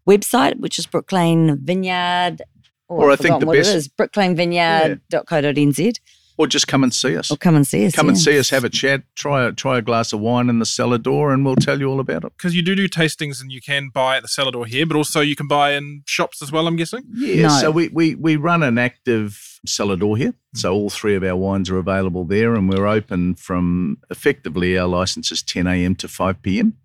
website 0.08 0.60
which 0.60 0.78
is 0.78 0.86
Brooke 0.86 1.12
Lane 1.12 1.58
Vineyard. 1.64 2.44
Oh, 2.90 2.98
Or 2.98 3.10
I 3.10 3.14
I've 3.14 3.20
think 3.20 3.28
forgotten 3.28 3.40
the 3.42 3.46
what 3.48 3.58
best- 3.58 3.72
it 3.72 3.76
is 3.78 3.90
brooklanevineyard.co.nz 3.90 5.94
Or 6.38 6.46
just 6.46 6.68
come 6.68 6.84
and 6.84 6.94
see 6.94 7.18
us. 7.18 7.32
or 7.32 7.38
come 7.38 7.56
and 7.56 7.66
see 7.66 7.86
us. 7.88 7.96
Come 7.96 8.10
and 8.10 8.18
see 8.18 8.38
us, 8.38 8.52
have 8.52 8.64
a 8.64 8.70
chat, 8.70 9.02
try 9.16 9.46
a, 9.46 9.52
try 9.52 9.80
a 9.80 9.82
glass 9.82 10.14
of 10.14 10.20
wine 10.20 10.50
in 10.50 10.60
the 10.60 10.66
cellar 10.68 11.00
door, 11.00 11.34
and 11.34 11.44
we'll 11.44 11.56
tell 11.56 11.80
you 11.80 11.88
all 11.90 12.00
about 12.00 12.24
it. 12.24 12.34
Because 12.38 12.56
you 12.56 12.62
do 12.62 12.76
do 12.76 12.88
tastings 12.88 13.42
and 13.42 13.52
you 13.52 13.60
can 13.60 13.90
buy 13.92 14.18
at 14.18 14.22
the 14.22 14.28
cellar 14.28 14.52
door 14.52 14.68
here, 14.68 14.86
but 14.86 14.96
also 14.96 15.20
you 15.22 15.36
can 15.36 15.48
buy 15.48 15.72
in 15.72 16.04
shops 16.06 16.42
as 16.44 16.52
well, 16.52 16.68
I'm 16.68 16.76
guessing. 16.76 17.02
Yeah, 17.12 17.48
No. 17.48 17.50
so 17.60 17.72
we, 17.72 17.88
we, 17.88 18.14
we 18.14 18.36
run 18.36 18.62
an 18.62 18.78
active 18.78 19.60
cellar 19.66 19.96
door 19.96 20.16
here. 20.16 20.36
Hmm. 20.54 20.58
So 20.60 20.74
all 20.74 20.90
three 20.92 21.16
of 21.16 21.24
our 21.24 21.36
wines 21.36 21.72
are 21.72 21.78
available 21.80 22.24
there, 22.24 22.54
and 22.54 22.70
we're 22.70 22.86
open 22.86 23.34
from 23.34 23.98
effectively 24.12 24.78
our 24.78 24.88
license 24.88 25.32
is 25.32 25.42
10 25.42 25.66
a.m. 25.66 25.96
to 25.96 26.08
5 26.08 26.42
p.m. 26.44 26.78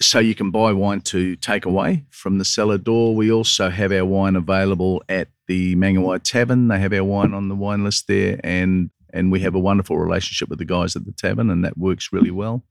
So 0.00 0.18
you 0.18 0.34
can 0.34 0.50
buy 0.50 0.72
wine 0.72 1.00
to 1.02 1.36
take 1.36 1.64
away 1.64 2.04
from 2.10 2.36
the 2.38 2.44
cellar 2.44 2.76
door. 2.78 3.14
We 3.14 3.32
also 3.32 3.70
have 3.70 3.92
our 3.92 4.04
wine 4.04 4.36
available 4.36 5.02
at 5.08 5.28
the 5.48 5.74
Mangawhai 5.76 6.22
Tavern. 6.22 6.68
They 6.68 6.78
have 6.78 6.92
our 6.92 7.04
wine 7.04 7.32
on 7.32 7.48
the 7.48 7.54
wine 7.54 7.82
list 7.84 8.06
there, 8.06 8.38
and 8.44 8.90
and 9.14 9.32
we 9.32 9.40
have 9.40 9.54
a 9.54 9.58
wonderful 9.58 9.96
relationship 9.98 10.50
with 10.50 10.58
the 10.58 10.66
guys 10.66 10.94
at 10.96 11.06
the 11.06 11.12
tavern, 11.12 11.48
and 11.48 11.64
that 11.64 11.78
works 11.78 12.12
really 12.12 12.30
well. 12.30 12.62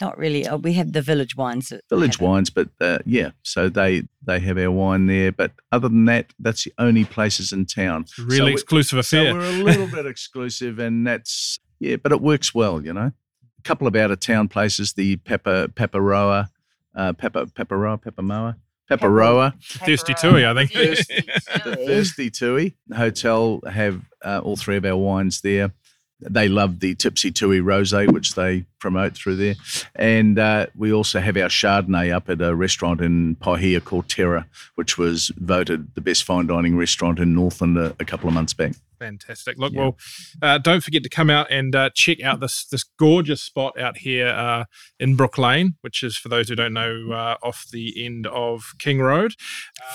Not 0.00 0.18
really. 0.18 0.48
Oh, 0.48 0.56
we 0.56 0.72
have 0.72 0.92
the 0.92 1.02
village 1.02 1.36
wines. 1.36 1.72
Village 1.88 2.18
wines, 2.18 2.50
but 2.50 2.70
uh, 2.80 2.98
yeah, 3.06 3.30
so 3.44 3.68
they 3.68 4.02
they 4.26 4.40
have 4.40 4.58
our 4.58 4.72
wine 4.72 5.06
there. 5.06 5.30
But 5.30 5.52
other 5.70 5.88
than 5.88 6.06
that, 6.06 6.32
that's 6.40 6.64
the 6.64 6.72
only 6.78 7.04
places 7.04 7.52
in 7.52 7.66
town. 7.66 8.06
Really 8.18 8.36
So 8.38 8.44
we- 8.46 8.52
exclusive 8.54 8.98
affair. 8.98 9.30
So 9.30 9.34
we're 9.38 9.60
a 9.60 9.64
little 9.64 9.86
bit 9.94 10.06
exclusive, 10.06 10.80
and 10.80 11.06
that's 11.06 11.60
yeah, 11.78 11.94
but 11.96 12.10
it 12.10 12.20
works 12.20 12.52
well, 12.52 12.84
you 12.84 12.92
know. 12.92 13.12
A 13.58 13.62
couple 13.62 13.86
of 13.86 13.94
out 13.94 14.10
of 14.10 14.18
town 14.18 14.48
places, 14.48 14.94
the 14.94 15.16
Pepper 15.18 15.68
Pepperoa, 15.68 16.48
uh, 16.96 17.12
Pepper 17.12 17.46
Pepperoa, 17.46 18.02
Peppermoa, 18.02 18.56
Pepperoa, 18.90 19.54
Thirsty 19.62 20.14
Tui, 20.14 20.46
I 20.46 20.54
think. 20.54 20.72
the 20.72 21.76
Thirsty 21.86 22.30
Tui 22.30 22.74
Hotel 22.94 23.60
have 23.70 24.02
uh, 24.24 24.40
all 24.42 24.56
three 24.56 24.76
of 24.76 24.84
our 24.84 24.96
wines 24.96 25.42
there. 25.42 25.72
They 26.18 26.48
love 26.48 26.80
the 26.80 26.94
Tipsy 26.94 27.30
Tui 27.30 27.60
Rosé, 27.60 28.10
which 28.10 28.36
they 28.36 28.64
promote 28.78 29.14
through 29.14 29.36
there, 29.36 29.54
and 29.94 30.38
uh, 30.38 30.66
we 30.74 30.90
also 30.90 31.20
have 31.20 31.36
our 31.36 31.48
Chardonnay 31.48 32.10
up 32.10 32.30
at 32.30 32.40
a 32.40 32.54
restaurant 32.54 33.02
in 33.02 33.36
Paihia 33.36 33.84
called 33.84 34.08
Terra, 34.08 34.46
which 34.76 34.96
was 34.96 35.30
voted 35.36 35.94
the 35.94 36.00
best 36.00 36.24
fine 36.24 36.46
dining 36.46 36.74
restaurant 36.74 37.18
in 37.18 37.34
Northland 37.34 37.76
a, 37.76 37.94
a 38.00 38.04
couple 38.06 38.28
of 38.28 38.34
months 38.34 38.54
back. 38.54 38.72
Fantastic. 38.98 39.58
Look, 39.58 39.72
Yeah. 39.72 39.80
well, 39.80 39.96
uh, 40.42 40.58
don't 40.58 40.82
forget 40.82 41.02
to 41.02 41.08
come 41.08 41.30
out 41.30 41.50
and 41.50 41.74
uh, 41.74 41.90
check 41.94 42.22
out 42.22 42.40
this 42.40 42.64
this 42.66 42.84
gorgeous 42.98 43.42
spot 43.42 43.78
out 43.78 43.98
here 43.98 44.28
uh, 44.28 44.64
in 44.98 45.16
Brooke 45.16 45.38
Lane, 45.38 45.74
which 45.82 46.02
is 46.02 46.16
for 46.16 46.28
those 46.28 46.48
who 46.48 46.54
don't 46.54 46.72
know, 46.72 47.12
uh, 47.12 47.36
off 47.42 47.66
the 47.70 48.04
end 48.04 48.26
of 48.26 48.72
King 48.78 49.00
Road, 49.00 49.34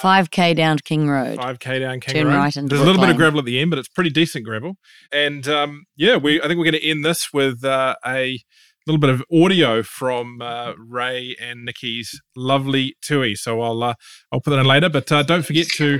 5K 0.02 0.56
down 0.56 0.78
to 0.78 0.84
King 0.84 1.08
Road. 1.10 1.38
five 1.38 1.60
k 1.60 1.80
down 1.80 2.00
King 2.00 2.16
Turn 2.16 2.28
Road. 2.28 2.36
right 2.36 2.56
into 2.56 2.70
There's 2.70 2.82
a 2.82 2.86
little 2.86 3.00
Brook 3.00 3.08
bit 3.08 3.12
of 3.12 3.18
gravel 3.18 3.40
at 3.40 3.46
the 3.46 3.60
end, 3.60 3.70
but 3.70 3.80
it's 3.80 3.88
pretty 3.90 4.10
decent 4.10 4.46
gravel. 4.46 4.78
And 5.12 5.48
um, 5.48 5.86
yeah, 5.96 6.18
we 6.18 6.40
I 6.42 6.48
think 6.48 6.58
we're 6.58 6.72
going 6.72 6.82
to 6.82 6.90
end 6.90 7.04
this 7.06 7.30
with 7.34 7.64
uh, 7.64 7.96
a 8.06 8.40
little 8.88 9.00
bit 9.00 9.10
of 9.12 9.24
audio 9.32 9.84
from 9.84 10.42
uh, 10.42 10.74
Ray 10.78 11.36
and 11.40 11.66
Nicky's 11.66 12.20
lovely 12.36 12.96
Tui. 13.02 13.36
So 13.36 13.62
I'll 13.62 13.82
uh, 13.84 13.94
I'll 14.32 14.42
put 14.42 14.52
that 14.52 14.60
in 14.60 14.66
later. 14.66 14.90
But 14.90 15.12
uh, 15.12 15.24
don't 15.24 15.46
forget 15.46 15.68
to 15.76 16.00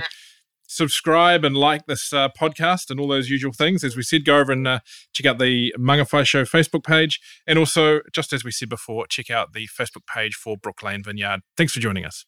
subscribe 0.72 1.44
and 1.44 1.56
like 1.56 1.86
this 1.86 2.12
uh, 2.12 2.28
podcast 2.30 2.90
and 2.90 2.98
all 2.98 3.08
those 3.08 3.28
usual 3.28 3.52
things. 3.52 3.84
As 3.84 3.96
we 3.96 4.02
said, 4.02 4.24
go 4.24 4.38
over 4.38 4.52
and 4.52 4.66
uh, 4.66 4.80
check 5.12 5.26
out 5.26 5.38
the 5.38 5.74
Mangawhai 5.78 6.26
Show 6.26 6.44
Facebook 6.44 6.84
page. 6.84 7.20
And 7.46 7.58
also, 7.58 8.00
just 8.12 8.32
as 8.32 8.44
we 8.44 8.50
said 8.50 8.68
before, 8.68 9.06
check 9.06 9.30
out 9.30 9.52
the 9.52 9.68
Facebook 9.68 10.06
page 10.06 10.34
for 10.34 10.56
Brooke 10.56 10.82
Lane 10.82 11.02
Vineyard. 11.02 11.40
Thanks 11.56 11.72
for 11.72 11.80
joining 11.80 12.04
us. 12.04 12.24